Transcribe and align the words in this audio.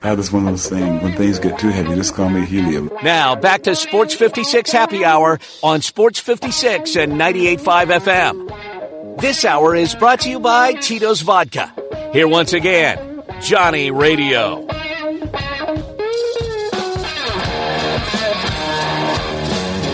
That 0.00 0.18
is 0.18 0.30
one 0.30 0.46
of 0.46 0.52
those 0.52 0.68
things. 0.68 1.02
When 1.02 1.16
things 1.16 1.38
get 1.38 1.58
too 1.58 1.70
heavy, 1.70 1.94
just 1.94 2.14
call 2.14 2.28
me 2.28 2.44
helium. 2.44 2.90
Now 3.02 3.34
back 3.34 3.62
to 3.62 3.74
Sports 3.74 4.14
56 4.14 4.70
Happy 4.70 5.02
Hour 5.04 5.40
on 5.62 5.80
Sports 5.80 6.20
56 6.20 6.96
and 6.96 7.14
98.5 7.14 8.00
FM. 8.00 9.20
This 9.20 9.44
hour 9.44 9.74
is 9.74 9.94
brought 9.94 10.20
to 10.20 10.30
you 10.30 10.40
by 10.40 10.74
Tito's 10.74 11.22
Vodka. 11.22 11.72
Here 12.12 12.28
once 12.28 12.52
again, 12.52 13.22
Johnny 13.40 13.90
Radio. 13.90 14.73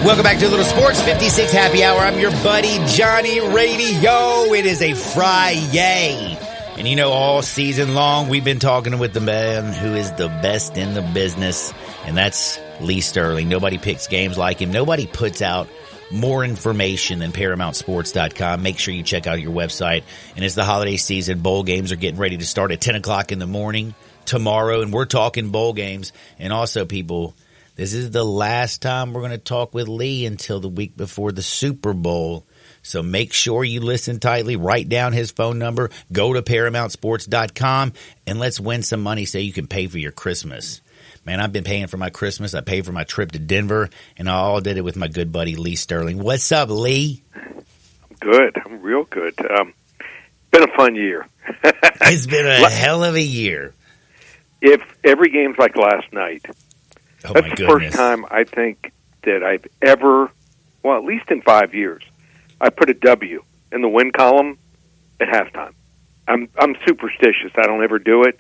Welcome 0.03 0.23
back 0.25 0.39
to 0.39 0.49
Little 0.49 0.65
Sports 0.65 1.03
56 1.03 1.53
Happy 1.53 1.85
Hour. 1.85 1.99
I'm 1.99 2.19
your 2.19 2.31
buddy 2.31 2.79
Johnny 2.87 3.39
Radio. 3.39 4.53
It 4.55 4.65
is 4.65 4.81
a 4.81 4.95
Friday. 4.95 6.39
And 6.79 6.89
you 6.89 6.97
know, 6.97 7.11
all 7.11 7.43
season 7.43 7.95
long, 7.95 8.31
we've 8.31 8.43
been 8.43 8.61
talking 8.61 8.99
with 8.99 9.13
the 9.13 9.21
man 9.21 9.75
who 9.75 9.95
is 9.95 10.11
the 10.13 10.29
best 10.29 10.79
in 10.79 10.95
the 10.95 11.03
business, 11.03 11.75
and 12.07 12.17
that's 12.17 12.59
Lee 12.81 13.03
Sterling. 13.03 13.51
Nobody 13.51 13.77
picks 13.77 14.07
games 14.07 14.39
like 14.39 14.63
him. 14.63 14.73
Nobody 14.73 15.07
puts 15.07 15.43
out 15.43 15.69
more 16.11 16.45
information 16.45 17.19
than 17.19 17.33
ParamountSports.com. 17.33 18.63
Make 18.63 18.79
sure 18.79 18.95
you 18.95 19.03
check 19.03 19.27
out 19.27 19.39
your 19.39 19.53
website. 19.53 20.03
And 20.35 20.43
it's 20.43 20.55
the 20.55 20.65
holiday 20.65 20.97
season. 20.97 21.41
Bowl 21.41 21.63
games 21.63 21.93
are 21.93 21.97
getting 21.97 22.19
ready 22.19 22.39
to 22.39 22.47
start 22.47 22.73
at 22.73 22.81
10 22.81 22.97
o'clock 22.97 23.33
in 23.33 23.39
the 23.39 23.47
morning 23.47 23.95
tomorrow, 24.25 24.81
and 24.81 24.95
we're 24.95 25.05
talking 25.05 25.51
bowl 25.51 25.75
games. 25.75 26.15
And 26.39 26.55
also, 26.55 26.87
people, 26.87 27.35
this 27.81 27.95
is 27.95 28.11
the 28.11 28.23
last 28.23 28.83
time 28.83 29.15
we're 29.15 29.23
going 29.23 29.31
to 29.31 29.39
talk 29.39 29.73
with 29.73 29.89
Lee 29.89 30.27
until 30.27 30.61
the 30.61 30.69
week 30.69 30.99
before 30.99 31.33
the 31.33 31.41
Super 31.41 31.95
Bowl. 31.95 32.47
So 32.83 33.03
make 33.03 33.33
sure 33.33 33.65
you 33.65 33.81
listen 33.81 34.21
tightly, 34.21 34.57
write 34.57 34.91
down 34.91 35.15
his 35.15 35.31
phone 35.31 35.59
number, 35.59 35.89
go 36.13 36.35
to 36.35 36.43
ParamountSports.com, 36.43 37.95
and 38.27 38.39
let's 38.39 38.61
win 38.61 38.83
some 38.83 39.03
money 39.03 39.25
so 39.25 39.39
you 39.39 39.55
can 39.55 39.67
pay 39.67 39.87
for 39.87 39.97
your 39.97 40.13
Christmas. 40.13 40.83
Man, 41.25 41.41
I've 41.41 41.55
been 41.55 41.65
paying 41.65 41.87
for 41.87 41.97
my 41.97 42.11
Christmas. 42.11 42.53
I 42.53 42.61
paid 42.61 42.85
for 42.85 42.93
my 42.93 43.05
trip 43.05 43.33
to 43.33 43.39
Denver, 43.39 43.89
and 44.19 44.29
I 44.29 44.35
all 44.35 44.61
did 44.61 44.77
it 44.77 44.85
with 44.85 44.97
my 44.97 45.09
good 45.09 45.33
buddy 45.33 45.57
Lee 45.57 45.75
Sterling. 45.75 46.23
What's 46.23 46.53
up, 46.53 46.69
Lee? 46.69 47.23
I'm 47.35 47.65
good. 48.21 48.59
I'm 48.63 48.83
real 48.83 49.05
good. 49.05 49.39
Um, 49.51 49.73
been 50.51 50.65
a 50.65 50.77
fun 50.77 50.97
year. 50.97 51.27
it's 51.65 52.27
been 52.27 52.45
a 52.45 52.69
hell 52.69 53.05
of 53.05 53.15
a 53.15 53.23
year. 53.23 53.73
If 54.61 54.83
every 55.03 55.31
game's 55.31 55.57
like 55.57 55.77
last 55.79 56.13
night, 56.13 56.45
Oh 57.25 57.33
That's 57.33 57.51
the 57.51 57.57
goodness. 57.57 57.95
first 57.95 57.97
time 57.97 58.25
I 58.31 58.45
think 58.45 58.93
that 59.25 59.43
I've 59.43 59.67
ever, 59.83 60.31
well, 60.83 60.97
at 60.97 61.05
least 61.05 61.31
in 61.31 61.43
five 61.43 61.75
years, 61.75 62.03
I 62.61 62.71
put 62.71 62.89
a 62.91 62.95
W 62.95 63.45
in 63.73 63.83
the 63.83 63.89
win 63.89 64.13
column 64.13 64.59
at 65.21 65.29
halftime. 65.29 65.75
I'm 66.27 66.49
I'm 66.59 66.77
superstitious. 66.87 67.53
I 67.57 67.67
don't 67.67 67.83
ever 67.83 67.99
do 67.99 68.23
it, 68.25 68.39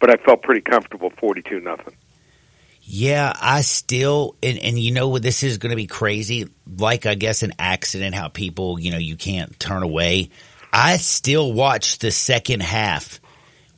but 0.00 0.10
I 0.10 0.16
felt 0.24 0.42
pretty 0.42 0.62
comfortable. 0.62 1.10
Forty-two 1.10 1.60
nothing. 1.60 1.94
Yeah, 2.90 3.34
I 3.38 3.60
still, 3.60 4.34
and, 4.42 4.58
and 4.58 4.78
you 4.78 4.92
know 4.92 5.08
what, 5.08 5.22
this 5.22 5.42
is 5.42 5.58
going 5.58 5.70
to 5.70 5.76
be 5.76 5.86
crazy. 5.86 6.48
Like, 6.78 7.04
I 7.04 7.16
guess, 7.16 7.42
an 7.42 7.52
accident, 7.58 8.14
how 8.14 8.28
people, 8.28 8.80
you 8.80 8.90
know, 8.90 8.98
you 8.98 9.14
can't 9.14 9.60
turn 9.60 9.82
away. 9.82 10.30
I 10.72 10.96
still 10.96 11.52
watch 11.52 11.98
the 11.98 12.10
second 12.10 12.62
half 12.62 13.20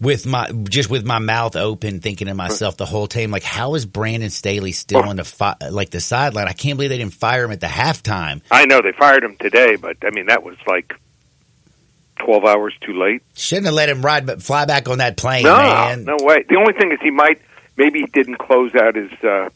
with 0.01 0.27
my, 0.27 0.51
just 0.51 0.89
with 0.91 1.05
my 1.05 1.19
mouth 1.19 1.57
open, 1.57 2.01
thinking 2.01 2.29
to 2.29 2.35
myself 2.35 2.77
the 2.77 2.87
whole 2.87 3.07
time, 3.07 3.31
like, 3.31 3.43
how 3.43 3.75
is 3.75 3.85
Brandon 3.87 4.31
Staley 4.31 4.73
still 4.73 5.03
on 5.03 5.17
the, 5.17 5.25
fi- 5.25 5.57
like, 5.71 5.91
the 5.91 6.01
sideline? 6.01 6.49
I 6.49 6.53
can't 6.53 6.77
believe 6.77 6.91
they 6.91 6.99
didn't 6.99 7.15
fire 7.15 7.45
him 7.45 7.51
at 7.51 7.61
the 7.61 7.67
halftime. 7.67 8.41
I 8.51 8.65
know 8.67 8.81
they 8.83 8.93
fired 8.93 9.23
him 9.25 9.37
today, 9.37 9.77
but 9.77 9.99
I 10.03 10.11
mean 10.11 10.27
that 10.27 10.43
was 10.43 10.57
like 10.67 10.95
twelve 12.19 12.45
hours 12.45 12.75
too 12.81 12.93
late. 12.93 13.23
Shouldn't 13.35 13.67
have 13.67 13.75
let 13.75 13.89
him 13.89 14.03
ride, 14.03 14.27
but 14.27 14.43
fly 14.43 14.65
back 14.65 14.89
on 14.89 14.99
that 14.99 15.17
plane, 15.17 15.45
no, 15.45 15.57
man. 15.57 16.05
no 16.05 16.17
way. 16.21 16.45
The 16.49 16.57
only 16.57 16.73
thing 16.75 16.93
is 16.93 16.99
he 17.03 17.11
might 17.11 17.41
maybe 17.77 18.01
he 18.01 18.07
didn't 18.07 18.37
close 18.37 18.75
out 18.75 18.95
his 18.95 19.13
uh, 19.25 19.49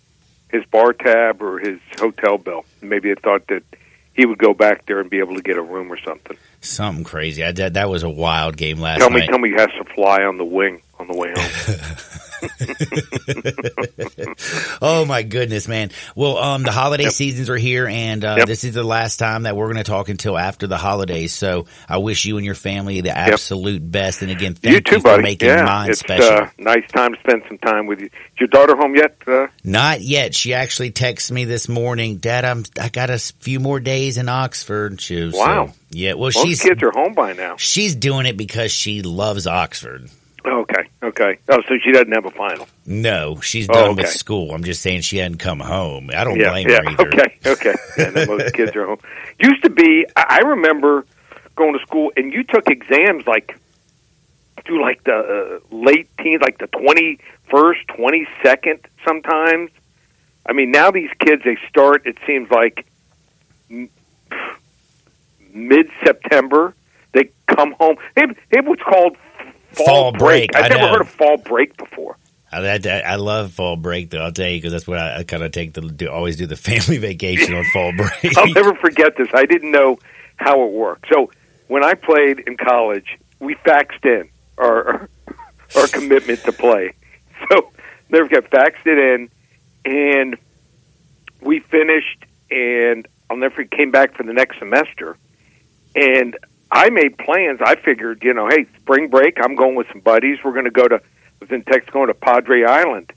his 0.50 0.64
bar 0.66 0.92
tab 0.92 1.42
or 1.42 1.58
his 1.58 1.78
hotel 1.98 2.38
bill. 2.38 2.64
Maybe 2.80 3.12
they 3.12 3.20
thought 3.20 3.46
that 3.48 3.62
he 4.14 4.26
would 4.26 4.38
go 4.38 4.54
back 4.54 4.86
there 4.86 5.00
and 5.00 5.10
be 5.10 5.18
able 5.18 5.34
to 5.34 5.42
get 5.42 5.56
a 5.56 5.62
room 5.62 5.92
or 5.92 5.98
something. 5.98 6.36
Something 6.60 7.04
crazy. 7.04 7.44
I 7.44 7.52
did, 7.52 7.74
that 7.74 7.88
was 7.90 8.02
a 8.02 8.08
wild 8.10 8.56
game 8.56 8.78
last 8.78 8.98
Tell 9.00 9.10
me, 9.10 9.20
night. 9.20 9.28
tell 9.28 9.38
me, 9.38 9.50
he 9.50 9.54
has 9.56 9.68
to 9.78 9.84
fly 9.94 10.22
on 10.22 10.38
the 10.38 10.44
wing 10.44 10.80
on 10.98 11.06
the 11.08 11.16
way 11.16 11.32
home. 11.36 11.76
oh 14.82 15.04
my 15.06 15.22
goodness, 15.22 15.68
man. 15.68 15.90
Well, 16.14 16.38
um, 16.38 16.62
the 16.62 16.72
holiday 16.72 17.04
Yep. 17.04 17.12
seasons 17.12 17.50
are 17.50 17.56
here 17.56 17.86
and, 17.86 18.24
uh, 18.24 18.34
Yep. 18.38 18.46
this 18.46 18.64
is 18.64 18.74
the 18.74 18.84
last 18.84 19.18
time 19.18 19.44
that 19.44 19.56
we're 19.56 19.66
going 19.66 19.82
to 19.84 19.90
talk 19.90 20.08
until 20.08 20.36
after 20.38 20.66
the 20.66 20.76
holidays. 20.76 21.34
So 21.34 21.66
I 21.88 21.98
wish 21.98 22.24
you 22.24 22.36
and 22.36 22.44
your 22.46 22.54
family 22.54 23.00
the 23.00 23.16
absolute 23.16 23.88
best. 23.90 24.22
And 24.22 24.30
again, 24.30 24.54
thank 24.54 24.74
you 24.74 24.80
too, 24.80 24.96
for 24.96 25.02
buddy. 25.10 25.22
making 25.22 25.48
yeah, 25.48 25.64
mine 25.64 25.90
it's 25.90 26.00
special. 26.00 26.30
uh, 26.32 26.48
nice 26.58 26.86
time 26.92 27.14
to 27.14 27.20
spend 27.20 27.42
some 27.48 27.58
time 27.58 27.86
with 27.86 28.00
you. 28.00 28.06
Is 28.06 28.40
your 28.40 28.48
daughter 28.48 28.76
home 28.76 28.94
yet? 28.96 29.16
Uh, 29.26 29.46
Not 29.62 30.00
yet. 30.00 30.34
She 30.34 30.54
actually 30.54 30.90
texted 30.90 31.32
me 31.32 31.44
this 31.44 31.68
morning, 31.68 32.16
Dad, 32.16 32.44
I'm, 32.44 32.64
I 32.80 32.88
got 32.88 33.10
a 33.10 33.18
few 33.18 33.60
more 33.60 33.80
days 33.80 34.18
in 34.18 34.28
Oxford. 34.28 35.00
She 35.00 35.20
was, 35.22 35.34
Wow. 35.34 35.66
So, 35.68 35.72
yeah. 35.90 36.14
Well, 36.14 36.30
most 36.34 36.38
she's, 36.42 36.62
kids 36.62 36.82
are 36.82 36.90
home 36.92 37.14
by 37.14 37.32
now. 37.34 37.56
she's 37.56 37.94
doing 37.94 38.26
it 38.26 38.36
because 38.36 38.72
she 38.72 39.02
loves 39.02 39.46
Oxford. 39.46 40.10
Okay, 40.46 40.88
okay. 41.20 41.38
Oh, 41.48 41.62
so 41.68 41.74
she 41.82 41.92
doesn't 41.92 42.12
have 42.12 42.24
a 42.24 42.30
final. 42.30 42.66
No, 42.86 43.40
she's 43.40 43.68
Oh, 43.68 43.72
done 43.74 43.90
okay. 43.90 44.02
with 44.02 44.10
school. 44.10 44.52
I'm 44.54 44.64
just 44.64 44.82
saying 44.82 45.02
she 45.02 45.18
hadn't 45.18 45.38
come 45.38 45.60
home. 45.60 46.10
I 46.14 46.24
don't 46.24 46.38
yeah, 46.38 46.50
blame 46.50 46.68
yeah. 46.68 46.82
her 46.82 46.90
either. 46.90 47.08
Okay, 47.08 47.38
okay. 47.46 47.74
Yeah, 47.98 48.24
most 48.26 48.54
kids 48.54 48.74
are 48.76 48.86
home. 48.86 48.98
Used 49.38 49.62
to 49.64 49.70
be. 49.70 50.06
I 50.16 50.38
I 50.42 50.48
remember 50.48 51.04
going 51.56 51.72
to 51.74 51.80
school, 51.80 52.12
and 52.16 52.32
you 52.32 52.42
took 52.44 52.68
exams 52.68 53.26
like 53.26 53.58
through 54.64 54.82
like 54.82 55.04
the 55.04 55.60
uh, 55.70 55.74
late 55.74 56.08
teens, 56.18 56.40
like 56.42 56.58
the 56.58 56.66
twenty 56.68 57.18
first, 57.50 57.80
twenty 57.88 58.26
second, 58.42 58.80
sometimes. 59.06 59.70
I 60.46 60.52
mean, 60.52 60.70
now 60.70 60.90
these 60.90 61.10
kids 61.20 61.42
they 61.44 61.56
start. 61.68 62.06
It 62.06 62.18
seems 62.26 62.50
like 62.50 62.86
mid 65.52 65.90
September. 66.04 66.74
They 67.12 67.30
come 67.46 67.72
home. 67.78 67.96
They 68.14 68.22
have, 68.22 68.36
they 68.50 68.56
have 68.58 68.66
what's 68.66 68.82
called 68.82 69.16
fall, 69.76 69.86
Fall 69.86 70.12
break, 70.12 70.54
I've 70.54 70.64
I 70.64 70.68
never 70.68 70.88
heard 70.88 71.00
of 71.02 71.10
fall 71.10 71.36
break 71.36 71.76
before. 71.76 72.16
I, 72.54 72.80
I, 72.84 72.98
I 73.00 73.16
love 73.16 73.52
fall 73.52 73.76
break 73.76 74.10
though. 74.10 74.20
I'll 74.20 74.32
tell 74.32 74.48
you 74.48 74.58
because 74.58 74.72
that's 74.72 74.86
what 74.86 74.98
I, 74.98 75.18
I 75.18 75.24
kind 75.24 75.42
of 75.42 75.52
take 75.52 75.74
the 75.74 75.82
do, 75.82 76.08
always 76.08 76.36
do 76.36 76.46
the 76.46 76.56
family 76.56 76.98
vacation 76.98 77.54
on 77.54 77.64
fall 77.72 77.92
break. 77.96 78.36
I'll 78.36 78.52
never 78.52 78.74
forget 78.74 79.16
this. 79.16 79.28
I 79.34 79.46
didn't 79.46 79.70
know 79.70 79.98
how 80.36 80.62
it 80.62 80.72
worked. 80.72 81.06
So 81.12 81.30
when 81.68 81.84
I 81.84 81.94
played 81.94 82.40
in 82.40 82.56
college, 82.56 83.18
we 83.40 83.54
faxed 83.56 84.04
in 84.04 84.28
our 84.58 85.08
our 85.76 85.86
commitment 85.88 86.40
to 86.44 86.52
play. 86.52 86.94
So 87.50 87.72
never 88.10 88.28
forget, 88.28 88.50
faxed 88.50 88.86
it 88.86 88.98
in, 88.98 89.28
and 89.84 90.36
we 91.40 91.60
finished. 91.60 92.24
And 92.50 93.08
I'll 93.28 93.36
never 93.36 93.54
forget, 93.54 93.70
came 93.72 93.90
back 93.90 94.16
for 94.16 94.22
the 94.22 94.32
next 94.32 94.58
semester, 94.58 95.16
and 95.96 96.36
I 96.74 96.90
made 96.90 97.16
plans. 97.16 97.60
I 97.64 97.76
figured, 97.76 98.24
you 98.24 98.34
know, 98.34 98.48
hey, 98.48 98.66
spring 98.80 99.08
break, 99.08 99.38
I'm 99.40 99.54
going 99.54 99.76
with 99.76 99.86
some 99.92 100.00
buddies. 100.00 100.38
We're 100.44 100.52
going 100.52 100.64
to 100.64 100.72
go 100.72 100.88
to 100.88 100.96
I 100.96 101.00
was 101.40 101.50
in 101.50 101.62
Texas, 101.62 101.90
going 101.90 102.08
to 102.08 102.14
Padre 102.14 102.64
Island, 102.64 103.12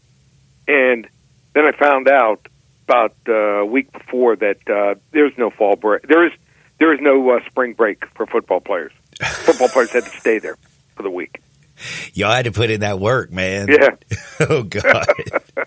and 0.68 1.08
then 1.54 1.66
I 1.66 1.72
found 1.72 2.08
out 2.08 2.48
about 2.88 3.16
uh, 3.28 3.34
a 3.34 3.66
week 3.66 3.92
before 3.92 4.36
that 4.36 4.70
uh, 4.70 4.96
there's 5.12 5.36
no 5.38 5.50
fall 5.50 5.76
break. 5.76 6.08
There 6.08 6.26
is 6.26 6.34
there 6.80 6.94
is 6.94 7.00
no 7.02 7.32
uh, 7.32 7.40
spring 7.50 7.74
break 7.74 8.06
for 8.16 8.28
football 8.28 8.62
players. 8.62 8.92
football 9.20 9.70
players 9.70 9.90
had 9.90 10.04
to 10.04 10.20
stay 10.20 10.38
there 10.38 10.58
for 10.96 11.04
the 11.04 11.10
week. 11.10 11.42
Y'all 12.14 12.32
had 12.32 12.46
to 12.46 12.52
put 12.52 12.70
in 12.70 12.82
that 12.82 13.00
work, 13.00 13.32
man. 13.32 13.68
Yeah. 13.70 13.90
oh 14.50 14.64
God. 14.64 15.06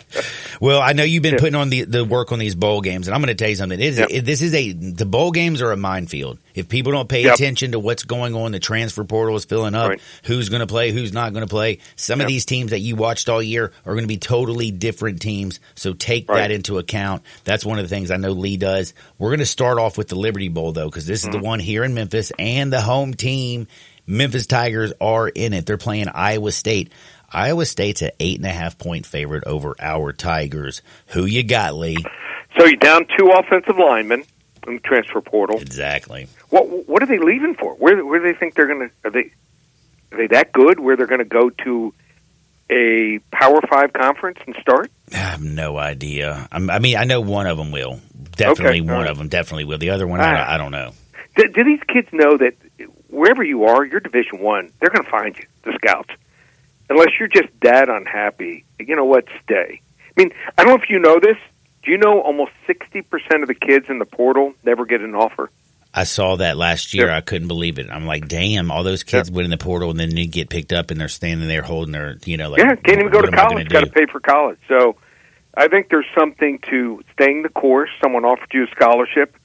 well, 0.60 0.80
I 0.80 0.92
know 0.92 1.04
you've 1.04 1.22
been 1.22 1.36
putting 1.36 1.54
on 1.54 1.70
the, 1.70 1.82
the 1.84 2.04
work 2.04 2.32
on 2.32 2.38
these 2.38 2.54
bowl 2.54 2.80
games, 2.80 3.08
and 3.08 3.14
I'm 3.14 3.20
going 3.20 3.28
to 3.28 3.34
tell 3.34 3.48
you 3.48 3.56
something. 3.56 3.78
It 3.78 3.84
is, 3.84 3.98
Yep. 3.98 4.08
it- 4.10 4.24
this 4.24 4.42
is 4.42 4.54
a 4.54 4.72
the 4.72 5.06
bowl 5.06 5.30
games 5.32 5.62
are 5.62 5.72
a 5.72 5.76
minefield. 5.76 6.38
If 6.54 6.68
people 6.68 6.92
don't 6.92 7.08
pay 7.08 7.22
Yep. 7.24 7.34
attention 7.34 7.72
to 7.72 7.78
what's 7.78 8.02
going 8.02 8.34
on, 8.34 8.52
the 8.52 8.58
transfer 8.58 9.04
portal 9.04 9.36
is 9.36 9.44
filling 9.44 9.74
up. 9.74 9.90
Right. 9.90 10.00
Who's 10.24 10.48
going 10.48 10.60
to 10.60 10.66
play? 10.66 10.90
Who's 10.90 11.12
not 11.12 11.32
going 11.32 11.46
to 11.46 11.50
play? 11.50 11.78
Some 11.96 12.20
of 12.20 12.26
these 12.26 12.44
teams 12.44 12.70
that 12.72 12.80
you 12.80 12.96
watched 12.96 13.28
all 13.28 13.42
year 13.42 13.72
are 13.86 13.92
going 13.92 14.04
to 14.04 14.08
be 14.08 14.18
totally 14.18 14.70
different 14.70 15.20
teams. 15.20 15.60
So 15.76 15.92
take 15.92 16.28
Right. 16.28 16.38
that 16.38 16.50
into 16.50 16.78
account. 16.78 17.22
That's 17.44 17.64
one 17.64 17.78
of 17.78 17.84
the 17.88 17.94
things 17.94 18.10
I 18.10 18.16
know 18.16 18.32
Lee 18.32 18.56
does. 18.56 18.94
We're 19.18 19.30
going 19.30 19.38
to 19.40 19.46
start 19.46 19.78
off 19.78 19.96
with 19.96 20.08
the 20.08 20.16
Liberty 20.16 20.48
Bowl 20.48 20.72
though, 20.72 20.86
because 20.88 21.06
this 21.06 21.20
is 21.22 21.28
Mm-hmm. 21.30 21.38
the 21.40 21.44
one 21.46 21.60
here 21.60 21.84
in 21.84 21.94
Memphis, 21.94 22.32
and 22.38 22.72
the 22.72 22.80
home 22.80 23.14
team. 23.14 23.68
Memphis 24.10 24.46
Tigers 24.46 24.92
are 25.00 25.28
in 25.28 25.52
it. 25.52 25.66
They're 25.66 25.76
playing 25.78 26.08
Iowa 26.08 26.52
State. 26.52 26.92
Iowa 27.32 27.64
State's 27.64 28.02
an 28.02 28.10
eight 28.18 28.38
and 28.38 28.46
a 28.46 28.50
half 28.52 28.76
point 28.76 29.06
favorite 29.06 29.44
over 29.46 29.74
our 29.80 30.12
Tigers. 30.12 30.82
Who 31.08 31.24
you 31.26 31.42
got, 31.44 31.74
Lee? 31.76 31.96
So 32.58 32.64
you're 32.66 32.76
down 32.76 33.06
two 33.16 33.28
offensive 33.30 33.76
linemen 33.78 34.24
in 34.66 34.74
the 34.74 34.80
transfer 34.80 35.20
portal. 35.20 35.60
Exactly. 35.60 36.26
What 36.48 36.88
what 36.88 37.02
are 37.02 37.06
they 37.06 37.18
leaving 37.18 37.54
for? 37.54 37.74
Where 37.74 38.04
where 38.04 38.18
do 38.18 38.26
they 38.32 38.38
think 38.38 38.54
they're 38.54 38.66
going 38.66 38.88
to? 38.88 38.90
Are 39.08 39.10
they 39.12 39.30
are 40.12 40.18
they 40.18 40.26
that 40.28 40.52
good? 40.52 40.80
Where 40.80 40.96
they're 40.96 41.06
going 41.06 41.20
to 41.20 41.24
go 41.24 41.50
to 41.50 41.94
a 42.68 43.18
Power 43.32 43.60
Five 43.70 43.92
conference 43.92 44.38
and 44.46 44.56
start? 44.60 44.90
I 45.12 45.16
have 45.16 45.42
no 45.42 45.76
idea. 45.76 46.48
I'm, 46.52 46.68
I 46.70 46.78
mean, 46.80 46.96
I 46.96 47.04
know 47.04 47.20
one 47.20 47.46
of 47.46 47.56
them 47.58 47.70
will. 47.72 48.00
Definitely 48.32 48.80
Okay, 48.80 48.90
one 48.92 49.02
right. 49.02 49.10
of 49.10 49.18
them 49.18 49.28
definitely 49.28 49.64
will. 49.64 49.78
The 49.78 49.90
other 49.90 50.06
one, 50.06 50.20
I, 50.20 50.24
Ah. 50.24 50.36
don't, 50.36 50.48
I 50.48 50.56
don't 50.58 50.70
know. 50.72 50.92
Do, 51.36 51.48
do 51.48 51.64
these 51.64 51.80
kids 51.88 52.08
know 52.12 52.36
that 52.38 52.54
wherever 53.10 53.42
you 53.42 53.64
are, 53.64 53.84
you're 53.84 54.00
Division 54.00 54.40
One. 54.40 54.72
They're 54.80 54.90
going 54.90 55.04
to 55.04 55.10
find 55.10 55.36
you, 55.36 55.44
the 55.64 55.72
scouts. 55.74 56.10
Unless 56.88 57.10
you're 57.18 57.28
just 57.28 57.48
that 57.62 57.88
unhappy, 57.88 58.64
you 58.78 58.96
know 58.96 59.04
what? 59.04 59.26
Stay. 59.44 59.80
I 59.98 60.20
mean, 60.20 60.32
I 60.58 60.64
don't 60.64 60.76
know 60.76 60.82
if 60.82 60.90
you 60.90 60.98
know 60.98 61.20
this. 61.20 61.36
Do 61.82 61.90
you 61.90 61.98
know 61.98 62.20
almost 62.20 62.52
sixty 62.66 63.00
percent 63.02 63.42
of 63.42 63.48
the 63.48 63.54
kids 63.54 63.86
in 63.88 63.98
the 63.98 64.04
portal 64.04 64.54
never 64.64 64.84
get 64.84 65.00
an 65.00 65.14
offer? 65.14 65.50
I 65.92 66.04
saw 66.04 66.36
that 66.36 66.56
last 66.56 66.94
year. 66.94 67.06
Yeah. 67.06 67.16
I 67.16 67.20
couldn't 67.20 67.48
believe 67.48 67.78
it. 67.78 67.90
I'm 67.90 68.06
like, 68.06 68.28
damn, 68.28 68.70
all 68.70 68.84
those 68.84 69.02
kids 69.02 69.30
went 69.30 69.44
in 69.44 69.50
the 69.50 69.58
portal 69.58 69.90
and 69.90 69.98
then 69.98 70.10
they 70.10 70.26
get 70.26 70.48
picked 70.48 70.72
up 70.72 70.90
and 70.90 71.00
they're 71.00 71.08
standing 71.08 71.48
there 71.48 71.62
holding 71.62 71.90
their, 71.92 72.16
you 72.24 72.36
know, 72.36 72.50
like, 72.50 72.60
yeah, 72.60 72.76
can't 72.76 73.00
even 73.00 73.10
go 73.10 73.20
to 73.20 73.26
am 73.26 73.34
I 73.34 73.36
gonna 73.36 73.48
college. 73.48 73.68
Got 73.68 73.80
to 73.84 73.90
pay 73.90 74.06
for 74.06 74.20
college. 74.20 74.58
So, 74.68 74.96
I 75.56 75.66
think 75.66 75.88
there's 75.90 76.06
something 76.16 76.60
to 76.70 77.02
staying 77.12 77.42
the 77.42 77.48
course. 77.48 77.90
Someone 78.00 78.24
offered 78.24 78.50
you 78.52 78.64
a 78.64 78.66
scholarship, 78.68 79.36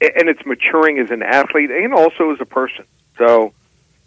and 0.00 0.28
it's 0.28 0.40
maturing 0.46 0.98
as 0.98 1.10
an 1.10 1.22
athlete 1.22 1.70
and 1.70 1.92
also 1.92 2.30
as 2.32 2.38
a 2.40 2.46
person. 2.46 2.86
So, 3.18 3.52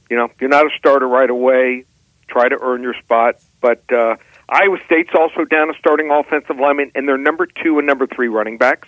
you 0.09 0.17
know, 0.17 0.29
you're 0.39 0.49
not 0.49 0.65
a 0.65 0.69
starter 0.77 1.07
right 1.07 1.29
away. 1.29 1.85
Try 2.27 2.49
to 2.49 2.57
earn 2.61 2.83
your 2.83 2.93
spot. 2.95 3.35
But 3.61 3.83
uh, 3.91 4.17
Iowa 4.49 4.77
State's 4.85 5.11
also 5.17 5.45
down 5.45 5.69
a 5.69 5.73
starting 5.79 6.11
offensive 6.11 6.57
lineman, 6.57 6.91
and 6.95 7.07
they're 7.07 7.17
number 7.17 7.45
two 7.45 7.77
and 7.77 7.87
number 7.87 8.07
three 8.07 8.27
running 8.27 8.57
backs. 8.57 8.87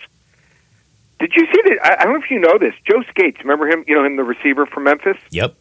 Did 1.19 1.33
you 1.35 1.45
see 1.45 1.61
that? 1.65 1.79
I 1.83 2.01
I 2.01 2.03
don't 2.05 2.13
know 2.13 2.23
if 2.23 2.31
you 2.31 2.39
know 2.39 2.57
this. 2.57 2.73
Joe 2.85 3.03
Scates, 3.09 3.39
remember 3.39 3.67
him? 3.67 3.83
You 3.87 3.95
know 3.95 4.05
him, 4.05 4.15
the 4.15 4.23
receiver 4.23 4.65
from 4.65 4.85
Memphis. 4.85 5.17
Yep. 5.31 5.55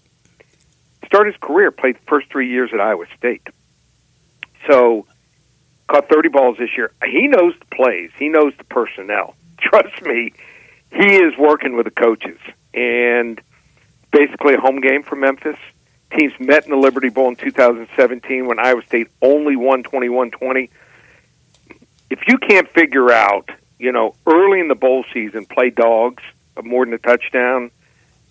started 1.07 1.33
his 1.33 1.41
career, 1.41 1.71
played 1.73 1.97
the 1.97 2.07
first 2.07 2.31
three 2.31 2.49
years 2.49 2.71
at 2.73 2.81
Iowa 2.81 3.07
State. 3.17 3.43
So, 4.69 5.07
caught 5.89 6.09
30 6.09 6.29
balls 6.29 6.59
this 6.59 6.71
year. 6.77 6.93
He 7.05 7.27
knows 7.27 7.55
the 7.59 7.75
plays, 7.75 8.11
he 8.19 8.29
knows 8.29 8.53
the 8.59 8.65
personnel. 8.65 9.35
Trust 9.59 10.03
me, 10.03 10.33
he 10.93 11.17
is 11.17 11.37
working 11.37 11.77
with 11.77 11.87
the 11.87 11.91
coaches. 11.91 12.39
And 12.73 13.41
basically 14.11 14.55
a 14.55 14.61
home 14.61 14.81
game 14.81 15.03
for 15.03 15.17
Memphis. 15.17 15.57
Teams 16.17 16.33
met 16.39 16.65
in 16.65 16.71
the 16.71 16.77
Liberty 16.77 17.11
Bowl 17.11 17.29
in 17.29 17.37
2017 17.37 18.47
when 18.47 18.59
Iowa 18.59 18.83
State 18.87 19.09
only 19.21 19.57
won 19.57 19.83
21 19.83 20.31
20. 20.31 20.71
If 22.11 22.21
you 22.27 22.39
can't 22.39 22.69
figure 22.71 23.13
out, 23.13 23.51
you 23.79 23.93
know, 23.93 24.15
early 24.27 24.61
in 24.61 24.69
the 24.69 24.75
bowl 24.75 25.05
season, 25.13 25.45
play 25.45 25.71
dogs 25.71 26.23
more 26.63 26.85
than 26.85 26.95
a 26.95 26.99
touchdown, 26.99 27.71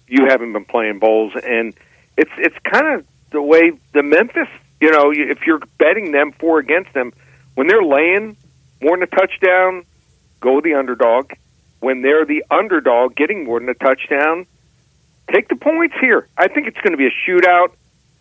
you 0.07 0.25
haven't 0.27 0.53
been 0.53 0.65
playing 0.65 0.99
bowls. 0.99 1.33
And 1.35 1.75
it's 2.17 2.31
it's 2.37 2.55
kind 2.63 2.87
of 2.87 3.05
the 3.31 3.41
way 3.41 3.73
the 3.93 4.03
Memphis, 4.03 4.47
you 4.81 4.91
know, 4.91 5.11
if 5.11 5.45
you're 5.45 5.61
betting 5.77 6.11
them 6.11 6.31
for 6.31 6.59
against 6.59 6.93
them, 6.93 7.13
when 7.55 7.67
they're 7.67 7.83
laying 7.83 8.37
more 8.81 8.97
than 8.97 9.03
a 9.03 9.07
touchdown, 9.07 9.85
go 10.39 10.61
the 10.61 10.73
underdog. 10.73 11.31
When 11.79 12.01
they're 12.01 12.25
the 12.25 12.43
underdog 12.49 13.15
getting 13.15 13.43
more 13.43 13.59
than 13.59 13.69
a 13.69 13.75
touchdown, 13.75 14.47
take 15.31 15.47
the 15.49 15.55
points 15.55 15.95
here. 15.99 16.27
I 16.37 16.47
think 16.47 16.67
it's 16.67 16.79
going 16.81 16.91
to 16.91 16.97
be 16.97 17.07
a 17.07 17.29
shootout. 17.29 17.69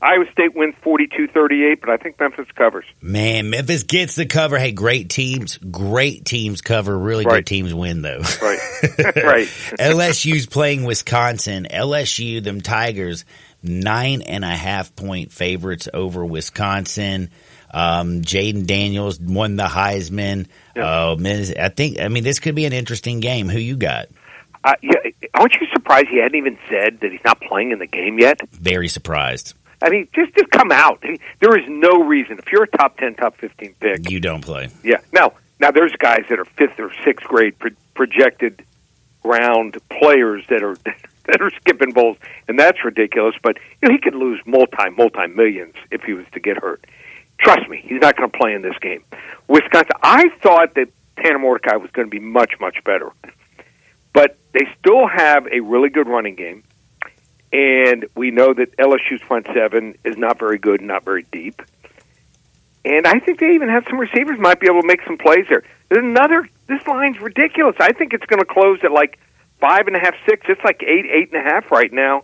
Iowa 0.01 0.27
State 0.31 0.55
wins 0.55 0.75
42-38, 0.85 1.81
but 1.81 1.89
I 1.89 1.97
think 1.97 2.21
Memphis 2.21 2.47
covers. 2.55 2.85
Man, 3.01 3.49
Memphis 3.49 3.83
gets 3.85 4.15
the 4.15 4.27
cover. 4.27 4.59
Hey, 4.59 4.73
great 4.73 5.09
teams, 5.09 5.57
great 5.57 6.27
teams 6.27 6.61
cover. 6.61 6.97
Really 6.97 7.25
Right. 7.25 7.37
good 7.37 7.47
teams 7.47 7.73
win 7.73 8.03
though. 8.03 8.21
Right. 8.43 8.59
right. 9.17 9.47
LSU's 9.81 10.47
playing 10.47 10.85
Wisconsin. 10.85 11.67
LSU, 11.71 12.45
them 12.45 12.61
Tigers, 12.61 13.25
nine 13.63 14.21
and 14.21 14.45
a 14.45 14.55
half 14.55 14.95
point 14.95 15.33
favorites 15.33 15.89
over 15.93 16.27
Wisconsin. 16.27 17.31
Um, 17.73 18.21
Jayden 18.21 18.67
Daniels 18.67 19.19
won 19.19 19.57
the 19.57 19.65
Heisman. 19.65 20.47
Yeah. 20.77 20.85
Uh, 20.85 21.17
I 21.59 21.69
think, 21.71 22.01
I 22.01 22.09
mean, 22.09 22.23
this 22.23 22.39
could 22.39 22.55
be 22.55 22.67
an 22.67 22.73
interesting 22.75 23.21
game. 23.21 23.49
Who 23.49 23.59
you 23.59 23.77
got? 23.77 24.09
Uh, 24.67 24.75
yeah, 24.83 24.97
aren't 25.33 25.55
you 25.55 25.67
surprised 25.73 26.09
he 26.09 26.19
hadn't 26.19 26.37
even 26.37 26.59
said 26.69 26.99
that 27.01 27.13
he's 27.13 27.23
not 27.25 27.41
playing 27.41 27.71
in 27.71 27.79
the 27.79 27.87
game 27.87 28.19
yet? 28.19 28.41
Very 28.51 28.89
surprised. 28.89 29.55
I 29.81 29.91
mean, 29.91 30.09
just 30.13 30.35
just 30.35 30.51
come 30.51 30.73
out. 30.73 31.05
There 31.41 31.57
is 31.57 31.65
no 31.69 32.03
reason 32.03 32.39
if 32.39 32.51
you're 32.51 32.65
a 32.65 32.69
top 32.69 32.99
ten, 32.99 33.15
top 33.15 33.37
fifteen 33.37 33.75
pick. 33.79 34.11
You 34.11 34.19
don't 34.19 34.45
play. 34.45 34.71
Yeah. 34.83 34.97
Now, 35.13 35.35
now 35.61 35.71
there's 35.71 35.93
guys 35.93 36.25
that 36.31 36.41
are 36.41 36.45
fifth 36.45 36.81
or 36.81 36.91
sixth 37.05 37.27
grade 37.29 37.57
pro- 37.61 37.71
projected 37.95 38.65
round 39.23 39.77
players 39.89 40.45
that 40.49 40.65
are 40.65 40.77
that 41.27 41.41
are 41.41 41.51
skipping 41.61 41.93
bowls, 41.93 42.17
and 42.49 42.59
that's 42.59 42.85
ridiculous. 42.85 43.37
But 43.41 43.59
you 43.81 43.89
know, 43.89 43.95
he 43.95 44.01
could 44.01 44.17
lose 44.17 44.41
multi 44.47 44.91
multi 44.97 45.29
millions 45.29 45.75
if 45.93 46.03
he 46.03 46.13
was 46.13 46.27
to 46.33 46.41
get 46.41 46.57
hurt. 46.57 46.85
Trust 47.39 47.69
me, 47.69 47.83
he's 47.85 48.01
not 48.01 48.17
going 48.17 48.29
to 48.29 48.37
play 48.37 48.53
in 48.53 48.63
this 48.63 48.77
game. 48.81 49.05
Wisconsin. 49.47 49.93
I 50.03 50.31
thought 50.43 50.75
that 50.75 50.89
Tanner 51.23 51.39
Mordecai 51.39 51.77
was 51.77 51.91
going 51.93 52.07
to 52.07 52.11
be 52.11 52.19
much 52.19 52.55
much 52.59 52.83
better, 52.83 53.13
but 54.17 54.39
they 54.55 54.67
still 54.81 55.07
have 55.07 55.47
a 55.53 55.61
really 55.61 55.91
good 55.91 56.09
running 56.09 56.37
game. 56.37 56.65
And 57.53 58.07
we 58.15 58.31
know 58.31 58.55
that 58.55 58.75
LSU's 58.79 59.21
front 59.21 59.47
seven 59.53 59.99
is 60.05 60.17
not 60.17 60.39
very 60.39 60.57
good 60.57 60.81
not 60.81 61.05
very 61.05 61.25
deep. 61.31 61.61
And 62.83 63.07
I 63.07 63.19
think 63.19 63.41
they 63.41 63.53
even 63.55 63.69
have 63.69 63.85
some 63.87 63.99
receivers 64.01 64.39
might 64.39 64.59
be 64.59 64.69
able 64.69 64.81
to 64.81 64.87
make 64.87 65.03
some 65.05 65.19
plays 65.19 65.45
there. 65.51 65.65
There's 65.91 66.03
another. 66.03 66.49
This 66.67 66.81
line's 66.87 67.21
ridiculous. 67.21 67.77
I 67.79 67.93
think 67.93 68.15
it's 68.15 68.25
going 68.25 68.41
to 68.41 68.47
close 68.47 68.79
at 68.85 68.91
like 68.91 69.19
five 69.61 69.87
and 69.87 69.95
a 69.95 69.99
half, 69.99 70.15
six. 70.27 70.47
It's 70.49 70.65
like 70.65 70.83
eight, 70.83 71.05
eight 71.05 71.31
and 71.35 71.47
a 71.47 71.51
half 71.51 71.71
right 71.71 71.93
now. 71.93 72.23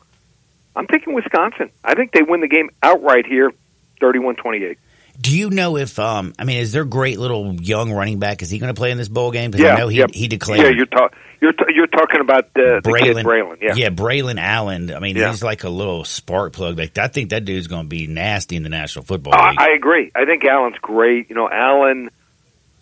I'm 0.75 0.87
thinking 0.87 1.13
Wisconsin. 1.13 1.71
I 1.85 1.95
think 1.95 2.13
they 2.13 2.23
win 2.23 2.41
the 2.41 2.49
game 2.49 2.71
outright 2.83 3.27
here, 3.27 3.53
31-28. 4.01 4.79
Do 5.21 5.37
you 5.37 5.51
know 5.51 5.77
if 5.77 5.99
um 5.99 6.33
I 6.39 6.45
mean 6.45 6.59
is 6.59 6.73
their 6.73 6.85
great 6.85 7.19
little 7.19 7.55
young 7.55 7.93
running 7.93 8.19
back 8.19 8.43
is 8.43 8.51
he 8.51 8.59
going 8.59 8.75
to 8.75 8.79
play 8.79 8.91
in 8.91 8.99
this 8.99 9.09
bowl 9.09 9.31
game? 9.31 9.51
Because 9.51 9.65
Yeah, 9.65 9.75
I 9.75 9.79
know 9.79 9.89
he 9.89 9.99
yeah. 9.99 10.07
he 10.13 10.29
declared 10.29 10.61
Yeah, 10.61 10.71
you're 10.71 10.87
talking. 10.87 11.19
You're 11.41 11.53
t- 11.53 11.65
you're 11.75 11.87
talking 11.89 12.21
about 12.21 12.45
uh, 12.57 12.81
the 12.81 12.97
kid 13.01 13.17
Braylon, 13.17 13.25
Braylon. 13.25 13.59
Yeah. 13.61 13.75
yeah, 13.75 13.89
Braylon 13.91 14.39
Allen. 14.41 14.93
I 14.95 15.01
mean, 15.01 15.17
Yeah. 15.17 15.31
he's 15.31 15.43
like 15.43 15.65
a 15.65 15.69
little 15.69 16.05
spark 16.05 16.53
plug. 16.53 16.79
Like 16.79 16.97
I 16.99 17.09
think 17.09 17.31
that 17.31 17.45
dude's 17.45 17.67
going 17.67 17.83
to 17.83 17.89
be 17.89 18.07
nasty 18.07 18.57
in 18.57 18.63
the 18.63 18.69
National 18.69 19.05
Football 19.05 19.33
League. 19.33 19.59
I 19.59 19.71
agree. 19.75 20.11
I 20.15 20.25
think 20.25 20.45
Allen's 20.45 20.79
great. 20.81 21.29
You 21.31 21.35
know, 21.37 21.49
Allen, 21.51 22.11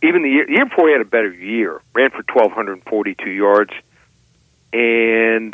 even 0.03 0.23
the 0.23 0.29
year, 0.29 0.47
the 0.47 0.53
year 0.53 0.67
before 0.67 0.89
he 0.89 0.93
had 0.93 1.01
a 1.01 1.05
better 1.07 1.33
year, 1.33 1.81
ran 1.95 2.11
for 2.11 2.23
1,242 2.33 3.31
yards 3.31 3.73
and 4.73 5.53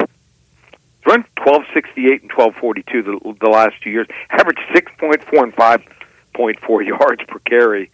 run 1.07 1.25
1268 1.39 2.23
and 2.23 2.31
1242 2.33 3.03
the, 3.03 3.35
the 3.41 3.49
last 3.51 3.75
two 3.83 3.91
years. 3.91 4.07
Averaged 4.31 4.61
6.4 4.75 5.43
and 5.45 5.55
5.4 6.37 6.87
yards 6.87 7.23
per 7.27 7.39
carry. 7.41 7.91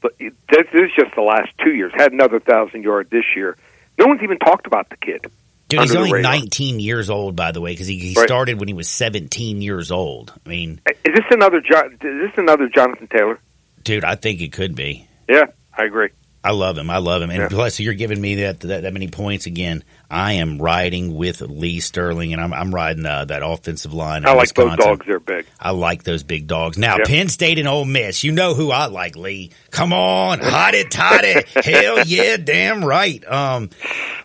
But 0.00 0.16
this 0.18 0.66
is 0.72 0.90
just 0.98 1.14
the 1.14 1.22
last 1.22 1.50
two 1.62 1.72
years. 1.72 1.92
Had 1.94 2.12
another 2.12 2.38
1,000 2.38 2.82
yard 2.82 3.08
this 3.10 3.24
year. 3.36 3.56
No 3.98 4.06
one's 4.06 4.22
even 4.22 4.38
talked 4.38 4.66
about 4.66 4.88
the 4.88 4.96
kid. 4.96 5.26
Dude, 5.68 5.82
he's 5.82 5.94
only 5.94 6.20
19 6.22 6.80
years 6.80 7.10
old, 7.10 7.36
by 7.36 7.52
the 7.52 7.60
way, 7.60 7.72
because 7.72 7.86
he, 7.86 7.98
he 7.98 8.14
Right. 8.16 8.26
started 8.26 8.58
when 8.58 8.66
he 8.66 8.74
was 8.74 8.88
17 8.88 9.62
years 9.62 9.92
old. 9.92 10.32
I 10.44 10.48
mean, 10.48 10.80
Is 11.04 11.14
this 11.14 11.24
another 11.30 11.58
is 11.58 11.98
this 12.00 12.32
another 12.36 12.68
Jonathan 12.68 13.06
Taylor? 13.06 13.38
dude, 13.84 14.04
I 14.04 14.14
think 14.16 14.40
it 14.40 14.52
could 14.52 14.74
be. 14.74 15.06
Yeah, 15.28 15.44
I 15.76 15.84
agree. 15.84 16.08
I 16.42 16.52
love 16.52 16.78
him. 16.78 16.88
I 16.88 16.96
love 16.98 17.20
him. 17.20 17.28
And 17.28 17.38
Yeah. 17.40 17.48
plus, 17.48 17.78
you're 17.80 17.92
giving 17.92 18.18
me 18.20 18.36
that, 18.36 18.60
that 18.60 18.82
that 18.82 18.92
many 18.94 19.08
points 19.08 19.44
again. 19.46 19.84
I 20.10 20.34
am 20.34 20.56
riding 20.58 21.14
with 21.14 21.42
Lee 21.42 21.80
Sterling, 21.80 22.32
and 22.32 22.40
I'm 22.40 22.54
I'm 22.54 22.74
riding 22.74 23.04
uh, 23.04 23.26
that 23.26 23.42
offensive 23.44 23.92
line. 23.92 24.24
I 24.26 24.32
like 24.32 24.54
those 24.54 24.74
dogs. 24.76 25.04
They're 25.06 25.20
big. 25.20 25.44
I 25.60 25.72
like 25.72 26.02
those 26.04 26.22
big 26.22 26.46
dogs. 26.46 26.78
Now, 26.78 26.96
Yeah. 26.98 27.04
Penn 27.04 27.28
State 27.28 27.58
and 27.58 27.68
Ole 27.68 27.84
Miss. 27.84 28.24
You 28.24 28.32
know 28.32 28.54
who 28.54 28.70
I 28.70 28.86
like, 28.86 29.16
Lee. 29.16 29.50
Come 29.70 29.92
on, 29.92 30.38
hotty 30.38 30.86
it. 31.24 31.48
Hell 31.64 32.04
yeah, 32.06 32.38
damn 32.38 32.82
right. 32.84 33.22
Um, 33.30 33.68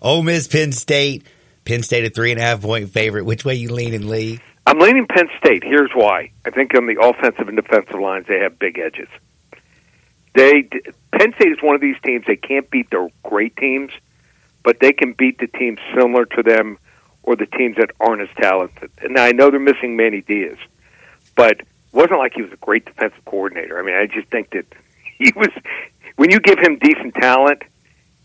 Ole 0.01 0.23
Miss, 0.23 0.47
Penn 0.47 0.71
State. 0.71 1.25
Penn 1.65 1.83
State 1.83 2.05
a 2.05 2.09
three 2.09 2.31
and 2.31 2.39
a 2.39 2.43
half 2.43 2.61
point 2.61 2.91
favorite. 2.91 3.25
Which 3.25 3.43
way 3.43 3.55
you 3.55 3.69
leaning, 3.73 4.07
Lee? 4.07 4.39
I'm 4.67 4.79
leaning 4.79 5.05
Penn 5.07 5.27
State. 5.37 5.63
Here's 5.63 5.91
why. 5.93 6.31
I 6.45 6.49
think 6.51 6.73
on 6.75 6.85
the 6.87 6.99
offensive 7.01 7.47
and 7.49 7.57
defensive 7.57 7.99
lines, 7.99 8.25
they 8.27 8.39
have 8.39 8.57
big 8.57 8.79
edges. 8.79 9.09
They 10.35 10.63
Penn 11.11 11.33
State 11.35 11.51
is 11.51 11.61
one 11.61 11.75
of 11.75 11.81
these 11.81 11.95
teams. 12.03 12.25
They 12.27 12.35
can't 12.35 12.69
beat 12.69 12.89
the 12.91 13.09
great 13.23 13.55
teams, 13.55 13.91
but 14.63 14.79
they 14.79 14.91
can 14.91 15.13
beat 15.13 15.39
the 15.39 15.47
teams 15.47 15.79
similar 15.97 16.25
to 16.25 16.43
them 16.43 16.77
or 17.23 17.35
the 17.35 17.45
teams 17.45 17.77
that 17.77 17.91
aren't 17.99 18.21
as 18.21 18.29
talented. 18.37 18.91
And 19.01 19.17
I 19.17 19.31
know 19.31 19.49
they're 19.49 19.59
missing 19.59 19.95
Manny 19.95 20.21
Diaz, 20.21 20.57
but 21.35 21.61
it 21.61 21.67
wasn't 21.93 22.19
like 22.19 22.33
he 22.35 22.41
was 22.41 22.51
a 22.51 22.57
great 22.57 22.85
defensive 22.85 23.23
coordinator. 23.25 23.79
I 23.79 23.83
mean, 23.83 23.95
I 23.95 24.05
just 24.05 24.27
think 24.27 24.51
that 24.51 24.65
he 25.17 25.31
was. 25.35 25.49
When 26.17 26.31
you 26.31 26.39
give 26.39 26.59
him 26.59 26.77
decent 26.77 27.15
talent, 27.15 27.63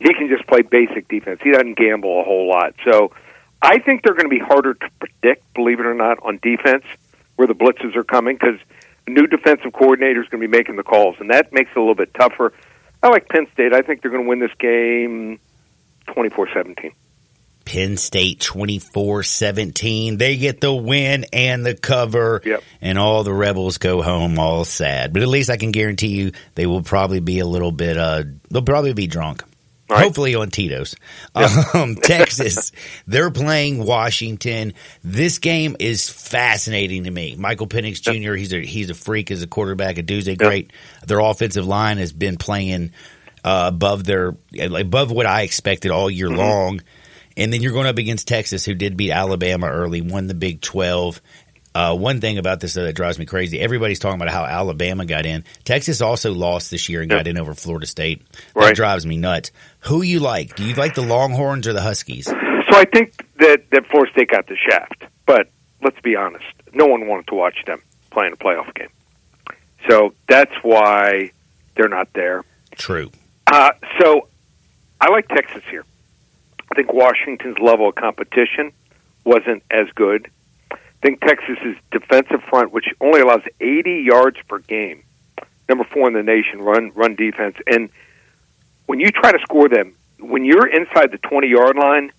he 0.01 0.13
can 0.15 0.29
just 0.29 0.47
play 0.47 0.63
basic 0.63 1.09
defense. 1.09 1.41
He 1.43 1.51
doesn't 1.51 1.77
gamble 1.77 2.21
a 2.21 2.25
whole 2.25 2.49
lot. 2.49 2.75
So 2.85 3.13
I 3.63 3.79
think 3.79 4.03
they're 4.03 4.15
going 4.15 4.31
to 4.31 4.31
be 4.31 4.39
harder 4.39 4.75
to 4.75 4.91
predict, 4.99 5.55
believe 5.55 5.81
it 5.81 5.87
or 5.87 5.95
not, 5.95 6.19
on 6.23 6.39
defense 6.43 6.85
where 7.37 7.47
the 7.47 7.55
blitzes 7.55 7.97
are 7.97 8.05
coming 8.05 8.37
because 8.37 8.59
new 9.11 9.27
defensive 9.27 9.73
coordinator 9.73 10.23
is 10.23 10.29
going 10.29 10.43
to 10.43 10.49
be 10.49 10.57
making 10.57 10.77
the 10.77 10.83
calls, 10.83 11.17
and 11.21 11.31
that 11.31 11.53
makes 11.53 11.71
it 11.71 11.77
a 11.77 11.81
little 11.81 11.95
bit 11.95 12.15
tougher. 12.15 12.53
I 13.03 13.09
like 13.09 13.29
Penn 13.29 13.47
State. 13.53 13.73
I 13.73 13.83
think 13.83 14.03
they're 14.03 14.11
going 14.11 14.25
to 14.25 14.29
win 14.29 14.41
this 14.41 14.55
game 14.59 15.39
24-17. 16.09 16.93
Penn 17.65 17.97
State 17.97 18.41
24-17. 18.41 20.19
They 20.19 20.37
get 20.37 20.61
the 20.61 20.75
win 20.75 21.25
and 21.33 21.65
the 21.65 21.75
cover. 21.75 22.43
Yep. 22.45 22.63
And 22.81 22.99
all 22.99 23.23
the 23.23 23.33
rebels 23.33 23.79
go 23.79 24.03
home 24.03 24.39
all 24.39 24.65
sad. 24.65 25.13
But 25.13 25.23
at 25.23 25.29
least 25.29 25.51
I 25.51 25.57
can 25.57 25.71
guarantee 25.71 26.09
you 26.09 26.33
they 26.55 26.67
will 26.67 26.83
probably 26.83 27.21
be 27.21 27.39
a 27.39 27.47
little 27.47 27.71
bit 27.71 27.97
uh 27.97 28.25
they'll 28.51 28.63
probably 28.63 28.93
be 28.93 29.07
drunk. 29.07 29.45
Right. 29.91 30.05
Hopefully 30.05 30.35
on 30.35 30.51
Tito's. 30.51 30.95
Um, 31.75 31.97
Texas, 32.03 32.73
they're 33.07 33.31
playing 33.31 33.85
Washington. 33.85 34.75
This 35.05 35.39
game 35.39 35.77
is 35.79 36.09
fascinating 36.09 37.05
to 37.05 37.11
me. 37.11 37.37
Michael 37.37 37.67
Penix 37.67 38.01
Jr. 38.01 38.35
He's 38.35 38.53
a 38.53 38.61
he's 38.61 38.91
a 38.91 38.95
freak 38.95 39.31
as 39.31 39.43
a 39.43 39.47
quarterback. 39.47 39.99
A 39.99 40.03
dude's 40.03 40.27
a 40.29 40.37
great. 40.37 40.73
Their 41.07 41.21
offensive 41.21 41.67
line 41.67 41.99
has 41.99 42.13
been 42.13 42.37
playing 42.37 42.93
uh, 43.45 43.65
above 43.73 44.05
their 44.05 44.35
above 44.59 45.11
what 45.11 45.27
I 45.27 45.43
expected 45.43 45.91
all 45.91 46.11
year 46.11 46.29
Mm-hmm. 46.29 46.39
long. 46.39 46.81
And 47.37 47.53
then 47.53 47.63
you're 47.63 47.73
going 47.73 47.87
up 47.87 47.97
against 47.99 48.27
Texas, 48.29 48.65
who 48.65 48.75
did 48.75 48.97
beat 48.97 49.13
Alabama 49.13 49.69
early, 49.69 50.01
won 50.03 50.27
the 50.27 50.35
Big 50.35 50.61
Twelve. 50.61 51.21
Uh, 51.75 51.97
one 51.97 52.21
thing 52.21 52.37
about 52.39 52.59
this 52.61 52.75
that 52.75 52.93
drives 52.95 53.19
me 53.19 53.27
crazy: 53.27 53.61
everybody's 53.61 53.99
talking 54.01 54.21
about 54.21 54.33
how 54.33 54.45
Alabama 54.45 55.05
got 55.07 55.25
in. 55.27 55.45
Texas 55.65 56.01
also 56.01 56.33
lost 56.35 56.71
this 56.71 56.89
year 56.89 57.01
and 57.01 57.11
got 57.11 57.27
in 57.29 57.39
over 57.39 57.55
Florida 57.55 57.87
State. 57.87 58.23
That 58.33 58.55
Right. 58.57 58.75
drives 58.75 59.07
me 59.07 59.17
nuts. 59.17 59.53
Who 59.81 60.03
you 60.03 60.19
like? 60.21 60.57
Do 60.57 60.65
you 60.65 60.75
like 60.75 60.95
the 60.95 61.03
Longhorns 61.03 61.69
or 61.69 61.73
the 61.73 61.81
Huskies? 61.83 62.27
So 62.27 62.37
I 62.77 62.85
think 62.93 63.25
that 63.39 63.71
that 63.71 63.87
Florida 63.87 64.11
State 64.13 64.31
got 64.31 64.47
the 64.49 64.57
shaft, 64.57 65.05
but 65.27 65.49
let's 65.83 66.01
be 66.01 66.17
honest, 66.17 66.45
no 66.73 66.87
one 66.87 67.07
wanted 67.07 67.29
to 67.29 67.35
watch 67.37 67.57
them 67.67 67.81
playing 68.11 68.33
a 68.33 68.37
playoff 68.37 68.75
game. 68.75 68.89
So 69.89 70.13
that's 70.29 70.55
why 70.63 71.31
they're 71.77 71.89
not 71.89 72.13
there. 72.15 72.45
True. 72.77 73.11
Uh, 73.47 73.71
so 74.01 74.29
I 75.01 75.11
like 75.11 75.29
Texas 75.29 75.63
here. 75.71 75.85
I 76.71 76.75
think 76.75 76.93
Washington's 76.93 77.59
level 77.59 77.89
of 77.89 77.95
competition 77.95 78.73
wasn't 79.25 79.63
as 79.71 79.87
good. 79.95 80.29
Think 81.03 81.21
Texas's 81.21 81.77
defensive 81.91 82.43
front, 82.49 82.73
which 82.73 82.87
only 83.01 83.21
allows 83.21 83.43
80 83.61 84.03
yards 84.03 84.37
per 84.47 84.59
game, 84.59 85.03
number 85.69 85.85
four 85.85 86.09
in 86.09 86.15
the 86.15 86.23
nation, 86.23 86.61
run 86.61 86.93
run 86.95 87.15
defense, 87.15 87.57
and 87.67 87.91
when 88.91 88.99
you 88.99 89.13
try 89.13 89.31
to 89.31 89.39
score 89.39 89.69
them, 89.69 89.95
when 90.19 90.45
you're 90.45 90.67
inside 90.67 91.13
the 91.13 91.19
20 91.19 91.47
yard 91.47 91.77
line, 91.77 92.11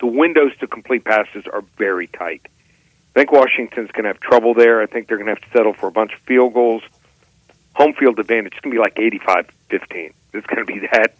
the 0.00 0.06
windows 0.06 0.50
to 0.58 0.66
complete 0.66 1.04
passes 1.04 1.44
are 1.52 1.62
very 1.76 2.08
tight. 2.08 2.48
I 3.14 3.20
think 3.20 3.30
Washington's 3.30 3.92
going 3.92 4.02
to 4.02 4.08
have 4.08 4.18
trouble 4.18 4.54
there. 4.54 4.82
I 4.82 4.86
think 4.86 5.06
they're 5.06 5.18
going 5.18 5.28
to 5.28 5.34
have 5.34 5.42
to 5.42 5.56
settle 5.56 5.72
for 5.72 5.86
a 5.86 5.92
bunch 5.92 6.14
of 6.14 6.20
field 6.20 6.54
goals. 6.54 6.82
Home 7.74 7.94
field 7.94 8.18
advantage 8.18 8.54
is 8.54 8.60
going 8.60 8.74
to 8.74 8.76
be 8.76 8.82
like 8.82 8.96
85-15. 9.70 10.12
It's 10.34 10.46
going 10.46 10.58
to 10.58 10.64
be 10.64 10.80
that 10.92 11.14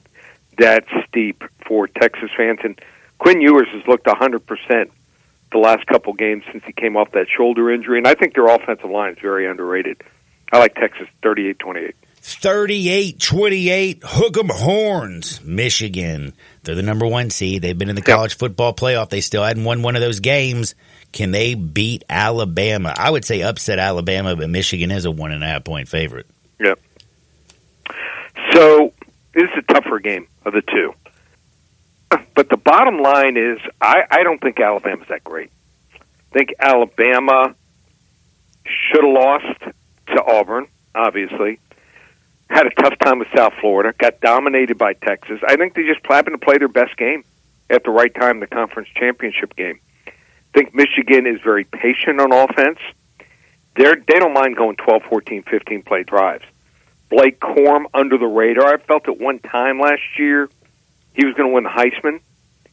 that 0.59 0.85
steep 1.09 1.45
for 1.65 1.87
Texas 1.87 2.31
fans. 2.37 2.59
And 2.65 2.81
Quinn 3.19 3.41
Ewers 3.41 3.69
has 3.73 3.87
looked 3.87 4.07
100% 4.07 4.91
the 5.53 5.59
last 5.59 5.87
couple 5.87 6.13
games 6.13 6.45
since 6.53 6.63
he 6.67 6.73
came 6.73 6.97
off 6.97 7.13
that 7.13 7.27
shoulder 7.35 7.71
injury. 7.73 7.99
And 7.99 8.07
I 8.07 8.15
think 8.15 8.35
their 8.35 8.47
offensive 8.47 8.91
line 8.91 9.13
is 9.13 9.19
very 9.21 9.47
underrated. 9.49 10.03
I 10.53 10.59
like 10.59 10.75
Texas 10.75 11.09
38-28. 11.23 11.95
38-28, 12.23 14.01
hook 14.05 14.37
'em 14.39 14.49
horns, 14.49 15.41
Michigan. 15.45 16.33
They're 16.65 16.75
the 16.75 16.83
number 16.83 17.07
one 17.07 17.31
seed. 17.31 17.63
They've 17.63 17.79
been 17.79 17.89
in 17.89 17.95
the 17.95 18.03
Yep. 18.07 18.17
college 18.17 18.37
football 18.37 18.75
playoff. 18.75 19.09
They 19.09 19.21
still 19.21 19.45
hadn't 19.45 19.65
won 19.65 19.83
one 19.83 19.95
of 19.97 20.03
those 20.03 20.21
games. 20.21 20.75
Can 21.13 21.31
they 21.31 21.55
beat 21.55 22.05
Alabama? 22.11 22.93
I 22.97 23.11
would 23.11 23.25
say 23.25 23.41
upset 23.43 23.79
Alabama, 23.79 24.37
but 24.37 24.51
Michigan 24.51 24.91
is 24.91 25.05
a 25.05 25.11
one 25.11 25.33
and 25.33 25.43
a 25.43 25.47
half 25.47 25.65
point 25.65 25.89
favorite. 25.89 26.27
Yep. 26.61 26.79
So 28.53 28.93
this 29.35 29.45
is 29.45 29.65
a 29.69 29.73
tougher 29.73 29.99
game 30.01 30.27
of 30.45 30.53
the 30.53 30.63
two. 30.63 30.93
But 32.11 32.49
the 32.49 32.57
bottom 32.57 32.99
line 32.99 33.37
is, 33.37 33.59
I, 33.81 34.03
I 34.11 34.23
don't 34.23 34.41
think 34.41 34.61
Alabama's 34.61 35.09
that 35.09 35.25
great. 35.25 35.51
I 35.95 35.99
think 36.33 36.55
Alabama 36.61 37.55
should 38.65 39.05
have 39.05 39.13
lost 39.13 39.61
to 40.09 40.25
Auburn, 40.25 40.69
obviously. 40.95 41.59
Had 42.49 42.67
a 42.67 42.71
tough 42.71 42.99
time 43.01 43.19
with 43.19 43.29
South 43.37 43.55
Florida, 43.61 43.93
got 43.99 44.21
dominated 44.21 44.79
by 44.79 44.95
Texas. 44.95 45.41
I 45.47 45.57
think 45.57 45.75
they 45.75 45.83
just 45.83 46.01
happened 46.07 46.41
to 46.41 46.45
play 46.45 46.59
their 46.59 46.69
best 46.69 46.97
game 46.97 47.25
at 47.69 47.85
the 47.85 47.91
right 47.91 48.15
time 48.15 48.41
the 48.41 48.47
conference 48.47 48.89
championship 48.95 49.55
game. 49.57 49.81
I 50.07 50.13
think 50.55 50.75
Michigan 50.75 51.27
is 51.27 51.41
very 51.43 51.65
patient 51.65 52.21
on 52.21 52.33
offense. 52.33 52.79
They're, 53.77 53.97
they 53.97 54.19
don't 54.19 54.33
mind 54.33 54.57
going 54.57 54.77
12, 54.77 55.03
14, 55.11 55.43
15 55.43 55.83
play 55.83 56.03
drives. 56.05 56.45
Blake 57.11 57.41
Corum 57.41 57.85
under 57.95 58.19
the 58.19 58.27
radar. 58.27 58.75
I 58.75 58.77
felt 58.79 59.09
at 59.09 59.21
one 59.21 59.39
time 59.39 59.81
last 59.81 60.03
year 60.19 60.49
he 61.15 61.25
was 61.25 61.35
going 61.35 61.49
to 61.49 61.55
win 61.55 61.65
the 61.65 61.71
Heisman. 61.71 62.21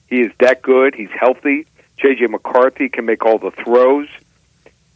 He 0.07 0.21
is 0.21 0.31
that 0.39 0.61
good. 0.61 0.95
He's 0.95 1.09
healthy. 1.17 1.65
J.J. 1.97 2.27
McCarthy 2.27 2.89
can 2.89 3.05
make 3.05 3.25
all 3.25 3.39
the 3.39 3.51
throws. 3.51 4.07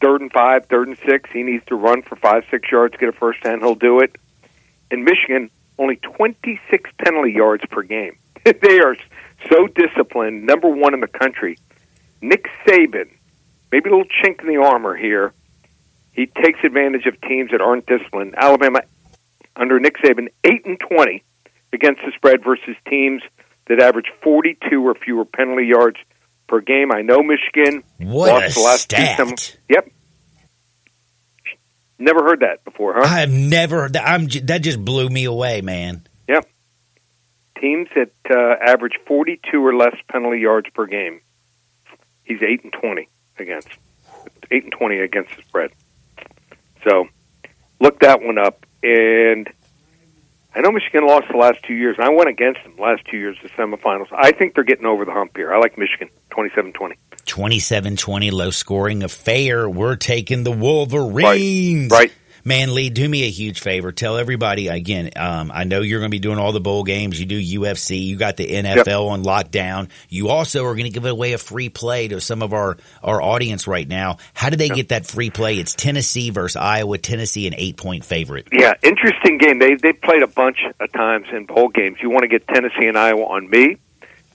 Third 0.00 0.20
and 0.20 0.32
five, 0.32 0.66
third 0.66 0.88
and 0.88 0.98
six. 1.06 1.30
He 1.32 1.42
needs 1.42 1.64
to 1.66 1.74
run 1.74 2.02
for 2.02 2.16
five, 2.16 2.44
six 2.50 2.70
yards, 2.70 2.92
to 2.92 2.98
get 2.98 3.08
a 3.08 3.12
first 3.12 3.42
down. 3.42 3.60
He'll 3.60 3.74
do 3.74 4.00
it. 4.00 4.16
In 4.90 5.04
Michigan, 5.04 5.50
only 5.78 5.96
26 5.96 6.90
penalty 6.98 7.32
yards 7.32 7.64
per 7.70 7.82
game. 7.82 8.18
they 8.44 8.80
are 8.80 8.96
so 9.50 9.66
disciplined, 9.66 10.46
number 10.46 10.68
one 10.68 10.94
in 10.94 11.00
the 11.00 11.08
country. 11.08 11.58
Nick 12.20 12.46
Saban, 12.66 13.10
maybe 13.72 13.88
a 13.88 13.92
little 13.92 14.10
chink 14.22 14.40
in 14.40 14.46
the 14.46 14.58
armor 14.58 14.94
here. 14.94 15.32
He 16.12 16.26
takes 16.26 16.58
advantage 16.64 17.06
of 17.06 17.20
teams 17.22 17.50
that 17.52 17.60
aren't 17.60 17.86
disciplined. 17.86 18.34
Alabama, 18.36 18.82
under 19.56 19.80
Nick 19.80 19.96
Saban, 19.98 20.28
8 20.44 20.66
and 20.66 20.80
20 20.80 21.24
against 21.72 22.00
the 22.04 22.12
spread 22.16 22.42
versus 22.44 22.76
teams 22.88 23.22
that 23.68 23.80
average 23.80 24.10
42 24.22 24.82
or 24.86 24.94
fewer 24.94 25.24
penalty 25.24 25.66
yards 25.66 25.96
per 26.48 26.60
game. 26.60 26.90
I 26.92 27.02
know 27.02 27.22
Michigan 27.22 27.82
What 27.98 28.28
lost 28.32 28.56
a 28.56 28.60
the 28.60 28.64
last 28.64 28.80
stat. 28.82 29.16
two. 29.18 29.36
Sem- 29.36 29.58
yep. 29.68 29.88
Never 31.98 32.24
heard 32.24 32.40
that 32.40 32.64
before, 32.64 32.94
huh? 32.94 33.02
I 33.04 33.20
have 33.20 33.30
never. 33.30 33.90
I'm. 34.02 34.26
That 34.44 34.62
just 34.62 34.82
blew 34.82 35.08
me 35.08 35.24
away, 35.24 35.60
man. 35.60 36.06
Yep. 36.28 36.46
Teams 37.60 37.88
that 37.94 38.10
uh, 38.30 38.54
average 38.64 38.94
42 39.06 39.64
or 39.64 39.74
less 39.74 39.94
penalty 40.08 40.38
yards 40.40 40.68
per 40.74 40.86
game. 40.86 41.20
He's 42.24 42.42
8 42.42 42.64
and 42.64 42.72
20 42.72 43.08
against. 43.38 43.68
8 44.50 44.64
and 44.64 44.72
20 44.72 44.98
against 45.00 45.36
the 45.36 45.42
spread. 45.42 45.70
So, 46.88 47.06
look 47.80 48.00
that 48.00 48.22
one 48.22 48.38
up. 48.38 48.64
And 48.82 49.46
I 50.54 50.60
know 50.60 50.72
Michigan 50.72 51.06
lost 51.06 51.26
the 51.30 51.36
last 51.36 51.62
two 51.62 51.74
years. 51.74 51.96
and 51.98 52.06
I 52.06 52.10
went 52.10 52.28
against 52.28 52.62
them 52.64 52.74
the 52.76 52.82
last 52.82 53.04
two 53.08 53.16
years, 53.16 53.36
the 53.42 53.48
semifinals. 53.50 54.08
I 54.12 54.32
think 54.32 54.54
they're 54.54 54.64
getting 54.64 54.86
over 54.86 55.04
the 55.04 55.12
hump 55.12 55.36
here. 55.36 55.54
I 55.54 55.58
like 55.58 55.78
Michigan, 55.78 56.08
27 56.30 56.72
20. 56.72 56.96
27-20, 57.26 58.32
low 58.32 58.50
scoring 58.50 59.04
affair. 59.04 59.68
We're 59.68 59.96
taking 59.96 60.42
the 60.42 60.50
Wolverines. 60.50 61.92
Right. 61.92 62.12
Man, 62.44 62.74
Lee, 62.74 62.90
do 62.90 63.08
me 63.08 63.24
a 63.24 63.30
huge 63.30 63.60
favor. 63.60 63.92
Tell 63.92 64.16
everybody 64.16 64.68
again. 64.68 65.10
Um, 65.16 65.50
I 65.52 65.64
know 65.64 65.80
you're 65.80 66.00
going 66.00 66.10
to 66.10 66.14
be 66.14 66.20
doing 66.20 66.38
all 66.38 66.52
the 66.52 66.60
bowl 66.60 66.84
games. 66.84 67.20
You 67.20 67.26
do 67.26 67.40
UFC. 67.60 68.04
You 68.04 68.16
got 68.16 68.36
the 68.36 68.46
NFL 68.46 69.08
on 69.08 69.24
lockdown. 69.24 69.90
You 70.08 70.28
also 70.28 70.64
are 70.64 70.74
going 70.74 70.84
to 70.84 70.90
give 70.90 71.04
away 71.04 71.32
a 71.32 71.38
free 71.38 71.68
play 71.68 72.08
to 72.08 72.20
some 72.20 72.42
of 72.42 72.52
our 72.52 72.78
our 73.02 73.20
audience 73.20 73.66
right 73.66 73.86
now. 73.86 74.18
How 74.34 74.50
do 74.50 74.56
they 74.56 74.68
get 74.68 74.88
that 74.88 75.06
free 75.06 75.30
play? 75.30 75.58
It's 75.58 75.74
Tennessee 75.74 76.30
versus 76.30 76.56
Iowa. 76.56 76.98
Tennessee, 76.98 77.46
an 77.46 77.54
eight 77.56 77.76
point 77.76 78.04
favorite. 78.04 78.48
Yeah, 78.52 78.74
interesting 78.82 79.38
game. 79.38 79.58
They 79.58 79.74
they 79.74 79.92
played 79.92 80.22
a 80.22 80.28
bunch 80.28 80.58
of 80.78 80.92
times 80.92 81.26
in 81.32 81.46
bowl 81.46 81.68
games. 81.68 81.98
You 82.00 82.10
want 82.10 82.22
to 82.22 82.28
get 82.28 82.46
Tennessee 82.48 82.86
and 82.86 82.96
Iowa 82.96 83.24
on 83.24 83.50
me? 83.50 83.76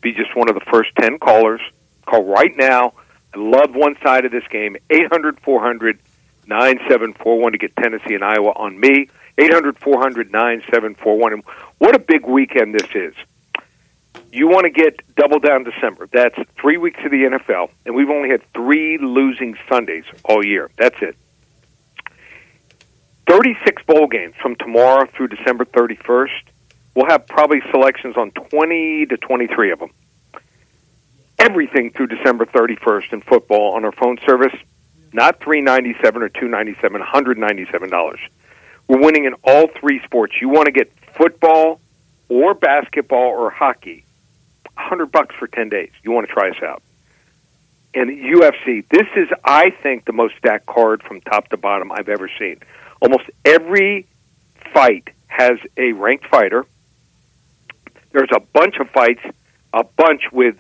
Be 0.02 0.14
just 0.14 0.36
one 0.36 0.50
of 0.50 0.56
the 0.56 0.66
first 0.72 0.90
ten 1.00 1.18
callers. 1.18 1.62
Call 2.06 2.24
right 2.24 2.56
now. 2.56 2.94
I 3.34 3.40
love 3.40 3.76
one 3.76 3.96
side 4.04 4.26
of 4.26 4.32
this 4.32 4.44
game. 4.50 4.78
Eight 4.90 5.12
hundred 5.12 5.42
four 6.48 6.58
hundred 6.58 6.80
nine 6.80 6.90
seven 6.90 7.14
four 7.14 7.40
one 7.40 7.52
to 7.52 7.58
get 7.58 7.76
Tennessee 7.76 8.14
and 8.14 8.24
Iowa 8.24 8.52
on 8.56 8.80
me. 8.80 9.10
Eight 9.38 9.54
hundred 9.54 9.78
four 9.80 10.00
hundred 10.00 10.32
nine 10.32 10.64
seven 10.74 10.96
four 10.96 11.18
one. 11.18 11.34
And 11.34 11.44
what 11.78 11.96
a 11.96 12.00
big 12.00 12.26
weekend 12.26 12.74
this 12.74 12.90
is. 12.94 13.14
You 14.32 14.48
want 14.48 14.66
to 14.66 14.70
get 14.70 15.00
double 15.16 15.40
down 15.40 15.64
December. 15.64 16.08
That's 16.12 16.36
three 16.60 16.78
weeks 16.78 17.00
of 17.06 17.12
the 17.12 17.24
NFL, 17.24 17.70
and 17.86 17.96
we've 17.96 18.10
only 18.10 18.30
had 18.30 18.42
three 18.54 18.98
losing 18.98 19.56
Sundays 19.70 20.04
all 20.24 20.46
year. 20.46 20.70
That's 20.78 20.96
it. 21.02 21.16
36 23.30 23.84
bowl 23.84 24.08
games 24.08 24.36
from 24.42 24.56
tomorrow 24.56 25.08
through 25.16 25.30
December 25.30 25.66
31st. 25.66 26.30
We'll 26.96 27.08
have 27.08 27.28
probably 27.28 27.62
selections 27.72 28.16
on 28.18 28.32
20 28.32 29.08
to 29.08 29.18
23 29.18 29.72
of 29.72 29.80
them. 29.80 29.90
Everything 31.40 31.92
through 31.92 32.08
December 32.08 32.46
31st 32.46 33.14
in 33.14 33.22
football 33.22 33.74
on 33.76 33.84
our 33.84 33.92
phone 33.92 34.18
service, 34.26 34.54
not 35.16 35.40
397 35.42 36.22
or 36.22 36.30
297, 36.30 37.02
$197. 37.02 38.18
We're 38.88 39.00
winning 39.00 39.26
in 39.26 39.34
all 39.44 39.68
three 39.80 40.02
sports. 40.04 40.36
You 40.40 40.50
want 40.50 40.66
to 40.66 40.72
get 40.72 40.92
football 41.18 41.80
or 42.30 42.54
basketball 42.54 43.30
or 43.30 43.50
hockey, 43.50 44.06
100 44.76 45.12
bucks 45.12 45.36
for 45.40 45.48
10 45.48 45.70
days. 45.70 45.92
You 46.04 46.12
want 46.12 46.28
to 46.28 46.34
try 46.34 46.50
us 46.50 46.62
out. 46.62 46.84
And 47.94 48.10
UFC, 48.10 48.84
this 48.90 49.08
is 49.16 49.30
I 49.44 49.70
think 49.82 50.06
the 50.06 50.12
most 50.12 50.36
stacked 50.38 50.66
card 50.66 51.02
from 51.02 51.22
top 51.22 51.48
to 51.50 51.58
bottom 51.58 51.92
I've 51.92 52.10
ever 52.10 52.30
seen 52.38 52.60
almost 53.02 53.30
every 53.44 54.08
fight 54.74 55.10
has 55.28 55.58
a 55.78 55.92
ranked 55.94 56.28
fighter. 56.28 56.66
There's 58.12 58.30
a 58.36 58.40
bunch 58.40 58.78
of 58.80 58.90
fights, 58.90 59.22
a 59.74 59.84
bunch 59.84 60.24
with 60.32 60.56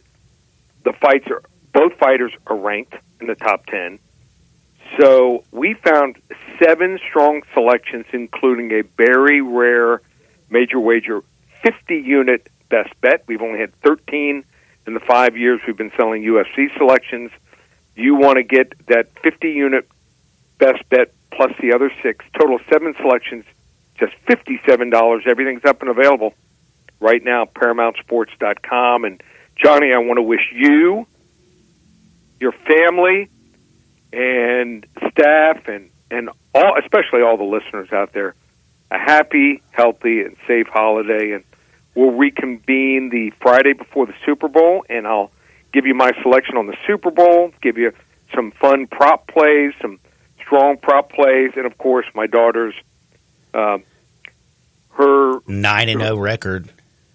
the 0.83 0.93
fights 0.93 1.25
are 1.29 1.41
both 1.73 1.97
fighters 1.97 2.31
are 2.47 2.55
ranked 2.55 2.93
in 3.19 3.27
the 3.27 3.35
top 3.35 3.65
10. 3.65 3.99
So 4.99 5.43
we 5.51 5.73
found 5.73 6.17
seven 6.63 6.99
strong 7.09 7.41
selections, 7.53 8.05
including 8.13 8.71
a 8.71 8.81
very 8.97 9.41
rare 9.41 10.01
major 10.49 10.79
wager 10.79 11.23
50 11.63 11.95
unit 11.95 12.49
best 12.69 12.89
bet. 13.01 13.23
We've 13.27 13.41
only 13.41 13.59
had 13.59 13.73
13 13.81 14.43
in 14.87 14.93
the 14.93 14.99
five 14.99 15.35
years 15.35 15.59
we've 15.65 15.77
been 15.77 15.91
selling 15.97 16.23
UFC 16.23 16.75
selections. 16.77 17.31
You 17.95 18.15
want 18.15 18.37
to 18.37 18.43
get 18.43 18.73
that 18.87 19.07
50 19.23 19.49
unit 19.49 19.87
best 20.59 20.87
bet 20.89 21.13
plus 21.31 21.51
the 21.61 21.73
other 21.73 21.91
six, 22.01 22.23
total 22.39 22.59
seven 22.71 22.93
selections, 23.01 23.45
just 23.99 24.13
$57. 24.27 25.27
Everything's 25.27 25.65
up 25.65 25.81
and 25.81 25.89
available 25.89 26.33
right 26.99 27.23
now, 27.23 27.45
ParamountSports.com. 27.45 29.05
And 29.05 29.23
Johnny, 29.61 29.93
I 29.93 29.97
want 29.97 30.17
to 30.17 30.23
wish 30.23 30.51
you, 30.53 31.07
your 32.39 32.51
family, 32.51 33.29
and 34.13 34.85
staff, 35.11 35.67
and 35.67 35.89
and 36.11 36.29
all, 36.53 36.77
especially 36.79 37.21
all 37.21 37.37
the 37.37 37.43
listeners 37.43 37.91
out 37.91 38.13
there, 38.13 38.35
a 38.91 38.97
happy, 38.97 39.61
healthy, 39.71 40.21
and 40.21 40.35
safe 40.47 40.67
holiday. 40.67 41.31
And 41.31 41.43
we'll 41.95 42.11
reconvene 42.11 43.09
the 43.09 43.31
Friday 43.41 43.73
before 43.73 44.05
the 44.05 44.15
Super 44.25 44.47
Bowl, 44.47 44.85
and 44.89 45.07
I'll 45.07 45.31
give 45.73 45.85
you 45.85 45.93
my 45.93 46.11
selection 46.21 46.57
on 46.57 46.67
the 46.67 46.77
Super 46.87 47.11
Bowl, 47.11 47.51
give 47.61 47.77
you 47.77 47.91
some 48.33 48.51
fun 48.51 48.87
prop 48.87 49.27
plays, 49.27 49.73
some 49.81 49.99
strong 50.39 50.77
prop 50.77 51.11
plays, 51.11 51.51
and 51.55 51.65
of 51.65 51.77
course, 51.77 52.05
my 52.13 52.27
daughter's 52.27 52.75
uh, 53.53 53.79
her 54.91 55.39
nine 55.47 55.89
and 55.89 56.01
zero 56.01 56.17
record. 56.17 56.71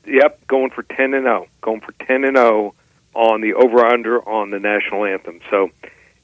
Yep, 0.06 0.46
going 0.46 0.70
for 0.70 0.82
ten 0.82 1.14
and 1.14 1.24
zero, 1.24 1.46
going 1.60 1.80
for 1.80 1.92
ten 2.04 2.24
and 2.24 2.36
zero 2.36 2.74
on 3.14 3.40
the 3.40 3.54
over 3.54 3.84
under 3.84 4.26
on 4.28 4.50
the 4.50 4.58
national 4.58 5.04
anthem. 5.04 5.40
So 5.50 5.70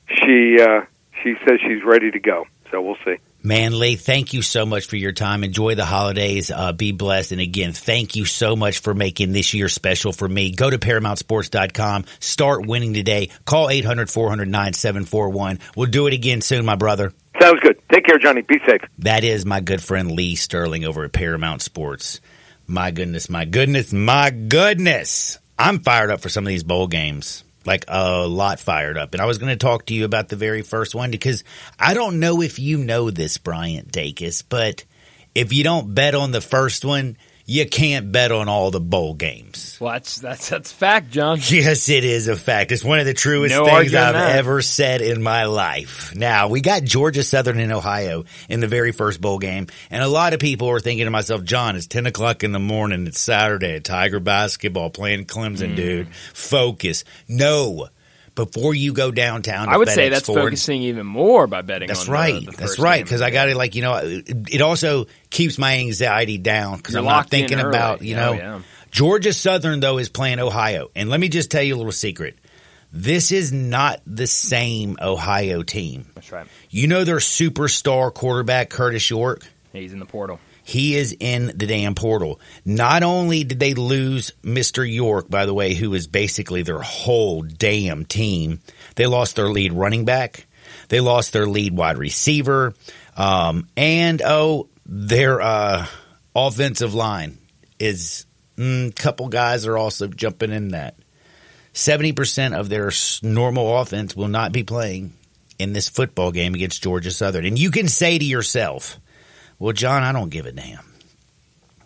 she 0.09 0.59
uh, 0.61 0.83
she 1.23 1.35
says 1.47 1.61
she's 1.67 1.85
ready 1.85 2.11
to 2.11 2.21
go. 2.21 2.47
So 2.71 2.83
we'll 2.83 2.97
see. 3.05 3.17
Manley, 3.43 3.95
thank 3.95 4.33
you 4.33 4.43
so 4.43 4.67
much 4.67 4.87
for 4.87 4.97
your 4.97 5.13
time. 5.13 5.45
Enjoy 5.45 5.77
the 5.77 5.85
holidays. 5.85 6.51
Uh, 6.51 6.73
be 6.73 6.91
blessed. 6.91 7.31
And 7.31 7.41
again, 7.41 7.73
thank 7.73 8.17
you 8.17 8.25
so 8.25 8.57
much 8.57 8.81
for 8.81 8.93
making 8.93 9.33
this 9.33 9.55
year 9.55 9.69
special 9.69 10.13
for 10.13 10.29
me. 10.29 10.51
Go 10.51 10.69
to 10.69 10.79
ParamountSports.com. 10.79 12.07
Start 12.19 12.67
winning 12.67 12.93
today. 12.93 13.31
Call 13.45 13.71
800 13.71 14.11
400 14.11 14.49
9741. 14.49 15.61
We'll 15.77 15.89
do 15.89 16.09
it 16.09 16.13
again 16.13 16.41
soon, 16.41 16.65
my 16.65 16.75
brother. 16.75 17.13
Sounds 17.41 17.61
good. 17.61 17.81
Take 17.93 18.07
care, 18.07 18.19
Johnny. 18.19 18.43
Be 18.43 18.59
safe. 18.67 18.81
That 18.99 19.23
is 19.23 19.47
my 19.47 19.61
good 19.61 19.83
friend 19.83 20.11
Lee 20.11 20.35
Sterling 20.35 20.85
over 20.85 21.05
at 21.05 21.13
Paramount 21.13 21.63
Sports. 21.63 22.21
My 22.67 22.91
goodness, 22.91 23.31
my 23.31 23.45
goodness, 23.45 23.93
my 23.93 24.31
goodness. 24.31 25.39
I'm 25.57 25.79
fired 25.79 26.11
up 26.11 26.21
for 26.21 26.29
some 26.29 26.43
of 26.43 26.49
these 26.49 26.65
bowl 26.65 26.89
games 26.89 27.45
like 27.67 27.85
a 27.89 28.27
lot 28.27 28.61
fired 28.61 28.99
up. 28.99 29.15
And 29.15 29.21
I 29.21 29.27
was 29.27 29.39
going 29.39 29.51
to 29.51 29.57
talk 29.57 29.87
to 29.87 29.95
you 29.95 30.05
about 30.05 30.29
the 30.29 30.37
very 30.37 30.63
first 30.63 30.95
one 30.95 31.11
because 31.11 31.45
I 31.79 31.95
don't 31.95 32.21
know 32.21 32.43
if 32.43 32.59
you 32.59 32.79
know 32.79 33.11
this, 33.11 33.39
Bryant 33.39 33.93
Dacus, 33.93 34.43
but 34.49 34.85
if 35.35 35.53
you 35.53 35.65
don't 35.65 35.95
bet 35.95 36.15
on 36.15 36.33
the 36.33 36.41
first 36.41 36.85
one, 36.85 37.17
you 37.49 37.65
can't 37.67 38.11
bet 38.11 38.33
on 38.33 38.49
all 38.49 38.71
the 38.73 38.81
bowl 38.81 39.15
games. 39.15 39.79
Well, 39.81 39.93
that's 39.93 40.19
that's 40.19 40.49
that's 40.49 40.73
fact, 40.73 41.11
John. 41.11 41.39
Yes, 41.49 41.89
it 41.89 42.03
is 42.05 42.29
a 42.29 42.35
fact. 42.37 42.73
It's 42.73 42.83
one 42.85 42.99
of 42.99 43.07
the 43.07 43.15
truest 43.15 43.55
No 43.55 43.65
things 43.67 43.95
I've 43.95 44.15
that. 44.15 44.37
ever 44.37 44.61
said 44.63 45.01
in 45.01 45.23
my 45.23 45.45
life. 45.45 46.15
Now, 46.17 46.49
we 46.49 46.61
got 46.61 46.83
Georgia 46.83 47.23
Southern 47.23 47.61
and 47.61 47.73
Ohio 47.73 48.25
in 48.49 48.61
the 48.61 48.67
very 48.69 48.91
first 48.93 49.21
bowl 49.21 49.39
game, 49.39 49.67
and 49.91 50.03
a 50.03 50.09
lot 50.09 50.33
of 50.35 50.41
people 50.41 50.69
are 50.71 50.81
thinking 50.81 51.05
to 51.07 51.11
myself, 51.11 51.45
John, 51.45 51.77
it's 51.77 51.87
10 51.87 52.07
o'clock 52.07 52.43
in 52.43 52.53
the 52.53 52.59
morning, 52.59 53.07
it's 53.07 53.21
Saturday, 53.21 53.79
Tiger 53.81 54.19
basketball 54.21 54.91
playing 54.91 55.27
Clemson, 55.27 55.73
Mm. 55.73 55.77
dude. 55.77 56.09
Focus. 56.35 57.05
No. 57.29 57.89
Before 58.37 58.75
you 58.75 58.93
go 58.93 59.11
downtown, 59.11 59.67
to 59.67 59.73
I 59.73 59.77
would 59.79 59.89
say 59.89 60.09
that's 60.11 60.27
Ford- 60.27 60.41
focusing 60.43 60.83
even 60.83 61.07
more 61.07 61.47
by 61.49 61.63
betting. 61.63 61.89
That's 61.89 62.01
on 62.03 62.07
the- 62.07 62.13
right. 62.13 62.45
the 62.47 62.53
That's 62.53 62.79
right. 62.79 63.03
Because 63.03 63.23
I 63.23 63.31
got 63.31 63.47
to 63.47 63.57
like 63.57 63.75
you 63.75 63.83
know, 63.83 63.95
it, 63.97 64.29
it 64.53 64.61
also 64.61 65.07
keeps 65.31 65.57
my 65.59 65.79
anxiety 65.79 66.37
down 66.39 66.77
because 66.77 66.95
I'm 66.95 67.05
not 67.07 67.31
thinking 67.31 67.59
about 67.59 68.03
you 68.03 68.15
Oh, 68.17 68.21
know. 68.21 68.33
yeah. 68.35 68.61
Georgia 68.93 69.33
Southern 69.33 69.81
though 69.81 69.99
is 69.99 70.09
playing 70.09 70.39
Ohio, 70.39 70.91
and 70.95 71.09
let 71.11 71.19
me 71.19 71.29
just 71.29 71.51
tell 71.51 71.63
you 71.63 71.75
a 71.75 71.79
little 71.79 71.91
secret. 71.93 72.39
This 72.93 73.33
is 73.33 73.53
not 73.53 74.01
the 74.07 74.27
same 74.27 74.97
Ohio 75.03 75.63
team. 75.63 76.07
That's 76.15 76.31
right. 76.31 76.47
You 76.71 76.87
know 76.87 77.05
their 77.05 77.17
superstar 77.17 78.15
quarterback 78.15 78.71
Kurtis 78.71 79.11
Rourke. 79.11 79.43
He's 79.73 79.93
in 79.93 79.99
the 79.99 80.07
portal. 80.07 80.41
He 80.67 80.97
is 80.97 81.17
in 81.21 81.53
the 81.55 81.67
damn 81.67 81.95
portal. 81.95 82.41
Not 82.65 83.05
only 83.05 83.45
did 83.45 83.61
they 83.61 83.75
lose 83.75 84.33
Mr. 84.43 84.85
Rourke, 84.85 85.31
by 85.31 85.47
the 85.47 85.55
way, 85.55 85.75
who 85.75 85.95
is 85.95 86.09
basically 86.09 86.63
their 86.63 86.81
whole 86.81 87.43
damn 87.43 88.05
team, 88.05 88.59
they 88.97 89.07
lost 89.07 89.37
their 89.37 89.49
lead 89.49 89.73
running 89.73 90.05
back. 90.05 90.49
They 90.89 90.99
lost 90.99 91.33
their 91.33 91.47
lead 91.47 91.77
wide 91.77 91.99
receiver. 91.99 92.75
Um, 93.17 93.69
and, 93.77 94.21
oh, 94.27 94.69
their 94.85 95.41
uh, 95.41 95.87
offensive 96.35 96.95
line 96.95 97.39
is 97.79 98.27
a 98.59 98.61
mm, 98.61 98.97
couple 98.97 99.29
guys 99.29 99.67
are 99.67 99.79
also 99.79 100.09
jumping 100.09 100.51
in 100.51 100.71
that. 100.71 100.97
70% 101.75 102.59
of 102.59 102.69
their 102.69 102.91
normal 103.23 103.79
offense 103.79 104.17
will 104.17 104.27
not 104.27 104.51
be 104.51 104.65
playing 104.65 105.13
in 105.61 105.75
this 105.75 105.89
football 105.89 106.33
game 106.33 106.55
against 106.55 106.83
Georgia 106.83 107.13
Southern. 107.13 107.45
And 107.45 107.57
you 107.57 107.71
can 107.71 107.87
say 107.87 108.19
to 108.19 108.25
yourself, 108.25 108.99
well, 109.59 109.73
John, 109.73 110.03
I 110.03 110.13
don't 110.13 110.31
give 110.31 110.47
a 110.47 110.53
damn. 110.53 110.85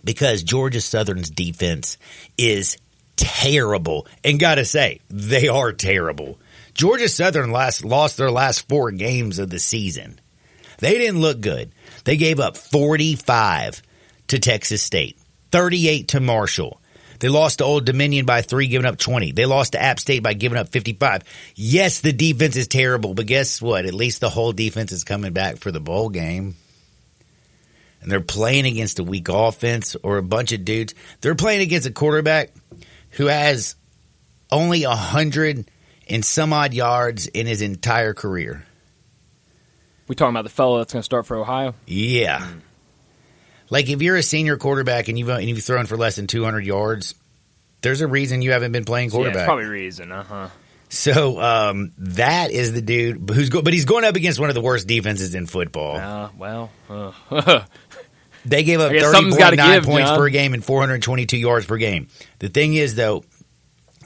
Because 0.03 0.43
Georgia 0.43 0.81
Southern's 0.81 1.31
defense 1.31 1.99
is 2.39 2.79
terrible. 3.17 4.07
And 4.25 4.41
gotta 4.41 4.65
say, 4.65 5.01
they 5.09 5.49
are 5.49 5.73
terrible. 5.73 6.39
Georgia 6.75 7.09
Southern 7.09 7.53
last 7.53 7.85
lost 7.85 8.17
their 8.17 8.31
last 8.31 8.69
four 8.69 8.91
games 8.91 9.39
of 9.39 9.51
the 9.51 9.59
season. 9.59 10.19
They 10.79 10.97
didn't 10.97 11.21
look 11.21 11.41
good. 11.41 11.73
They 12.05 12.17
gave 12.17 12.41
up 12.41 12.57
45 12.57 13.83
to 14.29 14.39
Texas 14.39 14.83
State, 14.83 15.19
38 15.51 16.09
to 16.09 16.21
Marshall. 16.21 16.81
They 17.19 17.29
lost 17.29 17.59
to 17.59 17.65
Old 17.65 17.85
Dominion 17.85 18.25
by 18.25 18.41
three, 18.41 18.67
giving 18.67 18.87
up 18.87 18.97
20. 18.97 19.33
They 19.33 19.45
lost 19.45 19.73
to 19.73 19.83
App 19.83 20.01
State 20.01 20.23
by 20.23 20.33
giving 20.33 20.57
up 20.57 20.71
55. 20.71 21.23
Yes, 21.55 22.01
the 22.01 22.15
defense 22.15 22.57
is 22.57 22.67
terrible, 22.67 23.13
but 23.13 23.27
guess 23.27 23.61
what? 23.61 23.85
At 23.85 23.93
least 23.93 24.23
the 24.23 24.31
whole 24.31 24.53
defense 24.53 24.91
is 24.91 25.05
coming 25.05 25.35
back 25.35 25.59
for 25.59 25.71
the 25.71 25.81
bowl 25.81 26.09
game. 26.09 26.57
And 28.03 28.11
they're 28.11 28.21
playing 28.21 28.67
against 28.67 28.99
a 28.99 29.05
weak 29.05 29.29
offense 29.29 29.95
or 30.03 30.17
a 30.19 30.23
bunch 30.23 30.53
of 30.53 30.65
dudes. 30.65 30.95
They're 31.21 31.35
playing 31.35 31.61
against 31.61 31.87
a 31.87 31.93
quarterback 31.93 32.51
who 33.11 33.27
has 33.27 33.77
only 34.51 34.85
a 34.85 34.91
hundred 34.91 35.71
and 36.09 36.25
some 36.25 36.53
odd 36.53 36.73
yards 36.75 37.27
in 37.27 37.47
his 37.47 37.63
entire 37.63 38.15
career. 38.15 38.65
We 40.09 40.15
talking 40.17 40.35
about 40.35 40.43
the 40.43 40.49
fellow 40.51 40.79
that's 40.79 40.93
going 40.93 41.01
to 41.01 41.05
start 41.05 41.27
for 41.27 41.37
Ohio? 41.37 41.75
Yeah. 41.87 42.47
Like 43.69 43.89
if 43.89 44.03
you're 44.03 44.17
a 44.17 44.23
senior 44.23 44.57
quarterback 44.57 45.09
and 45.09 45.17
you've 45.19 45.29
and 45.29 45.45
you've 45.49 45.63
thrown 45.63 45.87
for 45.87 45.97
less 45.97 46.17
than 46.17 46.27
200 46.27 46.65
yards, 46.65 47.15
there's 47.83 48.01
a 48.01 48.09
reason 48.09 48.43
you 48.43 48.51
haven't 48.53 48.73
been 48.73 48.85
playing 48.85 49.11
quarterback. 49.11 49.37
that's 49.37 49.47
probably 49.47 49.67
reason. 49.67 50.11
Uh 50.11 50.25
huh. 50.25 50.49
so 50.89 51.41
um, 51.41 51.93
that 51.99 52.51
is 52.51 52.73
the 52.73 52.83
dude 52.83 53.31
who's 53.31 53.49
go, 53.51 53.63
but 53.63 53.73
he's 53.73 53.85
going 53.85 54.05
up 54.05 54.17
against 54.17 54.41
one 54.41 54.49
of 54.49 54.57
the 54.57 54.61
worst 54.61 54.89
defenses 54.89 55.37
in 55.37 55.47
football. 55.47 55.97
Uh, 55.97 56.31
well, 56.37 56.71
uh, 56.89 57.13
They 58.45 58.65
gave 58.65 58.81
up 58.81 58.91
I 58.91 58.95
guess 58.95 59.11
something's 59.11 59.37
gotta 59.37 59.57
30.9 59.57 59.85
points 59.85 60.11
John. 60.11 60.19
per 60.19 60.29
game 60.29 60.55
and 60.55 60.65
422 60.65 61.37
yards 61.37 61.67
per 61.67 61.77
game. 61.77 62.09
The 62.39 62.49
thing 62.49 62.75
is, 62.75 62.95
though, 62.95 63.25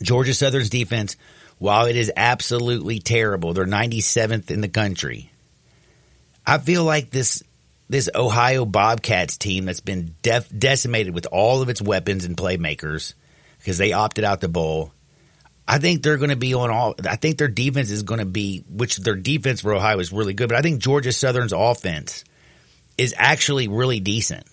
Georgia 0.03 0.35
Southern's 0.35 0.71
defense, 0.71 1.17
while 1.59 1.87
it 1.87 1.97
is 1.97 2.11
absolutely 2.17 2.99
terrible, 2.99 3.55
they're 3.55 3.67
97th 3.67 4.51
in 4.51 4.61
the 4.61 4.69
country. 4.69 5.31
I 6.47 6.59
feel 6.59 6.85
like 6.85 7.11
this 7.11 7.43
this 7.89 8.09
Ohio 8.15 8.65
Bobcats 8.65 9.37
team 9.37 9.67
that's 9.67 9.81
been 9.81 10.15
def- 10.23 10.51
decimated 10.57 11.15
with 11.15 11.27
all 11.31 11.63
of 11.63 11.69
its 11.69 11.83
weapons 11.83 12.25
and 12.25 12.37
playmakers 12.37 13.15
because 13.59 13.79
they 13.79 13.93
opted 13.93 14.25
out 14.25 14.41
the 14.41 14.49
bowl. 14.49 14.93
I 15.67 15.79
think 15.79 16.03
they're 16.03 16.17
going 16.17 16.31
to 16.31 16.37
be 16.37 16.55
on 16.55 16.71
all. 16.71 16.95
I 17.09 17.17
think 17.17 17.39
their 17.39 17.49
defense 17.49 17.91
is 17.91 18.03
going 18.03 18.21
to 18.21 18.27
be, 18.27 18.65
which 18.69 18.97
their 18.99 19.17
defense 19.17 19.61
for 19.61 19.73
Ohio 19.73 19.99
is 19.99 20.13
really 20.13 20.35
good, 20.35 20.49
but 20.49 20.59
I 20.59 20.63
think 20.63 20.81
Georgia 20.83 21.13
Southern's 21.13 21.53
offense 21.53 22.25
is 22.97 23.15
actually 23.17 23.69
really 23.69 24.01
decent. 24.01 24.47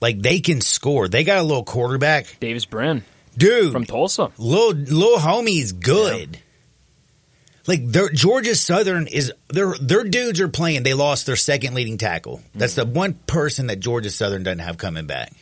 Like 0.00 0.20
they 0.20 0.40
can 0.40 0.60
score. 0.60 1.08
They 1.08 1.24
got 1.24 1.38
a 1.38 1.42
little 1.42 1.64
quarterback, 1.64 2.36
Davis 2.40 2.64
Brin 2.64 3.04
dude. 3.36 3.72
from 3.72 3.86
Tulsa. 3.86 4.32
little 4.38 4.72
little 4.72 5.18
homie's 5.18 5.72
good. 5.72 6.38
Like 7.66 7.86
their 7.86 8.08
Georgia 8.08 8.56
Southern 8.56 9.06
is 9.06 9.32
their 9.48 9.74
their 9.80 10.02
dudes 10.02 10.40
are 10.40 10.48
playing. 10.48 10.82
They 10.82 10.94
lost 10.94 11.26
their 11.26 11.36
second 11.36 11.74
leading 11.74 11.98
tackle. 11.98 12.40
That's 12.54 12.74
the 12.74 12.84
one 12.84 13.14
person 13.14 13.68
that 13.68 13.78
Georgia 13.78 14.10
Southern 14.10 14.42
doesn't 14.42 14.58
have 14.58 14.78
coming 14.78 15.06
back. 15.06 15.32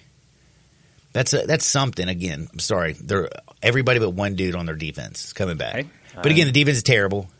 That's 1.12 1.32
a, 1.32 1.46
that's 1.46 1.64
something. 1.64 2.06
Again, 2.06 2.46
I'm 2.52 2.58
sorry. 2.58 2.92
They're 2.92 3.30
everybody 3.62 3.98
but 3.98 4.10
one 4.10 4.34
dude 4.34 4.54
on 4.54 4.66
their 4.66 4.76
defense 4.76 5.24
is 5.24 5.32
coming 5.32 5.56
back. 5.56 5.86
But 6.14 6.26
again, 6.26 6.46
the 6.46 6.52
defense 6.52 6.76
is 6.76 6.82
terrible. 6.82 7.30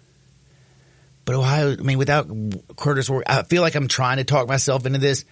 But 1.30 1.38
Ohio, 1.38 1.74
I 1.74 1.76
mean, 1.76 1.96
without 1.96 2.26
Kurtis, 2.26 3.22
I 3.24 3.44
feel 3.44 3.62
like 3.62 3.76
I'm 3.76 3.86
trying 3.86 4.16
to 4.16 4.24
talk 4.24 4.48
myself 4.48 4.84
into 4.84 4.98
this. 4.98 5.24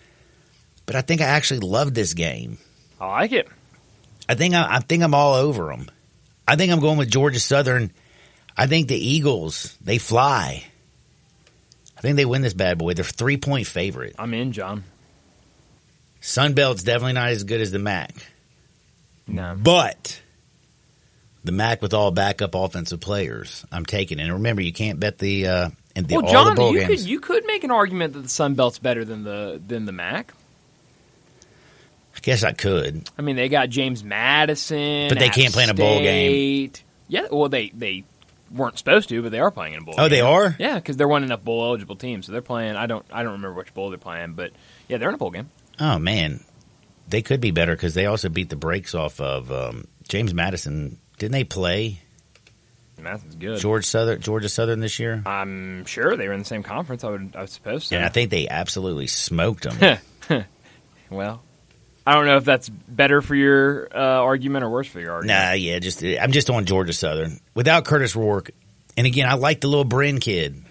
But 0.86 0.94
I 0.94 1.00
think 1.00 1.20
I 1.20 1.24
actually 1.24 1.58
love 1.58 1.92
this 1.92 2.14
game. 2.14 2.58
I 3.00 3.08
like 3.08 3.32
it. 3.32 3.48
I 4.28 4.36
think 4.36 4.54
I, 4.54 4.76
I 4.76 4.78
think 4.78 5.02
I'm 5.02 5.12
all 5.12 5.34
over 5.34 5.66
them. 5.66 5.90
I 6.46 6.54
think 6.54 6.70
I'm 6.70 6.78
going 6.78 6.98
with 6.98 7.10
Georgia 7.10 7.40
Southern. 7.40 7.90
I 8.56 8.68
think 8.68 8.86
the 8.86 8.94
Eagles 8.96 9.76
they 9.80 9.98
fly. 9.98 10.64
I 11.96 12.00
think 12.00 12.14
they 12.14 12.24
win 12.24 12.42
this 12.42 12.54
bad 12.54 12.78
boy. 12.78 12.94
They're 12.94 13.04
three 13.04 13.36
point 13.36 13.66
favorite. 13.66 14.14
I'm 14.20 14.34
in, 14.34 14.52
John. 14.52 14.84
Sunbelt's 16.22 16.84
definitely 16.84 17.14
not 17.14 17.30
as 17.30 17.42
good 17.42 17.60
as 17.60 17.72
the 17.72 17.80
MAC. 17.80 18.14
No. 19.26 19.56
But 19.60 20.22
the 21.42 21.50
MAC 21.50 21.82
with 21.82 21.92
all 21.92 22.12
backup 22.12 22.54
offensive 22.54 23.00
players, 23.00 23.66
I'm 23.72 23.84
taking 23.84 24.20
it. 24.20 24.22
And 24.22 24.34
remember, 24.34 24.62
you 24.62 24.72
can't 24.72 25.00
bet 25.00 25.18
the 25.18 25.48
uh, 25.48 25.70
in 25.98 26.04
the, 26.06 26.14
Well, 26.16 26.30
John, 26.32 26.54
the 26.54 26.64
you 26.66 26.78
games. 26.80 26.88
could 26.88 27.00
you 27.00 27.20
could 27.20 27.44
make 27.46 27.64
an 27.64 27.70
argument 27.70 28.12
that 28.14 28.20
the 28.20 28.28
Sun 28.28 28.54
Belt's 28.54 28.78
better 28.78 29.04
than 29.04 29.24
the 29.24 29.60
than 29.66 29.84
the 29.84 29.92
MAC. 29.92 30.32
I 32.16 32.20
guess 32.20 32.42
I 32.42 32.52
could. 32.52 33.08
I 33.16 33.22
mean, 33.22 33.36
they 33.36 33.48
got 33.48 33.68
James 33.68 34.02
Madison, 34.02 35.08
But 35.08 35.18
they 35.18 35.28
App 35.28 35.34
can't 35.34 35.52
play 35.52 35.64
in 35.64 35.70
a 35.70 35.74
bowl 35.74 36.00
game. 36.00 36.72
Yeah, 37.06 37.26
well, 37.30 37.48
they 37.48 37.68
they 37.70 38.04
weren't 38.50 38.78
supposed 38.78 39.08
to, 39.10 39.22
but 39.22 39.30
they 39.30 39.38
are 39.40 39.50
playing 39.50 39.74
in 39.74 39.82
a 39.82 39.84
bowl. 39.84 39.94
Oh, 39.98 40.04
game. 40.04 40.10
they 40.10 40.20
are. 40.20 40.56
Yeah, 40.58 40.74
because 40.76 40.96
they're 40.96 41.08
one 41.08 41.22
enough 41.22 41.44
bowl 41.44 41.64
eligible 41.64 41.96
teams, 41.96 42.26
so 42.26 42.32
they're 42.32 42.42
playing. 42.42 42.76
I 42.76 42.86
don't 42.86 43.04
I 43.12 43.22
don't 43.22 43.32
remember 43.32 43.54
which 43.54 43.72
bowl 43.74 43.90
they're 43.90 43.98
playing, 43.98 44.32
but 44.34 44.52
yeah, 44.88 44.98
they're 44.98 45.08
in 45.08 45.14
a 45.14 45.18
bowl 45.18 45.30
game. 45.30 45.50
Oh 45.80 45.98
man, 45.98 46.42
they 47.08 47.22
could 47.22 47.40
be 47.40 47.50
better 47.52 47.74
because 47.74 47.94
they 47.94 48.06
also 48.06 48.28
beat 48.28 48.48
the 48.50 48.56
brakes 48.56 48.94
off 48.94 49.20
of 49.20 49.50
um, 49.52 49.86
James 50.08 50.34
Madison. 50.34 50.98
Didn't 51.18 51.32
they 51.32 51.44
play 51.44 52.00
Madison's 53.02 53.36
good. 53.36 53.58
George 53.58 53.84
Southern, 53.84 54.20
Georgia 54.20 54.48
Southern 54.48 54.80
this 54.80 54.98
year? 54.98 55.22
I'm 55.26 55.84
sure 55.86 56.16
they 56.16 56.26
were 56.28 56.34
in 56.34 56.40
the 56.40 56.44
same 56.44 56.62
conference. 56.62 57.04
I 57.04 57.10
would 57.10 57.34
I 57.36 57.46
suppose 57.46 57.86
so. 57.86 57.96
And 57.96 58.04
I 58.04 58.08
think 58.08 58.30
they 58.30 58.48
absolutely 58.48 59.06
smoked 59.06 59.64
them. 59.64 59.98
well, 61.10 61.42
I 62.06 62.14
don't 62.14 62.26
know 62.26 62.36
if 62.36 62.44
that's 62.44 62.68
better 62.68 63.20
for 63.20 63.34
your 63.34 63.88
uh, 63.94 63.98
argument 63.98 64.64
or 64.64 64.70
worse 64.70 64.88
for 64.88 65.00
your 65.00 65.12
argument. 65.12 65.38
nah, 65.38 65.52
yeah, 65.52 65.78
just 65.78 66.02
I'm 66.02 66.32
just 66.32 66.50
on 66.50 66.64
Georgia 66.64 66.92
Southern 66.92 67.40
without 67.54 67.84
Kurtis 67.84 68.16
Rourke. 68.16 68.50
And 68.96 69.06
again, 69.06 69.28
I 69.28 69.34
like 69.34 69.60
the 69.60 69.68
little 69.68 69.84
Brin 69.84 70.18
kid. 70.18 70.64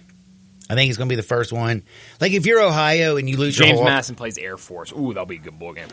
I 0.69 0.75
think 0.75 0.87
he's 0.87 0.97
going 0.97 1.07
to 1.07 1.11
be 1.11 1.15
the 1.15 1.23
first 1.23 1.53
one. 1.53 1.83
Like 2.19 2.33
if 2.33 2.45
you're 2.45 2.61
Ohio 2.61 3.17
and 3.17 3.29
you 3.29 3.37
lose 3.37 3.55
James 3.55 3.79
Madison 3.79 4.15
plays 4.15 4.37
Air 4.37 4.57
Force. 4.57 4.91
Ooh, 4.91 5.13
that'll 5.13 5.25
be 5.25 5.35
a 5.35 5.39
good 5.39 5.57
bowl 5.57 5.73
game. 5.73 5.87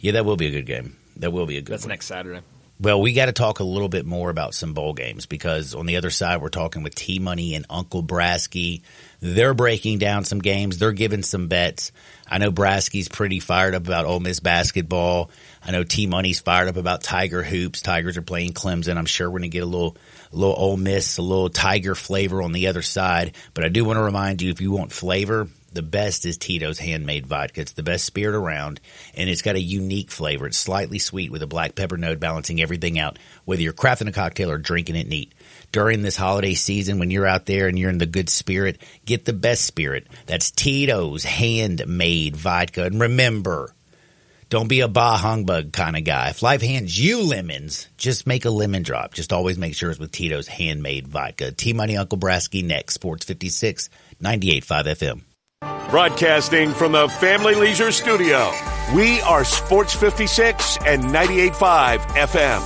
yeah, 0.00 0.12
that 0.12 0.24
will 0.24 0.36
be 0.36 0.46
a 0.46 0.50
good 0.50 0.66
game. 0.66 0.96
That 1.16 1.30
will 1.32 1.46
be 1.46 1.58
a 1.58 1.62
good. 1.62 1.72
That's 1.72 1.84
one. 1.84 1.90
next 1.90 2.06
Saturday. 2.06 2.40
Well, 2.82 3.00
we 3.00 3.12
got 3.12 3.26
to 3.26 3.32
talk 3.32 3.60
a 3.60 3.64
little 3.64 3.88
bit 3.88 4.06
more 4.06 4.28
about 4.28 4.54
some 4.54 4.74
bowl 4.74 4.92
games 4.92 5.26
because 5.26 5.72
on 5.72 5.86
the 5.86 5.98
other 5.98 6.10
side, 6.10 6.42
we're 6.42 6.48
talking 6.48 6.82
with 6.82 6.96
T 6.96 7.20
Money 7.20 7.54
and 7.54 7.64
Uncle 7.70 8.02
Braskey. 8.02 8.82
They're 9.20 9.54
breaking 9.54 9.98
down 9.98 10.24
some 10.24 10.40
games. 10.40 10.78
They're 10.78 10.90
giving 10.90 11.22
some 11.22 11.46
bets. 11.46 11.92
I 12.28 12.38
know 12.38 12.50
Braskey's 12.50 13.08
pretty 13.08 13.38
fired 13.38 13.76
up 13.76 13.86
about 13.86 14.06
Ole 14.06 14.18
Miss 14.18 14.40
basketball. 14.40 15.30
I 15.64 15.70
know 15.70 15.84
T 15.84 16.08
Money's 16.08 16.40
fired 16.40 16.66
up 16.66 16.76
about 16.76 17.04
Tiger 17.04 17.44
hoops. 17.44 17.82
Tigers 17.82 18.16
are 18.16 18.22
playing 18.22 18.52
Clemson. 18.52 18.96
I'm 18.96 19.06
sure 19.06 19.30
we're 19.30 19.38
going 19.38 19.50
to 19.50 19.56
get 19.56 19.62
a 19.62 19.66
little, 19.66 19.96
a 20.32 20.36
little 20.36 20.56
Ole 20.56 20.76
Miss, 20.76 21.18
a 21.18 21.22
little 21.22 21.50
Tiger 21.50 21.94
flavor 21.94 22.42
on 22.42 22.50
the 22.50 22.66
other 22.66 22.82
side. 22.82 23.36
But 23.54 23.62
I 23.62 23.68
do 23.68 23.84
want 23.84 23.98
to 23.98 24.02
remind 24.02 24.42
you, 24.42 24.50
if 24.50 24.60
you 24.60 24.72
want 24.72 24.90
flavor, 24.90 25.46
the 25.72 25.82
best 25.82 26.26
is 26.26 26.36
Tito's 26.36 26.78
handmade 26.78 27.26
vodka. 27.26 27.62
It's 27.62 27.72
the 27.72 27.82
best 27.82 28.04
spirit 28.04 28.34
around, 28.34 28.80
and 29.14 29.28
it's 29.28 29.42
got 29.42 29.56
a 29.56 29.60
unique 29.60 30.10
flavor. 30.10 30.46
It's 30.46 30.58
slightly 30.58 30.98
sweet 30.98 31.32
with 31.32 31.42
a 31.42 31.46
black 31.46 31.74
pepper 31.74 31.96
note, 31.96 32.20
balancing 32.20 32.60
everything 32.60 32.98
out. 32.98 33.18
Whether 33.44 33.62
you're 33.62 33.72
crafting 33.72 34.08
a 34.08 34.12
cocktail 34.12 34.50
or 34.50 34.58
drinking 34.58 34.96
it 34.96 35.08
neat. 35.08 35.32
During 35.72 36.02
this 36.02 36.16
holiday 36.16 36.54
season, 36.54 36.98
when 36.98 37.10
you're 37.10 37.26
out 37.26 37.46
there 37.46 37.66
and 37.66 37.78
you're 37.78 37.90
in 37.90 37.98
the 37.98 38.06
good 38.06 38.28
spirit, 38.28 38.80
get 39.04 39.24
the 39.24 39.32
best 39.32 39.64
spirit. 39.64 40.06
That's 40.26 40.50
Tito's 40.50 41.24
handmade 41.24 42.36
vodka. 42.36 42.84
And 42.84 43.00
remember, 43.00 43.74
don't 44.52 44.68
be 44.68 44.80
a 44.80 44.88
bah 44.88 45.16
humbug 45.16 45.72
kind 45.72 45.96
of 45.96 46.04
guy. 46.04 46.28
If 46.28 46.42
life 46.42 46.60
hands 46.60 47.02
you 47.02 47.22
lemons, 47.22 47.88
just 47.96 48.26
make 48.26 48.44
a 48.44 48.50
lemon 48.50 48.82
drop. 48.82 49.14
Just 49.14 49.32
always 49.32 49.56
make 49.56 49.74
sure 49.74 49.90
it's 49.90 49.98
with 49.98 50.12
Tito's 50.12 50.46
handmade 50.46 51.08
vodka. 51.08 51.52
T 51.52 51.72
Money 51.72 51.96
Uncle 51.96 52.18
Braskey 52.18 52.62
next. 52.62 52.92
Sports 52.92 53.24
56, 53.24 53.88
98.5 54.22 54.84
FM. 54.84 55.31
Broadcasting 55.90 56.72
from 56.72 56.92
the 56.92 57.08
Family 57.08 57.54
Leisure 57.54 57.92
Studio, 57.92 58.50
we 58.96 59.20
are 59.20 59.44
Sports 59.44 59.94
56 59.94 60.78
and 60.86 61.04
98.5 61.04 61.98
FM. 61.98 62.60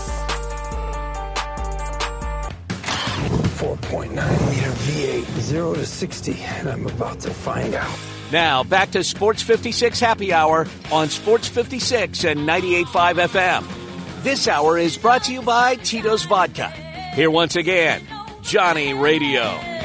4.9 3.58 4.10
liter 4.10 4.70
V8, 4.70 5.40
0 5.40 5.74
to 5.74 5.84
60, 5.84 6.32
and 6.40 6.68
I'm 6.68 6.86
about 6.86 7.20
to 7.20 7.30
find 7.30 7.74
out. 7.74 7.98
Now 8.32 8.64
back 8.64 8.92
to 8.92 9.04
Sports 9.04 9.42
56 9.42 10.00
Happy 10.00 10.32
Hour 10.32 10.66
on 10.90 11.08
Sports 11.10 11.48
56 11.48 12.24
and 12.24 12.40
98.5 12.40 13.28
FM. 13.28 14.22
This 14.22 14.48
hour 14.48 14.78
is 14.78 14.96
brought 14.96 15.24
to 15.24 15.32
you 15.32 15.42
by 15.42 15.76
Tito's 15.76 16.24
Vodka. 16.24 16.70
Here 17.14 17.30
once 17.30 17.56
again, 17.56 18.02
Johnny 18.42 18.94
Radio. 18.94 19.75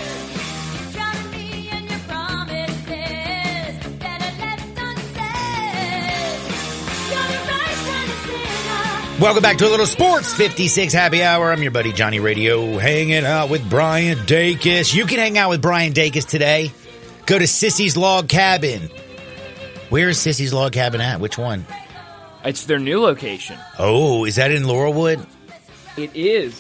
Welcome 9.21 9.43
back 9.43 9.57
to 9.57 9.67
a 9.67 9.69
little 9.69 9.85
Sports 9.85 10.33
56 10.33 10.91
Happy 10.93 11.21
Hour. 11.21 11.51
I'm 11.51 11.61
your 11.61 11.69
buddy 11.69 11.93
Johnny 11.93 12.19
Radio, 12.19 12.79
hanging 12.79 13.23
out 13.23 13.51
with 13.51 13.69
Brian 13.69 14.17
Dacus. 14.17 14.95
You 14.95 15.05
can 15.05 15.19
hang 15.19 15.37
out 15.37 15.49
with 15.51 15.61
Brian 15.61 15.93
Dacus 15.93 16.27
today. 16.27 16.71
Go 17.27 17.37
to 17.37 17.45
Sissy's 17.45 17.95
Log 17.95 18.27
Cabin. 18.27 18.89
Where's 19.89 20.17
Sissy's 20.17 20.51
Log 20.51 20.73
Cabin 20.73 21.01
at? 21.01 21.19
Which 21.19 21.37
one? 21.37 21.67
It's 22.43 22.65
their 22.65 22.79
new 22.79 22.99
location. 22.99 23.59
Oh, 23.77 24.25
is 24.25 24.37
that 24.37 24.49
in 24.49 24.63
Laurelwood? 24.63 25.23
It 25.97 26.15
is 26.15 26.59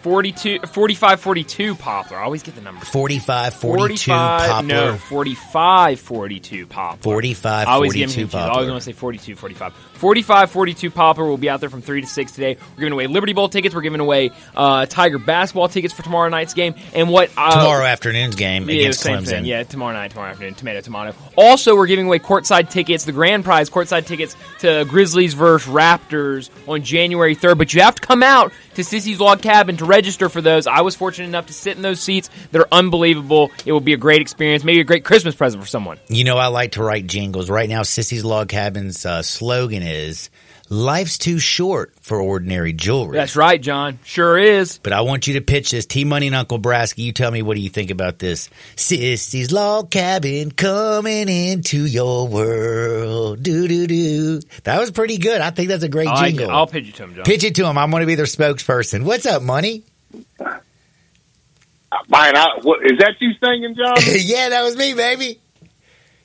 42, 0.00 0.60
45 0.60 1.20
42 1.20 1.74
Poplar. 1.74 2.16
I 2.16 2.22
always 2.22 2.42
get 2.42 2.54
the 2.54 2.62
number. 2.62 2.82
45, 2.86 3.52
42 3.52 4.10
45, 4.10 4.50
Poplar. 4.50 4.66
No, 4.66 4.96
45 4.96 6.00
42 6.00 6.66
Poplar. 6.66 7.02
45, 7.02 7.68
I 7.68 7.70
always 7.70 7.92
42 7.92 8.04
confused. 8.06 8.34
I 8.34 8.38
always 8.38 8.54
Poplar. 8.54 8.70
want 8.70 8.82
to 8.82 8.84
say 8.86 8.92
42 8.92 9.36
45. 9.36 9.74
45 10.00 10.50
42 10.50 10.90
Poplar 10.90 11.26
will 11.26 11.36
be 11.36 11.50
out 11.50 11.60
there 11.60 11.68
from 11.68 11.82
3 11.82 12.00
to 12.00 12.06
6 12.06 12.32
today. 12.32 12.56
We're 12.74 12.80
giving 12.80 12.92
away 12.94 13.06
Liberty 13.06 13.34
Bowl 13.34 13.50
tickets. 13.50 13.74
We're 13.74 13.82
giving 13.82 14.00
away 14.00 14.30
uh, 14.56 14.86
Tiger 14.86 15.18
basketball 15.18 15.68
tickets 15.68 15.92
for 15.92 16.02
tomorrow 16.02 16.30
night's 16.30 16.54
game. 16.54 16.74
And 16.94 17.10
what. 17.10 17.30
Uh, 17.36 17.50
Tomorrow 17.50 17.84
afternoon's 17.84 18.34
game 18.34 18.68
Yeah, 18.70 18.76
against 18.76 19.04
Clemson. 19.04 19.26
thing. 19.26 19.44
Yeah, 19.44 19.62
tomorrow 19.62 19.92
night, 19.92 20.10
tomorrow 20.12 20.30
afternoon, 20.30 20.54
tomato, 20.54 20.80
tomato. 20.80 21.14
Also, 21.36 21.76
we're 21.76 21.86
giving 21.86 22.06
away 22.06 22.18
courtside 22.18 22.70
tickets, 22.70 23.04
the 23.04 23.12
grand 23.12 23.44
prize 23.44 23.68
courtside 23.68 24.06
tickets 24.06 24.36
to 24.60 24.86
Grizzlies 24.88 25.34
versus 25.34 25.70
Raptors 25.70 26.48
on 26.66 26.82
January 26.82 27.36
3rd. 27.36 27.58
But 27.58 27.74
you 27.74 27.82
have 27.82 27.96
to 27.96 28.00
come 28.06 28.22
out 28.22 28.52
to 28.76 28.82
Sissy's 28.82 29.20
Log 29.20 29.42
Cabin 29.42 29.76
to 29.76 29.84
register 29.84 30.30
for 30.30 30.40
those. 30.40 30.66
I 30.66 30.80
was 30.80 30.96
fortunate 30.96 31.28
enough 31.28 31.46
to 31.48 31.52
sit 31.52 31.76
in 31.76 31.82
those 31.82 32.00
seats. 32.00 32.30
They're 32.52 32.72
unbelievable. 32.72 33.50
It 33.66 33.72
will 33.72 33.80
be 33.80 33.92
a 33.92 33.98
great 33.98 34.22
experience, 34.22 34.64
maybe 34.64 34.80
a 34.80 34.84
great 34.84 35.04
Christmas 35.04 35.34
present 35.34 35.62
for 35.62 35.68
someone. 35.68 35.98
You 36.08 36.24
know, 36.24 36.38
I 36.38 36.46
like 36.46 36.72
to 36.72 36.82
write 36.82 37.06
jingles. 37.06 37.50
Right 37.50 37.68
now, 37.68 37.82
Sissy's 37.82 38.24
Log 38.24 38.48
Cabin's 38.48 39.04
uh, 39.04 39.20
slogan 39.22 39.82
is 39.82 39.89
Is 39.90 40.30
life's 40.68 41.18
too 41.18 41.38
short 41.40 41.92
for 42.00 42.20
ordinary 42.20 42.72
jewelry. 42.72 43.16
That's 43.16 43.34
right, 43.34 43.60
John. 43.60 43.98
Sure 44.04 44.38
is. 44.38 44.78
But 44.78 44.92
I 44.92 45.00
want 45.00 45.26
you 45.26 45.34
to 45.34 45.40
pitch 45.40 45.72
this. 45.72 45.84
T 45.84 46.04
Money 46.04 46.28
and 46.28 46.36
Uncle 46.36 46.60
Braskey, 46.60 46.98
you 46.98 47.12
tell 47.12 47.30
me 47.30 47.42
what 47.42 47.56
do 47.56 47.60
you 47.60 47.68
think 47.68 47.90
about 47.90 48.18
this? 48.18 48.48
Sissy's 48.76 49.50
Log 49.52 49.90
Cabin 49.90 50.52
coming 50.52 51.28
into 51.28 51.84
your 51.84 52.28
world. 52.28 53.42
Do 53.42 53.66
do 53.66 53.86
do. 53.86 54.40
That 54.64 54.78
was 54.78 54.90
pretty 54.90 55.18
good. 55.18 55.40
I 55.40 55.50
think 55.50 55.68
that's 55.68 55.82
a 55.82 55.88
great 55.88 56.08
I 56.08 56.28
jingle. 56.28 56.50
I'll 56.50 56.66
pitch 56.66 56.88
it 56.88 56.94
to 56.96 57.04
him, 57.04 57.14
John. 57.16 57.24
pitch 57.24 57.44
it 57.44 57.56
to 57.56 57.66
him. 57.66 57.76
I'm 57.76 57.90
going 57.90 58.02
to 58.02 58.06
be 58.06 58.14
their 58.14 58.26
spokesperson. 58.26 59.04
What's 59.04 59.26
up, 59.26 59.42
Money? 59.42 59.82
Uh, 60.38 60.58
Mine, 62.08 62.36
I, 62.36 62.46
what, 62.62 62.84
is 62.84 62.98
that 62.98 63.14
you 63.18 63.32
singing, 63.42 63.74
John? 63.76 63.96
yeah, 64.20 64.50
that 64.50 64.62
was 64.62 64.76
me, 64.76 64.94
baby. 64.94 65.40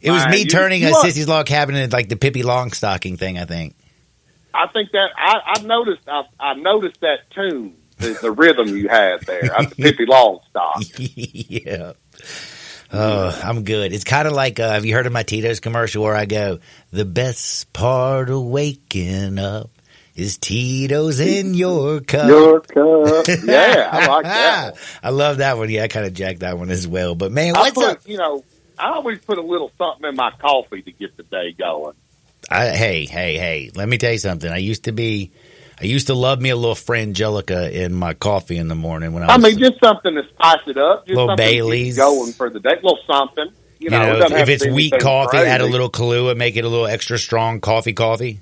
It 0.06 0.12
was 0.12 0.26
me 0.28 0.40
you- 0.40 0.46
turning 0.46 0.82
you 0.82 0.90
a 0.90 0.92
are- 0.92 1.04
Sissy's 1.04 1.28
Log 1.28 1.46
Cabin 1.46 1.76
into 1.76 1.96
like 1.96 2.10
the 2.10 2.16
Pippi 2.16 2.44
Longstocking 2.44 3.18
thing, 3.18 3.38
I 3.38 3.46
think. 3.46 3.76
I 4.54 4.68
think 4.72 4.92
that 4.94 5.10
I, 5.18 5.56
I 5.58 5.62
noticed. 5.64 6.08
I, 6.08 6.24
I 6.40 6.54
noticed 6.54 7.02
that 7.02 7.30
tune, 7.32 7.76
the, 7.98 8.18
the 8.22 8.32
rhythm 8.32 8.70
you 8.70 8.88
had 8.88 9.22
there. 9.24 9.42
The 9.42 9.74
Pippi 9.78 10.06
Longstock. 10.06 10.94
yeah. 11.50 11.92
Oh, 12.94 13.42
I'm 13.44 13.64
good. 13.64 13.92
It's 13.92 14.04
kind 14.06 14.28
of 14.28 14.34
like, 14.34 14.60
uh, 14.60 14.72
have 14.72 14.86
you 14.86 14.94
heard 14.94 15.08
of 15.08 15.12
my 15.12 15.24
Tito's 15.24 15.60
commercial 15.60 16.04
where 16.04 16.16
I 16.16 16.26
go, 16.26 16.60
the 16.92 17.04
best 17.04 17.74
part 17.74 18.30
of 18.30 18.44
waking 18.44 19.40
up 19.40 19.72
is 20.16 20.38
Tito's 20.38 21.20
in 21.20 21.54
your 21.56 22.00
cup. 22.00 22.28
Your 22.30 22.62
cup, 22.62 23.26
yeah, 23.44 23.90
I 23.92 24.06
like 24.08 24.24
that. 24.24 24.76
I 25.04 25.10
love 25.10 25.38
that 25.38 25.58
one. 25.58 25.70
Yeah, 25.70 25.84
I 25.84 25.88
kind 25.90 26.06
of 26.06 26.14
jacked 26.14 26.40
that 26.40 26.58
one 26.58 26.70
as 26.70 26.88
well. 26.88 27.16
But 27.16 27.34
man, 27.34 27.58
I 27.58 27.62
what's 27.62 27.74
put, 27.74 27.86
up? 27.90 28.00
you 28.06 28.18
know, 28.18 28.44
I 28.80 28.92
always 28.94 29.20
put 29.20 29.38
a 29.38 29.42
little 29.42 29.72
something 29.78 30.08
in 30.08 30.16
my 30.16 30.32
coffee 30.40 30.82
to 30.82 30.92
get 30.92 31.18
the 31.18 31.24
day 31.24 31.54
going. 31.58 31.94
I, 32.50 32.70
hey, 32.70 33.06
hey, 33.06 33.38
hey, 33.38 33.72
let 33.76 33.88
me 33.90 33.98
tell 33.98 34.12
you 34.12 34.20
something. 34.20 34.52
I 34.52 34.58
used 34.58 34.86
to 34.86 34.92
be, 34.92 35.32
I 35.82 35.86
used 35.86 36.08
to 36.08 36.14
love 36.14 36.42
me 36.42 36.50
a 36.50 36.56
little 36.56 36.76
Frangelico 36.76 37.72
in 37.72 37.94
my 37.94 38.14
coffee 38.14 38.58
in 38.58 38.68
the 38.68 38.76
morning 38.76 39.14
when 39.14 39.24
I 39.24 39.30
I 39.30 39.38
was, 39.38 39.44
mean, 39.44 39.58
just 39.60 39.80
something 39.84 40.16
to 40.16 40.24
spice 40.30 40.68
it 40.68 40.78
up. 40.78 41.08
Just 41.08 41.16
Little 41.16 41.36
Baileys. 41.36 41.98
going 41.98 42.34
for 42.34 42.50
the 42.50 42.60
day. 42.60 42.72
A 42.72 42.76
little 42.76 43.00
something. 43.08 43.48
You 43.80 43.90
you 43.90 44.00
know, 44.00 44.04
it 44.12 44.14
know, 44.14 44.20
doesn't 44.20 44.38
if 44.38 44.50
it's 44.50 44.64
anything 44.66 44.92
coffee, 45.00 45.38
add 45.38 45.62
a 45.62 45.66
little 45.66 45.90
Kahlua, 45.90 46.32
and 46.32 46.40
make 46.40 46.56
it 46.56 46.66
a 46.66 46.70
little 46.70 46.88
extra 46.88 47.18
strong 47.18 47.62
coffee 47.62 47.94
coffee. 47.94 48.42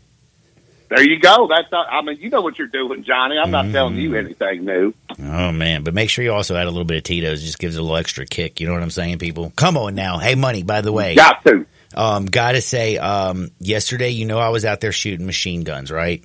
There 0.95 1.03
you 1.10 1.19
go. 1.19 1.47
That's. 1.47 1.71
Not, 1.71 1.88
I 1.91 2.01
mean, 2.01 2.17
you 2.19 2.29
know 2.29 2.41
what 2.41 2.60
you're 2.60 2.67
doing, 2.67 3.03
Johnny. 3.03 3.38
I'm 3.38 3.45
Mm-hmm. 3.45 3.51
not 3.51 3.71
telling 3.71 3.95
you 3.95 4.15
anything 4.15 4.65
new. 4.65 4.93
Oh 5.19 5.51
man, 5.51 5.84
but 5.84 5.93
make 5.93 6.10
sure 6.10 6.23
you 6.23 6.32
also 6.34 6.56
add 6.56 6.67
a 6.67 6.69
little 6.69 6.84
bit 6.86 6.97
of 6.97 7.03
Tito's. 7.03 7.41
It 7.41 7.45
just 7.45 7.58
gives 7.60 7.75
it 7.75 7.79
a 7.79 7.82
little 7.82 7.97
extra 7.97 8.25
kick. 8.25 8.60
You 8.60 8.67
know 8.67 8.73
what 8.73 8.84
I'm 8.84 8.89
saying, 8.91 9.17
people? 9.19 9.51
Come 9.56 9.77
on 9.77 9.95
now. 9.95 10.17
Hey, 10.19 10.36
money. 10.36 10.62
By 10.63 10.82
the 10.82 10.91
way, 10.91 11.15
Got 11.15 11.43
to. 11.45 11.65
um, 11.95 12.25
gotta 12.25 12.62
say, 12.62 12.97
um, 12.97 13.49
yesterday, 13.60 14.10
you 14.10 14.25
know, 14.25 14.38
I 14.39 14.49
was 14.49 14.65
out 14.65 14.82
there 14.82 14.91
shooting 14.91 15.25
machine 15.25 15.63
guns, 15.63 15.89
right? 15.91 16.23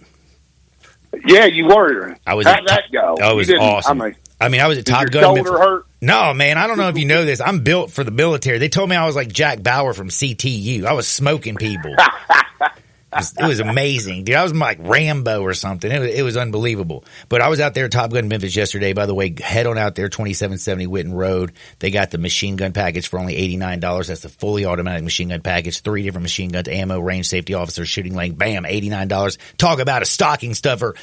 Yeah, 1.27 1.47
you 1.47 1.67
were. 1.67 2.17
I 2.27 2.35
was 2.35 2.47
How'd 2.47 2.67
that 2.69 2.85
go? 2.93 3.17
Oh, 3.21 3.33
it 3.33 3.37
was 3.37 3.51
awesome. 3.53 4.03
I 4.03 4.05
mean, 4.09 4.17
I 4.41 4.49
mean, 4.51 4.61
I 4.61 4.67
was 4.69 4.79
at 4.79 4.85
did 4.85 4.93
Top 4.93 5.01
your 5.03 5.09
Gun. 5.11 5.23
shoulder 5.23 5.43
Memphis- 5.45 5.61
hurt? 5.67 5.87
No, 6.01 6.35
man, 6.35 6.59
I 6.59 6.67
don't 6.67 6.77
know 6.79 6.89
if 6.89 6.99
you 6.99 7.07
know 7.07 7.25
this. 7.25 7.41
I'm 7.41 7.61
built 7.65 7.91
for 7.91 8.05
the 8.05 8.11
military. 8.13 8.59
They 8.59 8.69
told 8.69 8.89
me 8.91 8.95
I 8.97 9.07
was 9.07 9.17
like 9.17 9.29
Jack 9.33 9.63
Bauer 9.63 9.95
from 9.95 10.11
CTU. 10.11 10.85
I 10.85 10.93
was 10.93 11.09
smoking 11.09 11.57
people. 11.57 11.97
it, 13.11 13.17
was, 13.17 13.35
it 13.39 13.47
was 13.47 13.61
amazing, 13.61 14.25
dude. 14.25 14.37
I 14.37 14.43
was 14.43 14.55
like 14.55 14.79
Rambo 14.81 15.41
or 15.41 15.55
something. 15.55 15.91
It 15.91 15.99
was, 15.99 16.11
it 16.11 16.23
was 16.23 16.37
unbelievable. 16.37 17.05
But 17.31 17.41
I 17.41 17.49
was 17.49 17.59
out 17.59 17.73
there 17.73 17.87
at 17.87 17.93
Top 17.93 18.11
Gun 18.11 18.29
Memphis 18.29 18.55
yesterday. 18.55 18.93
By 18.93 19.07
the 19.07 19.15
way, 19.15 19.35
head 19.39 19.67
on 19.67 19.79
out 19.79 19.95
there, 19.95 20.09
2770 20.09 20.87
Whitten 20.87 21.15
Road. 21.15 21.53
They 21.79 21.91
got 21.91 22.11
the 22.11 22.19
machine 22.19 22.57
gun 22.57 22.73
package 22.73 23.09
for 23.09 23.19
only 23.19 23.35
$89. 23.57 24.07
That's 24.07 24.21
the 24.21 24.29
fully 24.29 24.67
automatic 24.67 25.05
machine 25.05 25.29
gun 25.29 25.41
package. 25.41 25.81
Three 25.81 26.03
different 26.03 26.25
machine 26.25 26.51
guns, 26.51 26.69
ammo, 26.69 27.01
range 27.01 27.29
safety 27.29 27.55
officer, 27.55 27.87
shooting 27.87 28.15
lane. 28.15 28.35
Bam, 28.35 28.65
$89. 28.65 29.39
Talk 29.57 29.79
about 29.79 30.03
a 30.03 30.07
stocking 30.07 30.55
stuffer. 30.55 30.95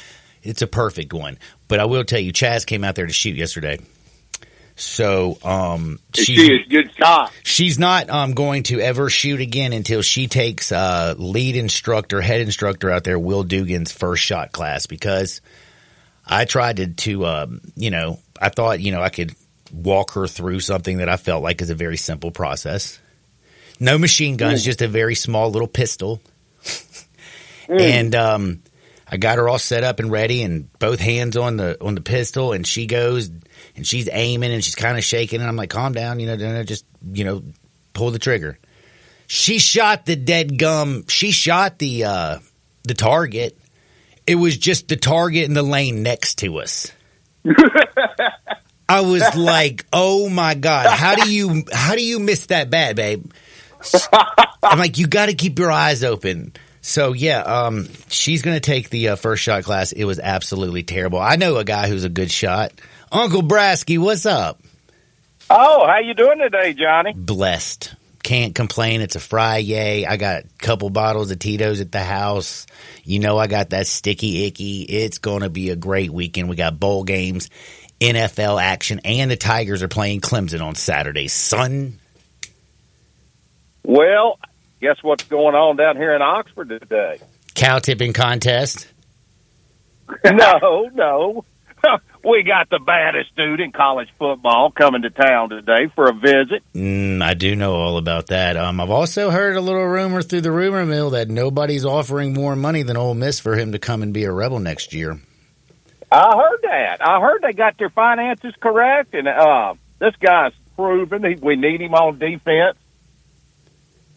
It's 0.44 0.62
a 0.62 0.68
perfect 0.68 1.12
one. 1.12 1.38
But 1.66 1.80
I 1.80 1.86
will 1.86 2.04
tell 2.04 2.20
you, 2.20 2.32
Chaz 2.32 2.64
came 2.64 2.84
out 2.84 2.94
there 2.94 3.06
to 3.06 3.12
shoot 3.12 3.34
yesterday. 3.34 3.80
So, 4.78 5.38
um, 5.42 5.98
Is 6.14 6.24
she, 6.26 6.36
she 6.36 6.52
a 6.52 6.64
good 6.66 6.94
shot? 6.94 7.32
she's 7.42 7.78
not 7.78 8.10
um, 8.10 8.34
going 8.34 8.62
to 8.64 8.78
ever 8.78 9.08
shoot 9.08 9.40
again 9.40 9.72
until 9.72 10.02
she 10.02 10.26
takes 10.28 10.70
uh, 10.70 11.14
lead 11.16 11.56
instructor, 11.56 12.20
head 12.20 12.42
instructor 12.42 12.90
out 12.90 13.02
there, 13.02 13.18
Will 13.18 13.42
Dugan's 13.42 13.90
first 13.90 14.22
shot 14.22 14.52
class. 14.52 14.86
Because 14.86 15.40
I 16.26 16.44
tried 16.44 16.76
to, 16.76 16.88
to 16.88 17.26
um, 17.26 17.60
you 17.74 17.90
know, 17.90 18.20
I 18.40 18.50
thought, 18.50 18.80
you 18.80 18.92
know, 18.92 19.00
I 19.00 19.08
could 19.08 19.34
walk 19.72 20.12
her 20.12 20.26
through 20.26 20.60
something 20.60 20.98
that 20.98 21.08
I 21.08 21.16
felt 21.16 21.42
like 21.42 21.62
is 21.62 21.70
a 21.70 21.74
very 21.74 21.96
simple 21.96 22.30
process. 22.30 23.00
No 23.80 23.96
machine 23.96 24.36
guns, 24.36 24.62
just 24.62 24.82
a 24.82 24.88
very 24.88 25.14
small 25.14 25.50
little 25.50 25.68
pistol. 25.68 26.20
And 27.68 28.14
um, 28.14 28.62
I 29.10 29.16
got 29.16 29.38
her 29.38 29.48
all 29.48 29.58
set 29.58 29.82
up 29.82 29.98
and 29.98 30.10
ready, 30.10 30.42
and 30.42 30.72
both 30.78 31.00
hands 31.00 31.36
on 31.36 31.56
the 31.56 31.76
on 31.84 31.94
the 31.94 32.00
pistol, 32.00 32.52
and 32.52 32.66
she 32.66 32.86
goes 32.86 33.28
and 33.76 33.86
she's 33.86 34.08
aiming 34.10 34.52
and 34.52 34.64
she's 34.64 34.74
kind 34.74 34.98
of 34.98 35.04
shaking, 35.04 35.40
and 35.40 35.48
I'm 35.48 35.56
like, 35.56 35.70
calm 35.70 35.92
down, 35.92 36.18
you 36.18 36.26
know, 36.26 36.36
no, 36.36 36.52
no, 36.52 36.64
just 36.64 36.84
you 37.12 37.24
know, 37.24 37.42
pull 37.92 38.10
the 38.10 38.18
trigger. 38.18 38.58
She 39.26 39.58
shot 39.58 40.06
the 40.06 40.16
dead 40.16 40.58
gum. 40.58 41.04
She 41.08 41.30
shot 41.30 41.78
the 41.78 42.04
uh, 42.04 42.38
the 42.84 42.94
target. 42.94 43.58
It 44.26 44.36
was 44.36 44.56
just 44.56 44.88
the 44.88 44.96
target 44.96 45.44
in 45.44 45.54
the 45.54 45.62
lane 45.62 46.02
next 46.02 46.36
to 46.38 46.58
us. 46.58 46.90
I 48.88 49.00
was 49.00 49.22
like, 49.36 49.84
"Oh 49.92 50.28
my 50.28 50.54
god, 50.54 50.86
how 50.86 51.16
do 51.16 51.30
you 51.30 51.64
how 51.72 51.94
do 51.94 52.04
you 52.04 52.18
miss 52.18 52.46
that 52.46 52.70
bad, 52.70 52.96
babe?" 52.96 53.30
I'm 54.62 54.78
like, 54.78 54.98
"You 54.98 55.06
got 55.06 55.26
to 55.26 55.34
keep 55.34 55.58
your 55.58 55.70
eyes 55.70 56.04
open." 56.04 56.52
So 56.82 57.12
yeah, 57.12 57.40
um, 57.40 57.88
she's 58.08 58.42
gonna 58.42 58.60
take 58.60 58.90
the 58.90 59.08
uh, 59.08 59.16
first 59.16 59.42
shot 59.42 59.64
class. 59.64 59.90
It 59.90 60.04
was 60.04 60.20
absolutely 60.20 60.84
terrible. 60.84 61.18
I 61.18 61.34
know 61.34 61.56
a 61.56 61.64
guy 61.64 61.88
who's 61.88 62.04
a 62.04 62.08
good 62.08 62.30
shot. 62.30 62.72
Uncle 63.16 63.42
Braskey, 63.42 63.98
what's 63.98 64.26
up? 64.26 64.60
Oh, 65.48 65.86
how 65.86 66.00
you 66.00 66.12
doing 66.12 66.38
today, 66.38 66.74
Johnny? 66.74 67.14
Blessed. 67.14 67.94
Can't 68.22 68.54
complain. 68.54 69.00
It's 69.00 69.16
a 69.16 69.20
Friday. 69.20 70.04
I 70.04 70.18
got 70.18 70.42
a 70.44 70.48
couple 70.58 70.90
bottles 70.90 71.30
of 71.30 71.38
Tito's 71.38 71.80
at 71.80 71.90
the 71.90 72.02
house. 72.02 72.66
You 73.04 73.20
know, 73.20 73.38
I 73.38 73.46
got 73.46 73.70
that 73.70 73.86
sticky 73.86 74.44
icky. 74.44 74.82
It's 74.82 75.16
going 75.16 75.42
to 75.42 75.48
be 75.48 75.70
a 75.70 75.76
great 75.76 76.10
weekend. 76.10 76.50
We 76.50 76.56
got 76.56 76.78
bowl 76.78 77.04
games, 77.04 77.48
NFL 78.02 78.60
action, 78.60 79.00
and 79.02 79.30
the 79.30 79.36
Tigers 79.36 79.82
are 79.82 79.88
playing 79.88 80.20
Clemson 80.20 80.60
on 80.60 80.74
Saturday. 80.74 81.28
Son, 81.28 81.98
Well, 83.82 84.38
guess 84.82 84.96
what's 85.02 85.24
going 85.24 85.54
on 85.54 85.76
down 85.76 85.96
here 85.96 86.14
in 86.14 86.20
Oxford 86.20 86.68
today? 86.68 87.18
cow 87.54 87.78
tipping 87.78 88.12
contest. 88.12 88.86
no, 90.24 90.90
no. 90.92 91.44
we 92.26 92.42
got 92.42 92.68
the 92.70 92.80
baddest 92.80 93.34
dude 93.36 93.60
in 93.60 93.70
college 93.70 94.08
football 94.18 94.72
coming 94.72 95.02
to 95.02 95.10
town 95.10 95.48
today 95.48 95.86
for 95.94 96.08
a 96.08 96.12
visit. 96.12 96.62
Mm, 96.74 97.22
I 97.22 97.34
do 97.34 97.54
know 97.54 97.74
all 97.74 97.98
about 97.98 98.26
that. 98.28 98.56
Um, 98.56 98.80
I've 98.80 98.90
also 98.90 99.30
heard 99.30 99.56
a 99.56 99.60
little 99.60 99.86
rumor 99.86 100.22
through 100.22 100.40
the 100.40 100.50
rumor 100.50 100.84
mill 100.84 101.10
that 101.10 101.28
nobody's 101.28 101.84
offering 101.84 102.34
more 102.34 102.56
money 102.56 102.82
than 102.82 102.96
Ole 102.96 103.14
Miss 103.14 103.38
for 103.38 103.56
him 103.56 103.72
to 103.72 103.78
come 103.78 104.02
and 104.02 104.12
be 104.12 104.24
a 104.24 104.32
rebel 104.32 104.58
next 104.58 104.92
year. 104.92 105.20
I 106.10 106.36
heard 106.36 106.60
that. 106.62 107.06
I 107.06 107.20
heard 107.20 107.42
they 107.42 107.52
got 107.52 107.78
their 107.78 107.90
finances 107.90 108.54
correct, 108.60 109.14
and 109.14 109.28
uh, 109.28 109.74
this 110.00 110.14
guy's 110.16 110.52
proven 110.74 111.24
he, 111.24 111.36
we 111.36 111.56
need 111.56 111.80
him 111.80 111.94
on 111.94 112.18
defense. 112.18 112.76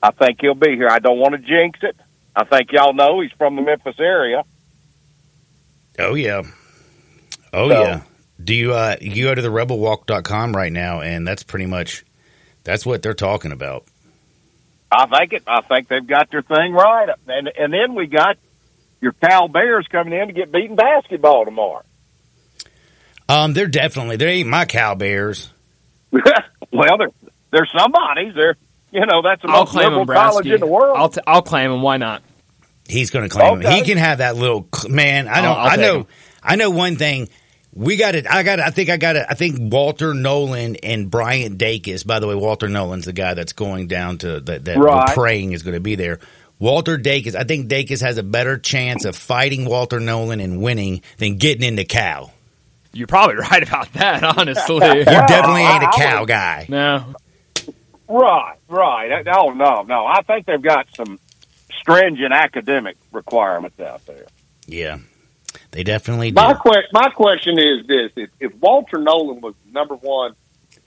I 0.02 0.12
think 0.12 0.40
he'll 0.42 0.56
be 0.56 0.76
here. 0.76 0.88
I 0.90 1.00
don't 1.00 1.20
want 1.20 1.34
to 1.34 1.40
jinx 1.40 1.80
it. 1.84 1.96
I 2.36 2.46
think 2.46 2.72
y'all 2.72 2.94
know 2.94 3.22
he's 3.22 3.32
from 3.34 3.56
the 3.56 3.62
Memphis 3.62 4.00
area. 4.00 4.44
Oh 6.00 6.14
yeah. 6.14 6.44
Oh 7.54 7.70
So- 7.70 7.82
yeah. 7.82 8.02
Do 8.42 8.54
you 8.56 8.74
uh 8.74 8.96
you 9.02 9.26
go 9.26 9.36
to 9.36 9.42
the 9.42 9.50
rebelwalk.com 9.50 10.56
right 10.56 10.72
now 10.72 11.02
and 11.02 11.28
that's 11.28 11.44
pretty 11.44 11.66
much 11.66 12.06
that's 12.64 12.86
what 12.86 13.02
they're 13.02 13.14
talking 13.14 13.52
about. 13.52 13.84
I 14.92 15.06
think 15.08 15.34
it. 15.34 15.44
I 15.46 15.62
think 15.62 15.88
they've 15.90 16.06
got 16.08 16.32
their 16.32 16.42
thing 16.42 16.74
right, 16.74 17.10
and 17.28 17.48
and 17.50 17.72
then 17.74 17.96
we 17.96 18.08
got 18.08 18.38
your 19.02 19.12
Cal 19.12 19.48
Bears 19.50 19.86
coming 19.92 20.14
in 20.20 20.28
to 20.28 20.34
get 20.34 20.52
beaten 20.52 20.76
basketball 20.78 21.46
tomorrow. 21.46 21.84
Um 23.28 23.54
they're 23.54 23.68
definitely 23.68 24.16
they 24.16 24.28
ain't 24.40 24.50
my 24.50 24.66
cow 24.66 24.96
bears. 24.96 25.50
well, 26.12 26.98
they're 26.98 27.12
they're 27.52 27.68
somebody's. 27.78 28.34
They're 28.36 28.56
you 28.92 29.06
know 29.06 29.22
that's 29.22 29.42
the 29.42 29.50
I'll 29.50 29.62
most 29.62 29.72
claim 29.72 29.94
liberal 29.94 30.02
him, 30.04 30.08
college 30.16 30.48
in 30.48 30.60
the 30.60 30.66
world. 30.66 30.98
I'll, 30.98 31.10
t- 31.10 31.22
I'll 31.28 31.42
claim 31.44 31.72
him. 31.72 31.82
Why 31.82 31.98
not? 31.98 32.24
He's 32.88 33.12
going 33.12 33.30
to 33.30 33.36
claim 33.36 33.62
him. 33.62 33.72
He 33.72 33.82
can 33.84 33.98
have 34.00 34.18
that 34.18 34.36
little 34.36 34.68
man. 34.88 35.28
I 35.28 35.42
know. 35.42 35.50
I'll- 35.52 35.58
I'll 35.58 35.70
I 35.72 35.76
know. 35.76 35.96
him. 36.00 36.08
I 36.42 36.56
know 36.56 36.70
one 36.72 36.96
thing. 36.96 37.30
We 37.80 37.96
got 37.96 38.14
it. 38.14 38.30
I 38.30 38.44
got 38.44 38.60
it. 38.60 38.66
I 38.66 38.72
think 38.72 38.90
I 38.90 38.98
got 38.98 39.16
it. 39.16 39.26
I 39.30 39.36
think 39.36 39.58
Walter 39.58 40.14
Nolen 40.14 40.76
and 40.84 41.10
Bryant 41.10 41.58
Dacus. 41.58 42.06
By 42.06 42.20
the 42.20 42.28
way, 42.28 42.36
Walter 42.36 42.68
Nolen's 42.68 43.06
the 43.06 43.14
guy 43.14 43.36
that's 43.36 43.54
going 43.54 43.88
down 43.88 44.18
to 44.18 44.42
that. 44.42 44.66
that 44.66 44.78
Right. 44.78 45.08
We're 45.08 45.14
praying 45.14 45.54
is 45.54 45.64
going 45.64 45.76
to 45.76 45.80
be 45.80 45.96
there. 45.96 46.20
Walter 46.60 46.98
Dacus. 46.98 47.36
I 47.36 47.46
think 47.46 47.70
Dacus 47.70 48.02
has 48.02 48.18
a 48.18 48.24
better 48.24 48.58
chance 48.58 49.06
of 49.06 49.16
fighting 49.16 49.64
Walter 49.64 50.02
Nolen 50.02 50.42
and 50.42 50.62
winning 50.62 51.04
than 51.20 51.38
getting 51.38 51.64
into 51.64 51.86
Cal. 51.86 52.34
You're 52.92 53.08
probably 53.08 53.36
right 53.52 53.64
about 53.64 53.94
that, 53.94 54.26
honestly. 54.26 54.86
You 55.00 55.06
definitely 55.06 55.62
ain't 55.62 55.84
a 55.84 55.92
cow 55.96 56.26
guy. 56.26 56.66
no. 56.68 57.16
right, 58.10 58.58
right. 58.68 59.26
Oh 59.34 59.54
no, 59.54 59.84
no. 59.84 60.06
I 60.06 60.22
think 60.24 60.48
they've 60.48 60.62
got 60.62 60.88
some 60.98 61.18
stringent 61.80 62.34
academic 62.34 62.98
requirements 63.14 63.80
out 63.80 64.06
there. 64.06 64.26
Yeah, 64.68 64.98
they 65.72 65.84
definitely 65.84 66.32
do. 66.32 66.36
My 66.36 66.54
que- 66.54 66.88
my 66.94 67.10
question 67.10 67.58
is 67.60 67.86
this: 67.88 68.12
if, 68.16 68.30
if 68.40 68.56
Walter 68.56 68.98
Nolen 68.98 69.42
was 69.42 69.54
the 69.66 69.72
number 69.72 69.96
one 69.96 70.34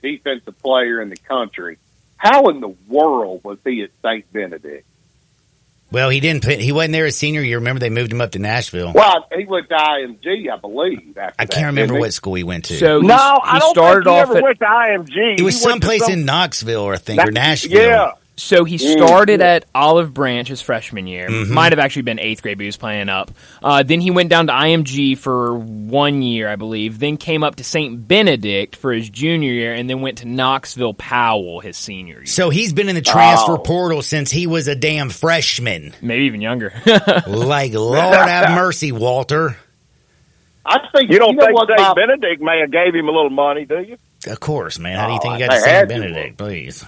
defensive 0.01 0.57
player 0.61 1.01
in 1.01 1.09
the 1.09 1.17
country, 1.17 1.77
how 2.17 2.47
in 2.49 2.59
the 2.59 2.75
world 2.87 3.41
was 3.43 3.57
he 3.63 3.83
at 3.83 3.89
Saint 4.01 4.31
Benedict? 4.33 4.85
Well, 5.91 6.09
he 6.09 6.19
didn't. 6.21 6.43
Put, 6.43 6.59
he 6.59 6.71
wasn't 6.71 6.93
there 6.93 7.05
his 7.05 7.15
senior 7.15 7.41
year. 7.41 7.59
Remember, 7.59 7.79
they 7.79 7.91
moved 7.91 8.11
him 8.11 8.19
up 8.19 8.31
to 8.31 8.39
Nashville. 8.39 8.93
Well, 8.95 9.27
he 9.37 9.45
went 9.45 9.69
to 9.69 9.75
IMG, 9.75 10.51
I 10.51 10.57
believe. 10.57 11.15
After 11.15 11.35
I 11.37 11.45
can't 11.45 11.67
remember 11.67 11.99
what 11.99 12.11
school 12.13 12.33
he 12.33 12.43
went 12.43 12.65
to. 12.65 12.77
So 12.77 12.99
No, 12.99 13.15
he 13.15 13.49
I 13.51 13.59
don't 13.59 13.75
started 13.75 14.03
think 14.05 14.15
he 14.15 14.21
off 14.21 14.29
ever 14.29 14.37
at 14.37 14.43
went 14.43 14.59
to 14.59 14.65
IMG. 14.65 15.39
it 15.39 15.43
was 15.43 15.53
He 15.53 15.61
someplace 15.61 16.03
some- 16.05 16.13
in 16.13 16.25
Knoxville, 16.25 16.81
or 16.81 16.93
I 16.95 16.97
think, 16.97 17.21
or 17.23 17.29
Nashville. 17.31 17.79
Yeah, 17.79 18.11
So 18.35 18.63
he 18.63 18.77
Mm. 18.77 18.93
started 18.97 19.41
at 19.41 19.65
Olive 19.75 20.11
Branch 20.11 20.47
his 20.47 20.59
freshman 20.59 21.05
year. 21.05 21.27
Mm-hmm. 21.29 21.53
Might 21.53 21.71
have 21.71 21.77
actually 21.77 22.01
been 22.01 22.19
eighth 22.19 22.41
grade, 22.41 22.57
but 22.57 22.63
he 22.63 22.67
was 22.67 22.77
playing 22.77 23.07
up. 23.07 23.29
Uh, 23.61 23.83
then 23.83 24.01
he 24.01 24.09
went 24.09 24.29
down 24.29 24.47
to 24.47 24.53
IMG 24.53 25.15
for 25.19 25.53
one 25.55 26.23
year, 26.23 26.49
I 26.49 26.55
believe. 26.55 26.97
Then 26.97 27.17
came 27.17 27.43
up 27.43 27.57
to 27.57 27.63
St. 27.63 28.07
Benedict 28.07 28.75
for 28.75 28.91
his 28.91 29.07
junior 29.07 29.51
year, 29.51 29.73
and 29.75 29.87
then 29.87 30.01
went 30.01 30.17
to 30.19 30.27
Knoxville 30.27 30.95
Powell 30.95 31.59
his 31.59 31.77
senior 31.77 32.15
year. 32.17 32.25
So 32.25 32.49
he's 32.49 32.73
been 32.73 32.89
in 32.89 32.95
the 32.95 33.01
transfer 33.01 33.53
Oh. 33.53 33.57
portal 33.59 34.01
since 34.01 34.31
he 34.31 34.47
was 34.47 34.67
a 34.67 34.75
damn 34.75 35.11
freshman. 35.11 35.93
Maybe 36.01 36.25
even 36.25 36.41
younger. 36.41 36.73
like, 37.27 37.73
Lord 37.73 37.99
have 38.15 38.55
mercy, 38.55 38.91
Walter. 38.91 39.57
I 40.65 40.79
think 40.91 41.11
you 41.11 41.19
don't 41.19 41.35
know 41.35 41.45
think 41.45 41.59
St. 41.69 41.79
my- 41.79 41.93
Benedict 41.93 42.41
may 42.41 42.61
have 42.61 42.71
gave 42.71 42.95
him 42.95 43.07
a 43.09 43.11
little 43.11 43.29
money, 43.29 43.65
do 43.65 43.79
you? 43.79 43.97
Of 44.25 44.39
course, 44.39 44.79
man. 44.79 44.97
How 44.97 45.05
do 45.07 45.11
you 45.13 45.19
Oh, 45.19 45.21
think 45.21 45.33
you 45.39 45.45
got 45.47 45.53
to 45.53 45.59
St. 45.59 45.69
had 45.71 45.89
to. 45.89 45.95
Benedict, 45.99 46.37
please? 46.37 46.85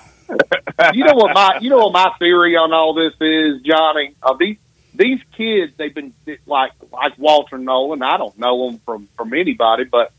You 0.94 1.06
know 1.06 1.16
what 1.16 1.34
my 1.34 1.60
you 1.62 1.70
know 1.70 1.88
what 1.88 1.94
my 1.94 2.12
theory 2.20 2.56
on 2.56 2.74
all 2.74 2.94
this 2.94 3.14
is, 3.20 3.62
Johnny. 3.62 4.16
Uh, 4.22 4.34
these 4.34 4.58
these 4.94 5.20
kids, 5.38 5.74
they've 5.78 5.94
been 5.94 6.14
like 6.46 6.72
like 6.92 7.18
Walter 7.18 7.58
Nolen. 7.58 8.02
I 8.02 8.18
don't 8.18 8.38
know 8.38 8.70
them 8.70 8.80
from 8.86 9.08
from 9.16 9.34
anybody, 9.34 9.86
but 9.86 10.12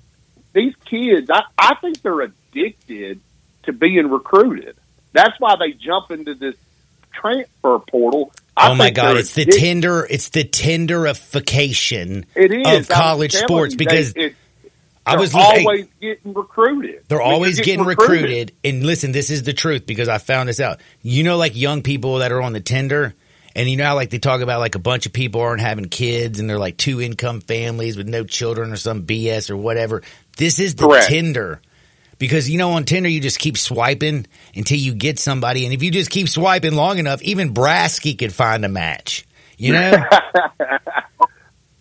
these 0.53 0.75
kids, 0.85 1.31
I 1.31 1.42
I 1.59 1.75
think 1.77 2.03
they're 2.03 2.21
addicted 2.21 3.21
to 3.64 3.73
being 3.73 4.09
recruited. 4.09 4.77
That's 5.12 5.38
why 5.38 5.57
they 5.57 5.73
jump 5.73 6.11
into 6.11 6.35
this 6.35 6.57
transfer 7.12 7.79
portal. 7.79 8.33
I 8.57 8.71
oh 8.71 8.75
my 8.75 8.90
God! 8.90 9.16
It's 9.19 9.35
the 9.35 9.42
addicted. 9.42 9.61
tender. 9.61 10.07
It's 10.09 10.31
the 10.31 10.45
Tinderification 10.45 12.25
It 12.35 12.53
is 12.53 12.81
of 12.81 12.88
college 12.88 13.35
sports 13.35 13.75
you, 13.75 13.79
because 13.79 14.14
they, 14.14 14.35
I 15.07 15.16
was 15.16 15.33
always 15.35 15.87
getting 16.01 16.35
recruited. 16.35 17.05
They're 17.09 17.23
always 17.23 17.61
getting 17.61 17.85
recruited. 17.85 18.53
And 18.64 18.83
listen, 18.85 19.12
this 19.12 19.31
is 19.31 19.45
the 19.45 19.53
truth 19.53 19.87
because 19.87 20.09
I 20.09 20.19
found 20.19 20.49
this 20.49 20.59
out. 20.59 20.81
You 21.01 21.23
know, 21.23 21.37
like 21.37 21.55
young 21.55 21.83
people 21.83 22.19
that 22.19 22.33
are 22.33 22.42
on 22.42 22.53
the 22.53 22.61
Tinder 22.61 23.14
And 23.55 23.71
you 23.71 23.77
know 23.77 23.85
how 23.85 23.95
like 23.95 24.11
they 24.11 24.19
talk 24.19 24.40
about 24.40 24.59
like 24.59 24.75
a 24.75 24.81
bunch 24.81 25.07
of 25.07 25.12
people 25.12 25.40
aren't 25.40 25.61
having 25.61 25.87
kids 25.87 26.40
and 26.40 26.51
they're 26.51 26.59
like 26.59 26.77
two 26.77 27.01
income 27.01 27.40
families 27.40 27.97
with 27.97 28.09
no 28.09 28.25
children 28.25 28.73
or 28.73 28.77
some 28.77 29.07
BS 29.07 29.49
or 29.49 29.57
whatever. 29.57 30.03
This 30.37 30.59
is 30.59 30.75
the 30.75 30.88
Correct. 30.88 31.07
Tinder. 31.07 31.62
Because 32.19 32.51
you 32.51 32.59
know 32.59 32.73
on 32.73 32.85
Tinder 32.85 33.09
you 33.09 33.21
just 33.21 33.38
keep 33.38 33.57
swiping 33.57 34.27
until 34.57 34.79
you 34.79 34.95
get 34.95 35.19
somebody 35.21 35.64
and 35.64 35.73
if 35.73 35.83
you 35.83 35.90
just 35.92 36.11
keep 36.11 36.29
swiping 36.29 36.75
long 36.75 36.99
enough, 36.99 37.23
even 37.23 37.55
Braskey 37.55 38.19
could 38.19 38.35
find 38.35 38.64
a 38.64 38.69
match. 38.69 39.25
You 39.57 39.73
know? 39.73 39.92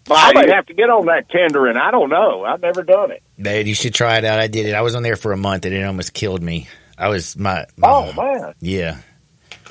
I 0.10 0.34
might 0.34 0.50
have 0.50 0.68
to 0.68 0.74
get 0.74 0.90
on 0.90 1.08
that 1.08 1.30
Tinder, 1.30 1.66
and 1.68 1.78
I 1.80 1.90
don't 1.92 2.10
know. 2.10 2.44
I've 2.46 2.62
never 2.62 2.84
done 2.84 3.12
it. 3.12 3.24
Man, 3.38 3.66
you 3.66 3.74
should 3.74 3.94
try 3.94 4.18
it 4.18 4.26
out. 4.26 4.40
I 4.40 4.48
did 4.48 4.66
it. 4.68 4.76
I 4.76 4.82
was 4.82 4.94
on 4.96 5.04
there 5.04 5.16
for 5.16 5.32
a 5.32 5.38
month 5.38 5.66
and 5.66 5.74
it 5.74 5.84
almost 5.84 6.14
killed 6.14 6.44
me. 6.44 6.68
I 6.98 7.10
was 7.10 7.38
my, 7.38 7.66
my 7.78 7.88
Oh 7.90 8.14
man, 8.14 8.54
yeah. 8.62 9.00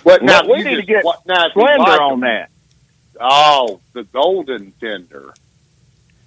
But 0.04 0.22
now 0.22 0.40
now 0.42 0.52
we 0.52 0.58
you 0.58 0.64
need 0.64 0.76
to 0.76 0.82
get 0.82 1.04
what- 1.04 1.24
now, 1.26 1.46
if 1.46 1.52
you 1.56 1.62
Slender 1.62 1.78
like 1.78 2.00
on 2.00 2.20
them- 2.20 2.28
that. 2.28 2.50
Oh, 3.20 3.80
the 3.92 4.02
golden 4.04 4.72
tender. 4.80 5.32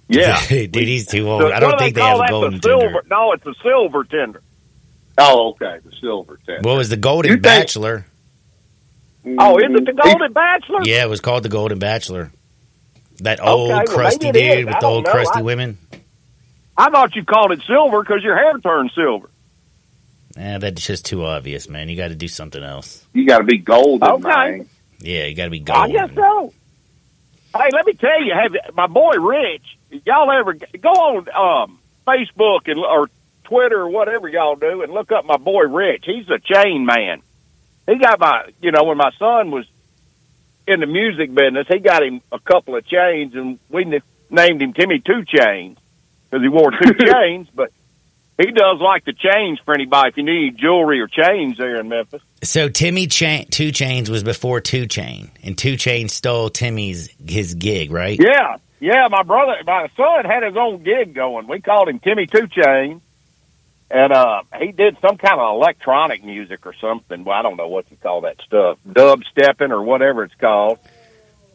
Yeah, 0.08 0.40
Dude, 0.48 0.74
he's 0.74 1.06
too 1.06 1.24
So 1.24 1.30
old. 1.30 1.52
I 1.52 1.60
don't 1.60 1.72
do 1.72 1.78
think 1.78 1.94
they 1.94 2.00
call 2.00 2.20
have 2.22 2.28
a 2.28 2.32
golden 2.32 2.54
the 2.54 2.62
silver. 2.62 2.84
Tinder. 2.86 3.02
No, 3.10 3.32
it's 3.32 3.46
a 3.46 3.54
silver 3.62 4.04
tender. 4.04 4.42
Oh, 5.18 5.50
okay, 5.50 5.78
the 5.84 5.92
silver 6.00 6.40
tender. 6.46 6.62
What 6.62 6.78
was 6.78 6.88
the 6.88 6.96
Golden 6.96 7.28
You 7.30 7.34
think- 7.36 7.42
Bachelor? 7.42 8.06
Oh, 9.38 9.58
is 9.58 9.64
it 9.64 9.84
the 9.84 9.92
mm-hmm. 9.92 10.08
Golden 10.08 10.32
Bachelor? 10.32 10.78
Yeah, 10.84 11.02
it 11.04 11.10
was 11.10 11.20
called 11.20 11.42
the 11.42 11.48
Golden 11.50 11.78
Bachelor. 11.78 12.32
That 13.20 13.40
old 13.44 13.70
well, 13.70 13.84
crusty 13.86 14.26
maybe 14.26 14.40
it 14.40 14.56
dude 14.56 14.66
with 14.66 14.80
the 14.80 14.86
old 14.86 15.04
know. 15.04 15.12
crusty 15.12 15.40
I- 15.40 15.42
women. 15.42 15.78
I 16.76 16.90
thought 16.90 17.16
you 17.16 17.24
called 17.24 17.50
it 17.50 17.60
silver 17.66 18.02
because 18.02 18.22
your 18.22 18.36
hair 18.36 18.56
turned 18.58 18.92
silver. 18.94 19.28
Eh, 20.36 20.58
that's 20.58 20.86
just 20.86 21.04
too 21.04 21.24
obvious, 21.24 21.68
man. 21.68 21.88
You 21.88 21.96
got 21.96 22.08
to 22.08 22.14
do 22.14 22.28
something 22.28 22.62
else. 22.62 23.04
You 23.12 23.26
got 23.26 23.38
to 23.38 23.44
be 23.44 23.58
golden, 23.58 24.08
Okay. 24.08 24.28
man. 24.28 24.68
Yeah, 25.00 25.24
you 25.26 25.34
got 25.34 25.44
to 25.46 25.50
be 25.50 25.58
gold. 25.58 25.78
I 25.78 25.88
guess 25.88 26.14
so. 26.14 26.52
Hey, 27.56 27.68
let 27.72 27.84
me 27.86 27.94
tell 27.94 28.22
you, 28.22 28.32
have 28.32 28.74
my 28.76 28.86
boy 28.86 29.16
Rich. 29.16 29.64
Y'all 30.06 30.30
ever 30.30 30.54
go 30.54 30.90
on 30.90 31.28
um, 31.66 31.78
Facebook 32.06 32.68
and 32.68 32.78
or 32.78 33.10
Twitter 33.44 33.80
or 33.80 33.88
whatever 33.88 34.28
y'all 34.28 34.54
do 34.54 34.82
and 34.82 34.92
look 34.92 35.10
up 35.10 35.24
my 35.24 35.38
boy 35.38 35.62
Rich? 35.64 36.04
He's 36.06 36.28
a 36.28 36.38
chain 36.38 36.86
man. 36.86 37.22
He 37.88 37.98
got 37.98 38.20
my, 38.20 38.50
you 38.60 38.70
know, 38.70 38.84
when 38.84 38.98
my 38.98 39.10
son 39.18 39.50
was 39.50 39.64
in 40.68 40.80
the 40.80 40.86
music 40.86 41.34
business, 41.34 41.66
he 41.68 41.78
got 41.78 42.02
him 42.02 42.20
a 42.30 42.38
couple 42.38 42.76
of 42.76 42.86
chains, 42.86 43.34
and 43.34 43.58
we 43.70 43.84
n- 43.84 44.02
named 44.30 44.60
him 44.62 44.72
Timmy 44.74 45.00
Two 45.00 45.24
Chains 45.24 45.78
because 46.30 46.42
he 46.42 46.48
wore 46.48 46.70
two 46.70 46.94
chains. 46.98 47.48
But 47.54 47.72
he 48.36 48.52
does 48.52 48.78
like 48.80 49.04
the 49.04 49.14
chains 49.14 49.58
for 49.64 49.74
anybody 49.74 50.10
if 50.10 50.16
you 50.16 50.22
need 50.24 50.58
jewelry 50.58 51.00
or 51.00 51.08
chains 51.08 51.56
there 51.58 51.80
in 51.80 51.88
Memphis. 51.88 52.22
So 52.42 52.68
Timmy 52.68 53.06
Cha- 53.06 53.44
Two 53.50 53.72
Chains 53.72 54.10
was 54.10 54.22
before 54.22 54.60
Two 54.60 54.86
Chain, 54.86 55.30
and 55.42 55.56
Two 55.56 55.76
Chain 55.76 56.08
stole 56.08 56.50
Timmy's 56.50 57.08
his 57.26 57.54
gig, 57.54 57.90
right? 57.90 58.18
Yeah, 58.20 58.56
yeah. 58.78 59.08
My 59.10 59.22
brother, 59.22 59.54
my 59.66 59.88
son 59.96 60.24
had 60.24 60.42
his 60.44 60.56
own 60.56 60.82
gig 60.84 61.14
going. 61.14 61.48
We 61.48 61.60
called 61.60 61.88
him 61.88 61.98
Timmy 61.98 62.26
Two 62.26 62.46
Chain, 62.46 63.00
and 63.90 64.12
uh, 64.12 64.42
he 64.60 64.72
did 64.72 64.98
some 65.00 65.16
kind 65.16 65.40
of 65.40 65.54
electronic 65.54 66.22
music 66.22 66.66
or 66.66 66.74
something. 66.80 67.24
Well, 67.24 67.38
I 67.38 67.42
don't 67.42 67.56
know 67.56 67.68
what 67.68 67.90
you 67.90 67.96
call 67.96 68.22
that 68.22 68.36
stuff, 68.46 68.78
dub 68.90 69.22
stepping 69.30 69.72
or 69.72 69.82
whatever 69.82 70.24
it's 70.24 70.34
called. 70.34 70.78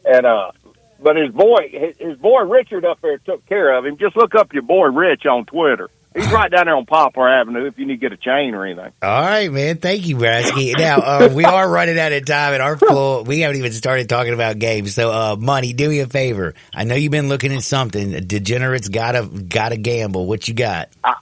And 0.05 0.25
uh, 0.25 0.51
but 0.99 1.15
his 1.15 1.31
boy, 1.31 1.69
his, 1.99 2.17
boy 2.17 2.41
Richard 2.41 2.85
up 2.85 2.99
there 3.01 3.17
took 3.19 3.45
care 3.45 3.77
of 3.77 3.85
him. 3.85 3.97
Just 3.97 4.15
look 4.15 4.35
up 4.35 4.53
your 4.53 4.63
boy 4.63 4.87
Rich 4.87 5.25
on 5.25 5.45
Twitter. 5.45 5.89
He's 6.15 6.31
right 6.31 6.51
down 6.51 6.65
there 6.65 6.75
on 6.75 6.85
Poplar 6.85 7.27
Avenue 7.27 7.65
if 7.65 7.79
you 7.79 7.87
need 7.87 7.99
to 7.99 8.09
get 8.09 8.11
a 8.11 8.17
chain 8.17 8.53
or 8.53 8.65
anything. 8.65 8.91
All 9.01 9.21
right, 9.21 9.51
man. 9.51 9.77
Thank 9.77 10.05
you, 10.05 10.15
Braskey. 10.15 10.77
Now 10.77 10.99
uh, 10.99 11.29
we 11.35 11.43
are 11.43 11.67
running 11.67 11.97
out 11.97 12.11
of 12.11 12.25
time, 12.25 12.53
and 12.53 12.61
our 12.61 12.77
floor. 12.77 13.23
We 13.23 13.39
haven't 13.39 13.57
even 13.57 13.71
started 13.71 14.09
talking 14.09 14.33
about 14.33 14.59
games. 14.59 14.93
So, 14.93 15.11
uh, 15.11 15.35
money, 15.39 15.73
do 15.73 15.89
me 15.89 15.99
a 16.01 16.07
favor. 16.07 16.53
I 16.73 16.83
know 16.83 16.93
you've 16.93 17.11
been 17.11 17.29
looking 17.29 17.51
at 17.53 17.63
something. 17.63 18.11
Degenerates 18.11 18.89
gotta 18.89 19.25
gotta 19.25 19.77
gamble. 19.77 20.27
What 20.27 20.47
you 20.47 20.53
got? 20.53 20.89
I 21.03 21.15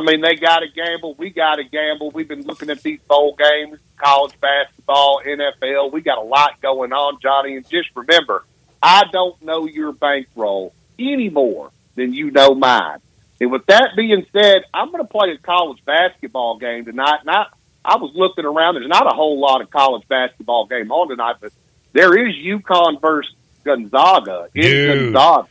mean, 0.00 0.20
they 0.20 0.36
got 0.36 0.60
to 0.60 0.68
gamble. 0.68 1.14
We 1.14 1.30
got 1.30 1.56
to 1.56 1.64
gamble. 1.64 2.10
We've 2.10 2.28
been 2.28 2.42
looking 2.42 2.70
at 2.70 2.82
these 2.82 3.00
bowl 3.08 3.36
games, 3.36 3.78
college 3.96 4.38
basketball, 4.40 5.20
NFL. 5.26 5.92
We 5.92 6.02
got 6.02 6.18
a 6.18 6.22
lot 6.22 6.60
going 6.60 6.92
on, 6.92 7.18
Johnny. 7.20 7.56
And 7.56 7.68
just 7.68 7.88
remember, 7.94 8.44
I 8.82 9.04
don't 9.12 9.40
know 9.42 9.66
your 9.66 9.92
bankroll 9.92 10.72
any 10.98 11.28
more 11.28 11.70
than 11.96 12.12
you 12.14 12.30
know 12.30 12.54
mine. 12.54 12.98
And 13.40 13.50
with 13.50 13.66
that 13.66 13.90
being 13.96 14.24
said, 14.32 14.62
I'm 14.72 14.92
going 14.92 15.02
to 15.02 15.08
play 15.08 15.30
a 15.32 15.38
college 15.38 15.84
basketball 15.84 16.58
game 16.58 16.84
tonight. 16.84 17.18
And 17.22 17.30
I, 17.30 17.46
I 17.84 17.96
was 17.96 18.12
looking 18.14 18.44
around. 18.44 18.74
There's 18.74 18.88
not 18.88 19.06
a 19.06 19.14
whole 19.14 19.40
lot 19.40 19.60
of 19.62 19.70
college 19.70 20.06
basketball 20.06 20.66
game 20.66 20.92
on 20.92 21.08
tonight, 21.08 21.36
but 21.40 21.52
there 21.92 22.16
is 22.16 22.36
UConn 22.36 23.00
versus 23.00 23.34
Gonzaga 23.64 24.48
in 24.54 24.62
Dude. 24.62 25.12
Gonzaga. 25.12 25.48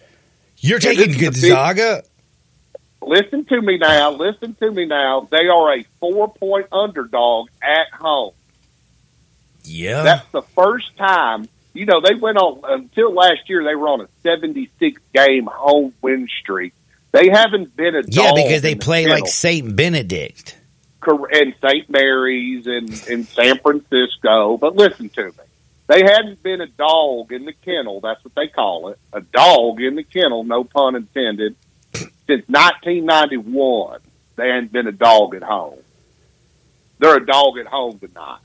You're 0.57 0.79
taking 0.79 1.19
Gonzaga. 1.19 2.03
Listen 3.01 3.45
to 3.45 3.61
me 3.61 3.77
now. 3.77 4.11
Listen 4.11 4.55
to 4.55 4.71
me 4.71 4.85
now. 4.85 5.27
They 5.31 5.47
are 5.47 5.73
a 5.75 5.83
four 5.99 6.31
point 6.33 6.67
underdog 6.71 7.49
at 7.61 7.91
home. 7.99 8.33
Yeah. 9.63 10.03
That's 10.03 10.27
the 10.31 10.41
first 10.41 10.95
time. 10.97 11.47
You 11.73 11.85
know, 11.85 12.01
they 12.01 12.15
went 12.15 12.37
on 12.37 12.61
until 12.63 13.13
last 13.13 13.47
year. 13.49 13.63
They 13.63 13.75
were 13.75 13.87
on 13.87 14.01
a 14.01 14.07
seventy-six 14.23 15.01
game 15.13 15.47
home 15.51 15.93
win 16.01 16.27
streak. 16.41 16.73
They 17.11 17.29
haven't 17.29 17.75
been 17.75 17.95
a 17.95 18.03
dog. 18.03 18.13
yeah, 18.13 18.31
because 18.35 18.61
they 18.61 18.73
the 18.73 18.79
play 18.79 19.07
like. 19.07 19.27
Saint 19.27 19.75
Benedict. 19.75 20.57
And 21.03 21.55
St. 21.67 21.89
Mary's 21.89 22.67
and 22.67 22.89
in 23.07 23.23
San 23.23 23.57
Francisco. 23.57 24.57
But 24.57 24.75
listen 24.75 25.09
to 25.09 25.25
me. 25.25 25.31
They 25.87 26.03
hadn't 26.03 26.43
been 26.43 26.61
a 26.61 26.67
dog 26.67 27.31
in 27.31 27.45
the 27.45 27.53
kennel. 27.53 28.01
That's 28.01 28.23
what 28.23 28.35
they 28.35 28.47
call 28.47 28.89
it. 28.89 28.99
A 29.11 29.21
dog 29.21 29.81
in 29.81 29.95
the 29.95 30.03
kennel, 30.03 30.43
no 30.43 30.63
pun 30.63 30.95
intended, 30.95 31.55
since 32.31 32.47
1991. 32.47 33.99
They 34.37 34.47
hadn't 34.47 34.71
been 34.71 34.87
a 34.87 34.91
dog 34.91 35.35
at 35.35 35.43
home. 35.43 35.79
They're 36.99 37.17
a 37.17 37.25
dog 37.25 37.57
at 37.57 37.67
home 37.67 37.99
tonight. 37.99 38.39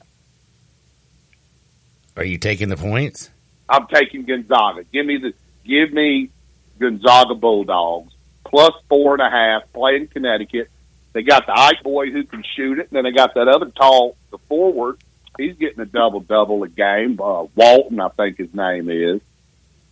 Are 2.16 2.24
you 2.24 2.38
taking 2.38 2.68
the 2.68 2.76
points? 2.76 3.30
I'm 3.68 3.86
taking 3.86 4.24
Gonzaga. 4.24 4.84
Give 4.84 5.06
me 5.06 5.18
the 5.18 5.34
give 5.64 5.92
me 5.92 6.30
Gonzaga 6.78 7.34
Bulldogs 7.34 8.12
plus 8.44 8.72
four 8.88 9.12
and 9.12 9.22
a 9.22 9.30
half. 9.30 9.70
Playing 9.72 10.08
Connecticut. 10.08 10.70
They 11.12 11.22
got 11.22 11.46
the 11.46 11.58
Ike 11.58 11.82
boy 11.82 12.10
who 12.10 12.24
can 12.24 12.42
shoot 12.42 12.78
it, 12.78 12.88
and 12.90 12.96
then 12.96 13.04
they 13.04 13.12
got 13.12 13.34
that 13.34 13.48
other 13.48 13.70
tall, 13.70 14.16
the 14.30 14.38
forward. 14.48 14.98
He's 15.38 15.56
getting 15.56 15.80
a 15.80 15.86
double 15.86 16.20
double 16.20 16.62
a 16.62 16.68
game. 16.68 17.20
Uh, 17.20 17.44
Walton, 17.54 18.00
I 18.00 18.08
think 18.08 18.38
his 18.38 18.52
name 18.54 18.88
is. 18.90 19.20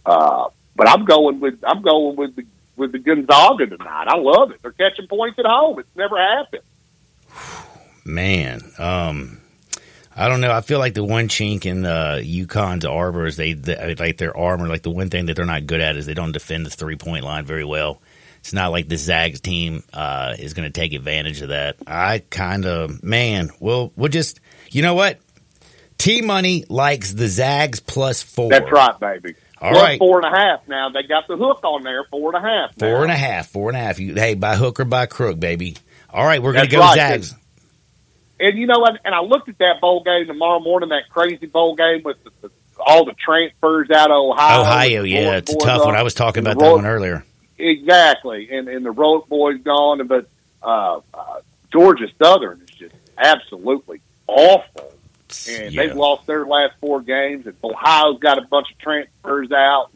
Uh, 0.06 0.48
but 0.74 0.88
I'm 0.88 1.04
going 1.04 1.40
with 1.40 1.62
I'm 1.66 1.82
going 1.82 2.16
with 2.16 2.36
the 2.36 2.46
with 2.76 2.92
the 2.92 2.98
Gonzaga 2.98 3.66
tonight. 3.66 4.06
I 4.08 4.16
love 4.16 4.50
it. 4.50 4.60
They're 4.62 4.72
catching 4.72 5.06
points 5.06 5.38
at 5.38 5.46
home. 5.46 5.78
It's 5.78 5.96
never 5.96 6.18
happened. 6.18 6.62
Man, 8.04 8.60
um, 8.78 9.40
I 10.16 10.28
don't 10.28 10.40
know. 10.40 10.52
I 10.52 10.60
feel 10.60 10.78
like 10.78 10.94
the 10.94 11.04
one 11.04 11.28
chink 11.28 11.66
in 11.66 11.84
uh, 11.84 12.20
UConn's 12.22 12.84
arbor 12.84 13.26
is 13.26 13.36
they, 13.36 13.54
they 13.54 13.94
like 13.94 14.18
their 14.18 14.36
armor. 14.36 14.68
Like 14.68 14.82
the 14.82 14.90
one 14.90 15.10
thing 15.10 15.26
that 15.26 15.36
they're 15.36 15.46
not 15.46 15.66
good 15.66 15.80
at 15.80 15.96
is 15.96 16.06
they 16.06 16.14
don't 16.14 16.32
defend 16.32 16.66
the 16.66 16.70
three 16.70 16.96
point 16.96 17.24
line 17.24 17.46
very 17.46 17.64
well. 17.64 18.00
It's 18.38 18.52
not 18.52 18.72
like 18.72 18.88
the 18.88 18.98
Zags 18.98 19.40
team 19.40 19.82
uh, 19.92 20.34
is 20.38 20.52
going 20.52 20.70
to 20.70 20.80
take 20.80 20.92
advantage 20.92 21.40
of 21.40 21.48
that. 21.48 21.76
I 21.86 22.18
kind 22.30 22.66
of 22.66 23.02
man, 23.02 23.50
we'll 23.58 23.92
we'll 23.96 24.10
just 24.10 24.40
you 24.70 24.82
know 24.82 24.94
what. 24.94 25.18
T 25.96 26.20
Money 26.20 26.64
likes 26.68 27.12
the 27.12 27.28
Zags 27.28 27.80
plus 27.80 28.22
four. 28.22 28.50
That's 28.50 28.70
right, 28.70 28.98
baby. 29.00 29.34
All 29.60 29.72
right. 29.72 29.98
four 29.98 30.20
and 30.20 30.26
a 30.26 30.36
half. 30.36 30.66
Now 30.68 30.90
they 30.90 31.02
got 31.04 31.28
the 31.28 31.36
hook 31.36 31.60
on 31.64 31.82
there. 31.82 32.04
Four 32.10 32.34
and 32.34 32.44
a 32.44 32.48
half. 32.48 32.76
now. 32.76 32.88
Four 32.88 33.02
and 33.02 33.12
a 33.12 33.16
half, 33.16 33.48
four 33.48 33.68
and 33.70 33.76
a 33.76 33.80
half. 33.80 33.98
You, 33.98 34.14
hey, 34.14 34.34
by 34.34 34.56
hook 34.56 34.80
or 34.80 34.84
by 34.84 35.06
crook, 35.06 35.38
baby. 35.38 35.76
All 36.10 36.24
right, 36.24 36.42
we're 36.42 36.52
going 36.52 36.66
to 36.66 36.70
go 36.70 36.80
right, 36.80 36.96
Zags. 36.96 37.34
And 38.38 38.58
you 38.58 38.66
know 38.66 38.78
what? 38.78 39.00
And 39.04 39.14
I 39.14 39.20
looked 39.20 39.48
at 39.48 39.58
that 39.58 39.80
bowl 39.80 40.02
game 40.02 40.26
tomorrow 40.26 40.60
morning, 40.60 40.90
that 40.90 41.08
crazy 41.08 41.46
bowl 41.46 41.76
game 41.76 42.02
with 42.04 42.22
the, 42.24 42.30
the, 42.42 42.50
all 42.78 43.04
the 43.04 43.14
transfers 43.14 43.90
out 43.90 44.10
of 44.10 44.16
Ohio. 44.16 44.60
Ohio, 44.60 45.02
yeah, 45.02 45.36
it's 45.36 45.52
a 45.52 45.56
tough 45.56 45.84
one. 45.84 45.94
I 45.94 46.02
was 46.02 46.14
talking 46.14 46.46
and 46.46 46.48
about 46.48 46.60
that 46.60 46.72
one 46.72 46.86
earlier. 46.86 47.24
Exactly, 47.58 48.48
and 48.50 48.68
and 48.68 48.84
the 48.84 48.90
Rourke 48.90 49.28
Boys 49.28 49.60
gone, 49.62 50.06
but 50.06 50.28
uh, 50.62 51.00
uh, 51.14 51.40
Georgia 51.72 52.08
Southern 52.22 52.60
is 52.62 52.70
just 52.70 52.94
absolutely 53.16 54.00
awful, 54.26 54.92
and 55.48 55.72
Yeah. 55.74 55.86
they've 55.86 55.96
lost 55.96 56.26
their 56.26 56.46
last 56.46 56.74
four 56.80 57.00
games. 57.00 57.46
And 57.46 57.54
Ohio's 57.62 58.18
got 58.20 58.38
a 58.38 58.42
bunch 58.42 58.70
of 58.72 58.78
transfers 58.78 59.50
out. 59.52 59.90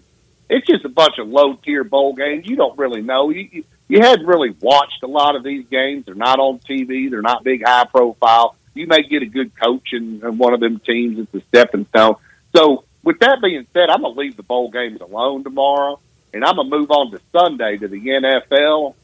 It's 0.51 0.67
just 0.67 0.85
a 0.85 0.89
bunch 0.89 1.19
of 1.19 1.29
low 1.29 1.55
tier 1.55 1.85
bowl 1.85 2.15
games. 2.15 2.47
You 2.47 2.57
don't 2.57 2.79
really 2.79 3.03
know. 3.03 3.31
You, 3.31 3.49
you 3.53 3.65
you 3.91 4.01
hadn't 4.01 4.27
really 4.27 4.55
watched 4.61 5.03
a 5.03 5.07
lot 5.07 5.35
of 5.35 5.43
these 5.43 5.65
games. 5.71 6.05
They're 6.07 6.15
not 6.15 6.39
on 6.39 6.59
TV. 6.59 7.11
They're 7.11 7.23
not 7.23 7.43
big 7.43 7.63
high 7.65 7.85
profile. 7.87 8.55
You 8.75 8.87
may 8.87 9.03
get 9.03 9.23
a 9.23 9.27
good 9.27 9.53
coach 9.59 9.89
in, 9.93 10.21
in 10.23 10.37
one 10.39 10.53
of 10.53 10.61
them 10.61 10.79
teams. 10.79 11.19
It's 11.19 11.35
a 11.35 11.47
stepping 11.49 11.87
stone. 11.87 12.17
So 12.55 12.85
with 13.03 13.19
that 13.21 13.39
being 13.43 13.67
said, 13.73 13.89
I'm 13.91 14.03
gonna 14.03 14.15
leave 14.19 14.37
the 14.37 14.43
bowl 14.43 14.71
games 14.71 15.01
alone 15.01 15.43
tomorrow, 15.43 15.99
and 16.35 16.45
I'm 16.45 16.57
gonna 16.57 16.69
move 16.69 16.91
on 16.91 17.11
to 17.13 17.21
Sunday 17.33 17.79
to 17.79 17.89
the 17.89 17.99
NFL. 17.99 18.95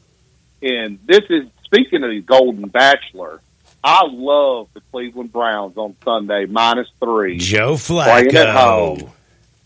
And 0.61 0.99
this 1.05 1.23
is 1.29 1.47
speaking 1.63 2.03
of 2.03 2.09
the 2.09 2.21
Golden 2.21 2.67
Bachelor. 2.69 3.41
I 3.87 4.03
love 4.07 4.69
the 4.73 4.81
Cleveland 4.91 5.31
Browns 5.31 5.77
on 5.77 5.95
Sunday 6.03 6.47
minus 6.47 6.87
three. 6.99 7.37
Joe 7.37 7.77
Playing 7.77 8.29
at 8.29 8.47
Flacco. 8.47 8.53
home. 8.99 9.11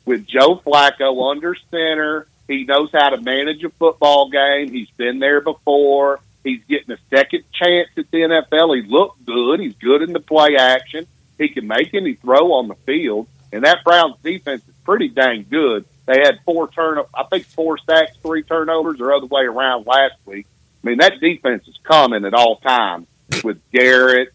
with 0.03 0.28
Joe 0.28 0.57
Flacco 0.57 1.32
under 1.32 1.55
center. 1.72 2.28
He 2.45 2.65
knows 2.65 2.89
how 2.91 3.11
to 3.11 3.22
manage 3.22 3.63
a 3.63 3.70
football 3.70 4.30
game. 4.30 4.74
He's 4.74 4.89
been 4.97 5.20
there 5.20 5.39
before. 5.39 6.20
He's 6.43 6.59
getting 6.67 6.91
a 6.91 6.97
second 7.09 7.45
chance 7.53 7.88
at 7.95 8.11
the 8.11 8.17
NFL. 8.17 8.76
He 8.84 8.89
looked 8.89 9.26
good. 9.26 9.61
He's 9.61 9.76
good 9.76 10.01
in 10.01 10.11
the 10.11 10.20
play 10.20 10.57
action. 10.57 11.07
He 11.38 11.47
can 11.47 11.65
make 11.67 11.93
any 11.93 12.15
throw 12.15 12.51
on 12.53 12.67
the 12.67 12.76
field. 12.86 13.28
And 13.53 13.63
that 13.63 13.86
Browns 13.86 14.15
defense 14.22 14.63
is 14.67 14.74
pretty 14.84 15.07
dang 15.07 15.45
good. 15.49 15.86
They 16.07 16.20
had 16.20 16.39
four 16.43 16.70
turn, 16.70 16.99
I 17.13 17.24
think 17.24 17.45
four 17.45 17.78
sacks, 17.78 18.17
three 18.22 18.43
turnovers, 18.43 18.99
or 18.99 19.13
other 19.13 19.28
way 19.28 19.43
around 19.43 19.86
last 19.88 20.15
week. 20.26 20.45
I 20.84 20.88
mean, 20.88 20.97
that 20.97 21.22
defense 21.22 21.67
is 21.70 21.78
coming 21.84 22.26
at 22.26 22.34
all 22.34 22.57
times 22.57 23.07
with 23.43 23.59
Garrett 23.71 24.30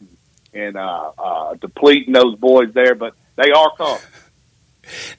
and 0.52 0.76
uh, 0.76 1.12
uh, 1.18 1.54
depleting 1.54 2.12
those 2.12 2.36
boys 2.36 2.72
there, 2.72 2.94
but 2.94 3.14
they 3.36 3.50
are 3.50 3.70
coming. 3.76 4.00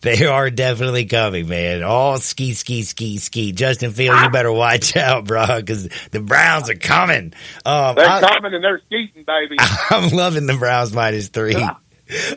They 0.01 0.25
are 0.25 0.51
definitely 0.51 1.05
coming, 1.05 1.47
man. 1.47 1.81
All 1.83 2.19
ski, 2.19 2.53
ski, 2.53 2.83
ski, 2.83 3.17
ski. 3.17 3.51
Justin 3.51 3.91
Fields, 3.91 4.21
you 4.21 4.29
better 4.29 4.51
watch 4.51 4.95
out, 4.97 5.25
bro, 5.25 5.59
because 5.59 5.89
the 6.11 6.19
Browns 6.19 6.69
are 6.69 6.75
coming. 6.75 7.33
Um, 7.65 7.95
they're 7.95 8.07
I, 8.07 8.21
coming 8.21 8.53
and 8.53 8.63
they're 8.63 8.81
skeeting, 8.85 9.23
baby. 9.25 9.55
I'm 9.89 10.09
loving 10.09 10.45
the 10.45 10.55
Browns 10.55 10.93
minus 10.93 11.29
three. 11.29 11.55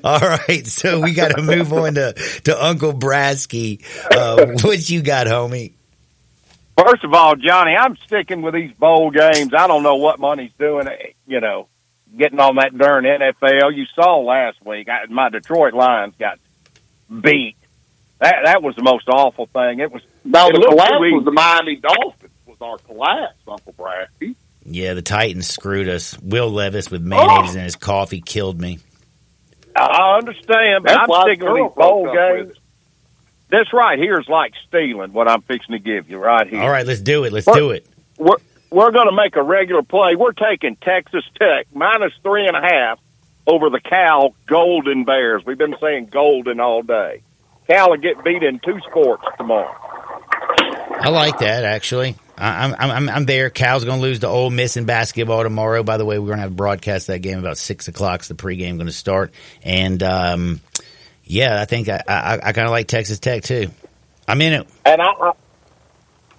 All 0.03 0.19
right, 0.21 0.67
so 0.67 1.01
we 1.01 1.13
got 1.13 1.37
to 1.37 1.43
move 1.43 1.71
on 1.75 1.97
to, 1.97 2.15
to 2.45 2.65
Uncle 2.65 2.95
Braskey. 2.95 3.85
Uh, 4.11 4.57
what 4.63 4.89
you 4.89 5.03
got, 5.03 5.27
homie? 5.27 5.75
First 6.79 7.03
of 7.03 7.13
all, 7.13 7.35
Johnny, 7.35 7.75
I'm 7.77 7.97
sticking 7.97 8.41
with 8.41 8.55
these 8.55 8.73
bowl 8.73 9.11
games. 9.11 9.53
I 9.53 9.67
don't 9.67 9.83
know 9.83 9.97
what 9.97 10.21
money's 10.21 10.53
doing, 10.61 10.87
eh, 10.87 11.13
you 11.27 11.41
know, 11.41 11.67
getting 12.17 12.39
on 12.39 12.55
that 12.57 12.77
darn 12.77 13.05
NFL. 13.05 13.75
You 13.75 13.85
saw 13.97 14.21
last 14.21 14.65
week, 14.65 14.89
I, 14.89 15.07
my 15.13 15.29
Detroit 15.29 15.75
Lions 15.75 16.15
got 16.21 16.39
beat. 17.09 17.57
That 18.21 18.37
that 18.45 18.63
was 18.63 18.77
the 18.77 18.83
most 18.83 19.09
awful 19.09 19.47
thing. 19.47 19.81
It 19.81 19.91
was 19.91 20.03
no, 20.25 20.49
it 20.49 20.53
the 20.53 20.67
collapse 20.69 20.93
was 21.01 21.25
the 21.25 21.33
Miami 21.33 21.77
Dolphins 21.77 22.33
was 22.47 22.59
our 22.61 22.79
collapse, 22.79 23.39
Uncle 23.49 23.73
Braskey. 23.73 24.37
Yeah, 24.65 24.95
the 24.95 25.03
Titans 25.03 25.49
screwed 25.49 25.89
us. 25.89 26.17
Will 26.21 26.51
Levis 26.51 26.91
with 26.91 27.03
mayonnaise 27.03 27.57
oh. 27.57 27.59
in 27.59 27.65
his 27.65 27.77
coffee 27.77 28.21
killed 28.21 28.61
me. 28.61 28.79
I 29.75 30.19
understand, 30.19 30.85
but 30.85 30.93
That's 30.93 31.11
I'm 31.11 31.23
sticking 31.23 31.53
with 31.53 31.63
these 31.63 31.75
bowl 31.77 32.13
games. 32.13 32.58
This 33.51 33.73
right 33.73 33.99
here 33.99 34.21
is 34.21 34.29
like 34.29 34.53
stealing 34.67 35.13
what 35.13 35.29
I'm 35.29 35.43
fixing 35.43 35.73
to 35.73 35.79
give 35.79 36.11
you 36.11 36.19
right 36.19 36.47
here. 36.47 36.61
All 36.61 36.71
right, 36.71 36.87
let's 36.87 37.01
do 37.01 37.25
it. 37.25 37.33
Let's 37.33 37.47
we're, 37.47 37.55
do 37.55 37.71
it. 37.71 37.87
We're 38.19 38.37
we're 38.71 38.91
going 38.91 39.09
to 39.09 39.17
make 39.17 39.37
a 39.37 39.43
regular 39.43 39.83
play. 39.83 40.15
We're 40.17 40.33
taking 40.33 40.77
Texas 40.77 41.25
Tech 41.39 41.67
minus 41.73 42.13
three 42.23 42.47
and 42.47 42.57
a 42.57 42.61
half 42.61 43.01
over 43.47 43.71
the 43.71 43.81
Cal 43.81 44.35
Golden 44.47 45.05
Bears. 45.05 45.43
We've 45.47 45.57
been 45.57 45.77
saying 45.81 46.07
golden 46.07 46.61
all 46.61 46.83
day. 46.83 47.23
Cal 47.67 47.91
will 47.91 47.97
get 47.97 48.23
beat 48.23 48.43
in 48.43 48.61
two 48.61 48.79
sports 48.91 49.25
tomorrow. 49.39 49.75
I 51.01 51.09
like 51.11 51.39
that 51.39 51.65
actually. 51.65 52.17
I'm 52.37 52.75
I'm 52.79 53.09
I'm 53.09 53.27
there. 53.27 53.51
Cal's 53.51 53.85
going 53.85 53.99
to 53.99 54.03
lose 54.03 54.21
to 54.21 54.29
Ole 54.29 54.51
Miss 54.51 54.77
in 54.77 54.85
basketball 54.85 55.43
tomorrow. 55.43 55.83
By 55.83 55.97
the 55.97 56.05
way, 56.05 56.19
we're 56.19 56.27
going 56.27 56.39
to 56.39 56.43
have 56.43 56.57
broadcast 56.57 57.09
that 57.09 57.21
game 57.21 57.39
about 57.39 57.59
six 57.59 57.89
o'clock. 57.89 58.23
The 58.23 58.35
pregame 58.35 58.77
going 58.77 58.87
to 58.87 58.93
start, 58.93 59.33
and 59.63 60.03
um, 60.03 60.61
yeah, 61.29 61.61
I 61.61 61.65
think 61.67 61.89
I 61.89 62.03
I, 62.09 62.35
I 62.43 62.53
kind 62.53 62.67
of 62.67 62.71
like 62.71 62.89
Texas 62.89 63.19
Tech 63.19 63.43
too. 63.45 63.71
I'm 64.27 64.41
in 64.43 64.53
it. 64.55 64.69
And 64.85 65.01
I, 65.01 65.07
I 65.07 65.33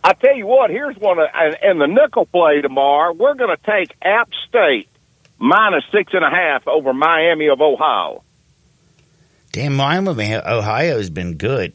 I 0.04 0.14
tell 0.14 0.36
you 0.36 0.48
what, 0.48 0.70
here's 0.70 0.98
one 0.98 1.20
uh, 1.20 1.24
of, 1.24 1.56
in 1.62 1.78
the 1.78 1.88
nickel 1.88 2.26
play 2.26 2.62
tomorrow. 2.62 3.14
We're 3.14 3.36
going 3.36 3.56
to 3.56 3.72
take 3.72 3.96
App 4.02 4.30
State 4.48 4.88
minus 5.38 5.84
six 5.92 6.14
and 6.14 6.24
a 6.24 6.30
half 6.30 6.68
over 6.68 6.94
Miami 6.94 7.48
of 7.48 7.62
Ohio. 7.62 8.24
Damn, 9.52 9.76
Miami 9.76 10.10
of 10.10 10.46
Ohio 10.46 10.98
has 10.98 11.10
been 11.10 11.36
good. 11.36 11.74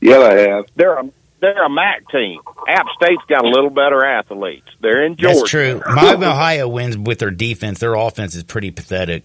Yeah, 0.00 0.18
they 0.18 0.48
have. 0.48 0.66
They're 0.76 0.98
a 0.98 1.10
they're 1.40 1.64
a 1.64 1.68
MAC 1.68 2.08
team. 2.10 2.40
App 2.68 2.86
State's 2.96 3.22
got 3.28 3.44
a 3.44 3.48
little 3.48 3.70
better 3.70 4.04
athletes. 4.04 4.68
They're 4.80 5.04
in 5.04 5.16
Georgia. 5.16 5.38
That's 5.38 5.50
true. 5.50 5.82
Miami 5.84 6.26
Ohio 6.26 6.68
wins 6.68 6.96
with 6.96 7.18
their 7.18 7.32
defense. 7.32 7.80
Their 7.80 7.94
offense 7.94 8.36
is 8.36 8.44
pretty 8.44 8.70
pathetic. 8.70 9.24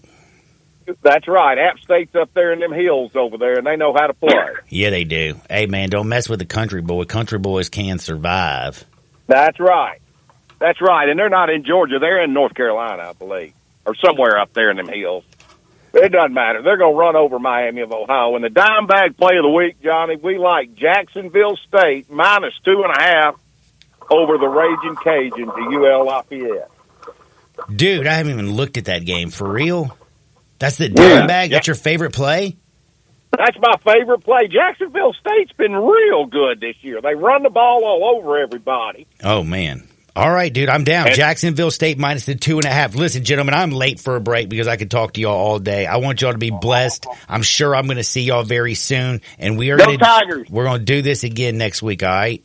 That's 1.02 1.28
right. 1.28 1.58
App 1.58 1.78
State's 1.80 2.14
up 2.14 2.32
there 2.34 2.52
in 2.52 2.60
them 2.60 2.72
hills 2.72 3.12
over 3.14 3.38
there, 3.38 3.58
and 3.58 3.66
they 3.66 3.76
know 3.76 3.92
how 3.92 4.06
to 4.06 4.14
play. 4.14 4.34
Yeah, 4.68 4.90
they 4.90 5.04
do. 5.04 5.40
Hey, 5.48 5.66
man, 5.66 5.88
don't 5.90 6.08
mess 6.08 6.28
with 6.28 6.38
the 6.38 6.46
country 6.46 6.82
boy. 6.82 7.04
Country 7.04 7.38
boys 7.38 7.68
can 7.68 7.98
survive. 7.98 8.84
That's 9.26 9.60
right. 9.60 10.00
That's 10.58 10.80
right. 10.80 11.08
And 11.08 11.18
they're 11.18 11.28
not 11.28 11.50
in 11.50 11.64
Georgia. 11.64 11.98
They're 11.98 12.22
in 12.22 12.32
North 12.32 12.54
Carolina, 12.54 13.10
I 13.10 13.12
believe, 13.12 13.52
or 13.86 13.94
somewhere 13.94 14.38
up 14.38 14.52
there 14.54 14.70
in 14.70 14.76
them 14.76 14.88
hills. 14.88 15.24
It 15.94 16.12
doesn't 16.12 16.34
matter. 16.34 16.62
They're 16.62 16.76
going 16.76 16.94
to 16.94 16.98
run 16.98 17.16
over 17.16 17.38
Miami 17.38 17.80
of 17.80 17.92
Ohio. 17.92 18.34
And 18.34 18.44
the 18.44 18.50
dime 18.50 18.86
bag 18.86 19.16
play 19.16 19.36
of 19.36 19.42
the 19.42 19.50
week, 19.50 19.80
Johnny, 19.82 20.16
we 20.16 20.38
like 20.38 20.74
Jacksonville 20.74 21.56
State 21.56 22.10
minus 22.10 22.54
two 22.64 22.84
and 22.84 22.94
a 22.94 23.00
half 23.00 23.40
over 24.10 24.38
the 24.38 24.48
Raging 24.48 24.96
Cajuns 24.96 25.54
to 25.54 25.76
UL 25.76 26.06
Lafayette. 26.06 26.70
Dude, 27.74 28.06
I 28.06 28.14
haven't 28.14 28.32
even 28.32 28.52
looked 28.52 28.76
at 28.76 28.84
that 28.86 29.04
game. 29.04 29.30
For 29.30 29.50
real? 29.50 29.96
That's 30.58 30.76
the 30.76 30.88
dime 30.88 31.26
bag? 31.26 31.50
That's 31.50 31.66
your 31.66 31.76
favorite 31.76 32.12
play? 32.12 32.56
That's 33.36 33.56
my 33.60 33.76
favorite 33.84 34.24
play. 34.24 34.48
Jacksonville 34.48 35.12
State's 35.12 35.52
been 35.52 35.74
real 35.74 36.26
good 36.26 36.60
this 36.60 36.76
year. 36.80 37.00
They 37.00 37.14
run 37.14 37.42
the 37.42 37.50
ball 37.50 37.84
all 37.84 38.16
over 38.16 38.38
everybody. 38.38 39.06
Oh, 39.22 39.42
man. 39.42 39.86
All 40.16 40.32
right, 40.32 40.52
dude, 40.52 40.68
I'm 40.68 40.82
down. 40.82 41.06
And, 41.06 41.14
Jacksonville 41.16 41.70
State 41.70 41.96
minus 41.96 42.26
the 42.26 42.34
two 42.34 42.56
and 42.56 42.64
a 42.64 42.70
half. 42.70 42.96
Listen, 42.96 43.22
gentlemen, 43.22 43.54
I'm 43.54 43.70
late 43.70 44.00
for 44.00 44.16
a 44.16 44.20
break 44.20 44.48
because 44.48 44.66
I 44.66 44.76
could 44.76 44.90
talk 44.90 45.12
to 45.12 45.20
y'all 45.20 45.36
all 45.36 45.58
day. 45.60 45.86
I 45.86 45.98
want 45.98 46.20
y'all 46.20 46.32
to 46.32 46.38
be 46.38 46.50
blessed. 46.50 47.06
I'm 47.28 47.42
sure 47.42 47.76
I'm 47.76 47.86
going 47.86 47.98
to 47.98 48.04
see 48.04 48.22
y'all 48.22 48.42
very 48.42 48.74
soon, 48.74 49.20
and 49.38 49.56
we 49.56 49.70
are 49.70 49.76
going 49.76 49.96
to 49.96 50.44
we're 50.50 50.64
going 50.64 50.80
to 50.80 50.84
do 50.84 51.02
this 51.02 51.22
again 51.22 51.56
next 51.56 51.82
week. 51.82 52.02
All 52.02 52.08
right. 52.08 52.44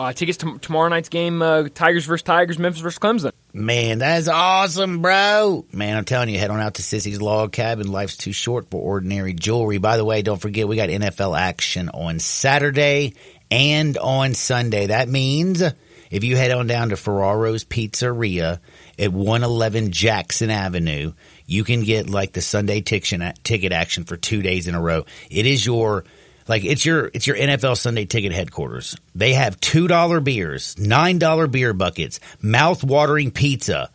Uh, 0.00 0.12
tickets 0.12 0.38
to 0.38 0.58
tomorrow 0.58 0.88
night's 0.88 1.10
game: 1.10 1.42
uh, 1.42 1.68
Tigers 1.72 2.06
versus 2.06 2.24
Tigers, 2.24 2.58
Memphis 2.58 2.82
versus 2.82 2.98
Clemson. 2.98 3.32
Man, 3.52 3.98
that's 3.98 4.28
awesome, 4.28 5.00
bro. 5.00 5.64
Man, 5.72 5.96
I'm 5.96 6.04
telling 6.04 6.28
you, 6.28 6.38
head 6.38 6.50
on 6.50 6.60
out 6.60 6.74
to 6.74 6.82
Sissy's 6.82 7.22
Log 7.22 7.52
Cabin. 7.52 7.90
Life's 7.90 8.16
too 8.16 8.32
short 8.32 8.68
for 8.70 8.80
ordinary 8.80 9.32
jewelry. 9.32 9.78
By 9.78 9.96
the 9.96 10.04
way, 10.04 10.22
don't 10.22 10.40
forget 10.40 10.66
we 10.68 10.76
got 10.76 10.88
NFL 10.88 11.38
action 11.38 11.88
on 11.88 12.18
Saturday 12.18 13.14
and 13.50 13.96
on 13.98 14.34
Sunday. 14.34 14.86
That 14.86 15.08
means 15.08 15.62
if 16.10 16.24
you 16.24 16.36
head 16.36 16.50
on 16.50 16.66
down 16.66 16.90
to 16.90 16.96
Ferraro's 16.96 17.64
Pizzeria 17.64 18.60
at 18.98 19.12
111 19.12 19.92
Jackson 19.92 20.50
Avenue, 20.50 21.12
you 21.46 21.64
can 21.64 21.82
get 21.82 22.10
like 22.10 22.32
the 22.32 22.42
Sunday 22.42 22.80
ticket 22.80 23.72
action 23.72 24.04
for 24.04 24.16
two 24.16 24.42
days 24.42 24.68
in 24.68 24.74
a 24.74 24.80
row. 24.80 25.04
It 25.30 25.46
is 25.46 25.64
your 25.64 26.04
Like 26.46 26.64
it's 26.64 26.84
your 26.84 27.10
it's 27.12 27.26
your 27.26 27.36
NFL 27.36 27.76
Sunday 27.76 28.06
ticket 28.06 28.32
headquarters. 28.32 28.96
They 29.14 29.34
have 29.34 29.60
two 29.60 29.86
dollar 29.88 30.20
beers, 30.20 30.78
nine 30.78 31.18
dollar 31.18 31.46
beer 31.46 31.72
buckets, 31.74 32.20
mouth 32.40 32.82
watering 32.82 33.30
pizza, 33.30 33.90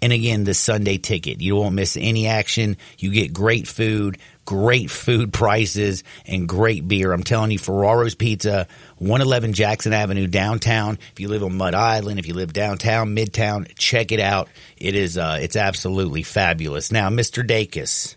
and 0.00 0.12
again 0.12 0.44
the 0.44 0.54
Sunday 0.54 0.98
ticket. 0.98 1.40
You 1.40 1.56
won't 1.56 1.74
miss 1.74 1.96
any 1.96 2.26
action. 2.26 2.76
You 2.98 3.10
get 3.10 3.32
great 3.32 3.68
food, 3.68 4.18
great 4.44 4.90
food 4.90 5.32
prices, 5.34 6.02
and 6.26 6.48
great 6.48 6.88
beer. 6.88 7.12
I'm 7.12 7.24
telling 7.24 7.50
you, 7.50 7.58
Ferraro's 7.58 8.14
Pizza, 8.14 8.68
111 8.98 9.52
Jackson 9.52 9.92
Avenue 9.92 10.26
downtown. 10.26 10.98
If 11.12 11.20
you 11.20 11.28
live 11.28 11.44
on 11.44 11.56
Mud 11.56 11.74
Island, 11.74 12.18
if 12.18 12.26
you 12.26 12.34
live 12.34 12.52
downtown, 12.52 13.14
Midtown, 13.14 13.72
check 13.76 14.12
it 14.12 14.20
out. 14.20 14.48
It 14.76 14.94
is 14.94 15.16
uh, 15.16 15.38
it's 15.40 15.56
absolutely 15.56 16.22
fabulous. 16.22 16.90
Now, 16.90 17.08
Mr. 17.08 17.46
Dacus, 17.46 18.16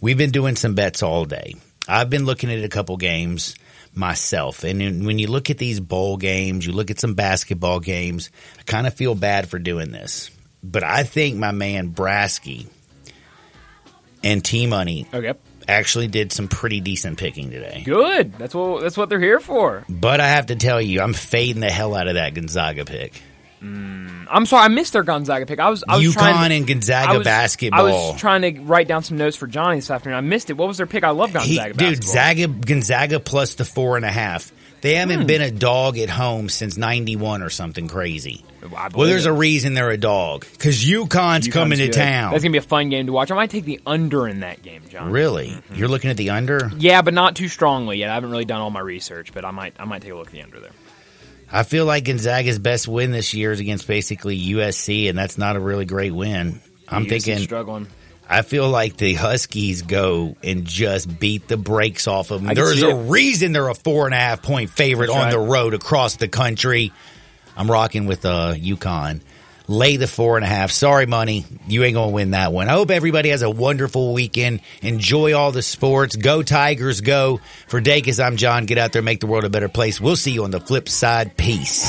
we've 0.00 0.18
been 0.18 0.30
doing 0.30 0.56
some 0.56 0.74
bets 0.74 1.02
all 1.02 1.24
day. 1.24 1.54
I've 1.88 2.10
been 2.10 2.24
looking 2.24 2.50
at 2.50 2.64
a 2.64 2.68
couple 2.68 2.96
games 2.96 3.56
myself. 3.94 4.64
And 4.64 5.04
when 5.04 5.18
you 5.18 5.26
look 5.26 5.50
at 5.50 5.58
these 5.58 5.80
bowl 5.80 6.16
games, 6.16 6.66
you 6.66 6.72
look 6.72 6.90
at 6.90 7.00
some 7.00 7.14
basketball 7.14 7.80
games, 7.80 8.30
I 8.58 8.62
kind 8.62 8.86
of 8.86 8.94
feel 8.94 9.14
bad 9.14 9.48
for 9.48 9.58
doing 9.58 9.90
this. 9.90 10.30
But 10.62 10.84
I 10.84 11.02
think 11.02 11.36
my 11.36 11.50
man 11.50 11.92
Braskey 11.92 12.66
and 14.22 14.44
T 14.44 14.66
Money 14.66 15.06
Okay. 15.12 15.34
Actually 15.68 16.08
did 16.08 16.32
some 16.32 16.48
pretty 16.48 16.80
decent 16.80 17.18
picking 17.18 17.50
today. 17.50 17.82
Good. 17.84 18.34
That's 18.34 18.54
what 18.54 18.82
that's 18.82 18.96
what 18.96 19.08
they're 19.08 19.20
here 19.20 19.40
for. 19.40 19.84
But 19.88 20.20
I 20.20 20.28
have 20.28 20.46
to 20.46 20.56
tell 20.56 20.80
you, 20.80 21.00
I'm 21.00 21.12
fading 21.14 21.60
the 21.60 21.70
hell 21.70 21.94
out 21.94 22.08
of 22.08 22.14
that 22.14 22.34
Gonzaga 22.34 22.84
pick. 22.84 23.20
Mm, 23.62 24.26
I'm 24.28 24.44
sorry, 24.44 24.64
I 24.64 24.68
missed 24.68 24.92
their 24.92 25.04
Gonzaga 25.04 25.46
pick. 25.46 25.60
I 25.60 25.70
was 25.70 25.84
I 25.88 25.96
was 25.96 26.04
UConn 26.04 26.12
trying 26.14 26.50
to, 26.50 26.56
and 26.56 26.66
Gonzaga 26.66 27.12
I 27.12 27.16
was, 27.18 27.24
basketball. 27.24 27.80
I 27.80 27.82
was 28.12 28.20
trying 28.20 28.42
to 28.42 28.60
write 28.62 28.88
down 28.88 29.04
some 29.04 29.18
notes 29.18 29.36
for 29.36 29.46
Johnny 29.46 29.76
this 29.76 29.90
afternoon. 29.90 30.18
I 30.18 30.20
missed 30.20 30.50
it. 30.50 30.56
What 30.56 30.66
was 30.66 30.78
their 30.78 30.86
pick? 30.86 31.04
I 31.04 31.10
love 31.10 31.30
He- 31.30 31.56
Gonzaga 31.56 31.68
dude, 31.74 31.78
basketball. 32.00 32.12
Zaga, 32.12 32.48
Gonzaga 32.48 33.20
plus 33.20 33.54
the 33.54 33.64
four 33.64 33.96
and 33.96 34.04
a 34.04 34.10
half. 34.10 34.52
They 34.82 34.96
haven't 34.96 35.20
Hmm. 35.22 35.26
been 35.26 35.40
a 35.42 35.50
dog 35.50 35.96
at 35.98 36.10
home 36.10 36.48
since 36.48 36.76
'91 36.76 37.40
or 37.42 37.48
something 37.50 37.88
crazy. 37.88 38.44
Well, 38.94 39.08
there's 39.08 39.26
it. 39.26 39.30
a 39.30 39.32
reason 39.32 39.74
they're 39.74 39.90
a 39.90 39.96
dog 39.96 40.44
because 40.52 40.84
UConn's, 40.84 41.48
coming 41.48 41.78
to 41.78 41.88
town. 41.88 42.32
That's 42.32 42.42
gonna 42.44 42.52
be 42.52 42.58
a 42.58 42.62
fun 42.62 42.90
game 42.90 43.06
to 43.06 43.12
watch. 43.12 43.30
I 43.30 43.34
might 43.34 43.50
take 43.50 43.64
the 43.64 43.80
under 43.86 44.28
in 44.28 44.40
that 44.40 44.62
game, 44.62 44.82
John. 44.90 45.10
Really? 45.10 45.48
Mm-hmm. 45.48 45.74
You're 45.76 45.88
looking 45.88 46.10
at 46.10 46.16
the 46.16 46.30
under? 46.30 46.70
Yeah, 46.78 47.02
but 47.02 47.14
not 47.14 47.34
too 47.36 47.48
strongly 47.48 47.98
yet. 47.98 48.10
I 48.10 48.14
haven't 48.14 48.30
really 48.30 48.44
done 48.44 48.60
all 48.60 48.70
my 48.70 48.80
research, 48.80 49.32
but 49.32 49.44
I 49.44 49.50
might 49.52 49.74
I 49.78 49.84
might 49.84 50.02
take 50.02 50.12
a 50.12 50.16
look 50.16 50.26
at 50.28 50.32
the 50.32 50.42
under 50.42 50.60
there. 50.60 50.70
I 51.50 51.64
feel 51.64 51.84
like 51.84 52.04
Gonzaga's 52.04 52.58
best 52.58 52.88
win 52.88 53.12
this 53.12 53.34
year 53.34 53.52
is 53.52 53.60
against 53.60 53.86
basically 53.86 54.36
USC, 54.54 55.08
and 55.08 55.16
that's 55.18 55.36
not 55.38 55.54
a 55.56 55.60
really 55.60 55.84
great 55.84 56.12
win. 56.12 56.60
I'm 56.88 57.04
USC 57.04 57.08
thinking. 57.08 57.38
struggling. 57.44 57.86
I 58.28 58.42
feel 58.42 58.68
like 58.68 58.96
the 58.96 59.14
Huskies 59.14 59.82
go 59.82 60.36
and 60.42 60.64
just 60.64 61.18
beat 61.18 61.48
the 61.48 61.56
brakes 61.56 62.06
off 62.06 62.30
of 62.30 62.42
them. 62.42 62.54
There's 62.54 62.82
a 62.82 62.94
reason 62.94 63.52
they're 63.52 63.68
a 63.68 63.74
four 63.74 64.06
and 64.06 64.14
a 64.14 64.18
half 64.18 64.42
point 64.42 64.70
favorite 64.70 65.08
That's 65.08 65.18
on 65.18 65.24
right. 65.24 65.30
the 65.32 65.38
road 65.38 65.74
across 65.74 66.16
the 66.16 66.28
country. 66.28 66.92
I'm 67.56 67.70
rocking 67.70 68.06
with 68.06 68.24
uh, 68.24 68.54
UConn. 68.54 69.20
Lay 69.68 69.96
the 69.96 70.06
four 70.06 70.36
and 70.36 70.44
a 70.44 70.48
half. 70.48 70.70
Sorry, 70.70 71.06
money. 71.06 71.44
You 71.66 71.84
ain't 71.84 71.94
going 71.94 72.08
to 72.08 72.14
win 72.14 72.30
that 72.32 72.52
one. 72.52 72.68
I 72.68 72.72
hope 72.72 72.90
everybody 72.90 73.28
has 73.28 73.42
a 73.42 73.50
wonderful 73.50 74.12
weekend. 74.12 74.60
Enjoy 74.80 75.34
all 75.36 75.52
the 75.52 75.62
sports. 75.62 76.16
Go 76.16 76.42
Tigers, 76.42 77.00
go. 77.00 77.40
For 77.68 77.80
Dacus, 77.80 78.22
I'm 78.22 78.36
John. 78.36 78.66
Get 78.66 78.78
out 78.78 78.92
there, 78.92 79.02
make 79.02 79.20
the 79.20 79.26
world 79.26 79.44
a 79.44 79.50
better 79.50 79.68
place. 79.68 80.00
We'll 80.00 80.16
see 80.16 80.32
you 80.32 80.44
on 80.44 80.50
the 80.50 80.60
flip 80.60 80.88
side. 80.88 81.36
Peace. 81.36 81.86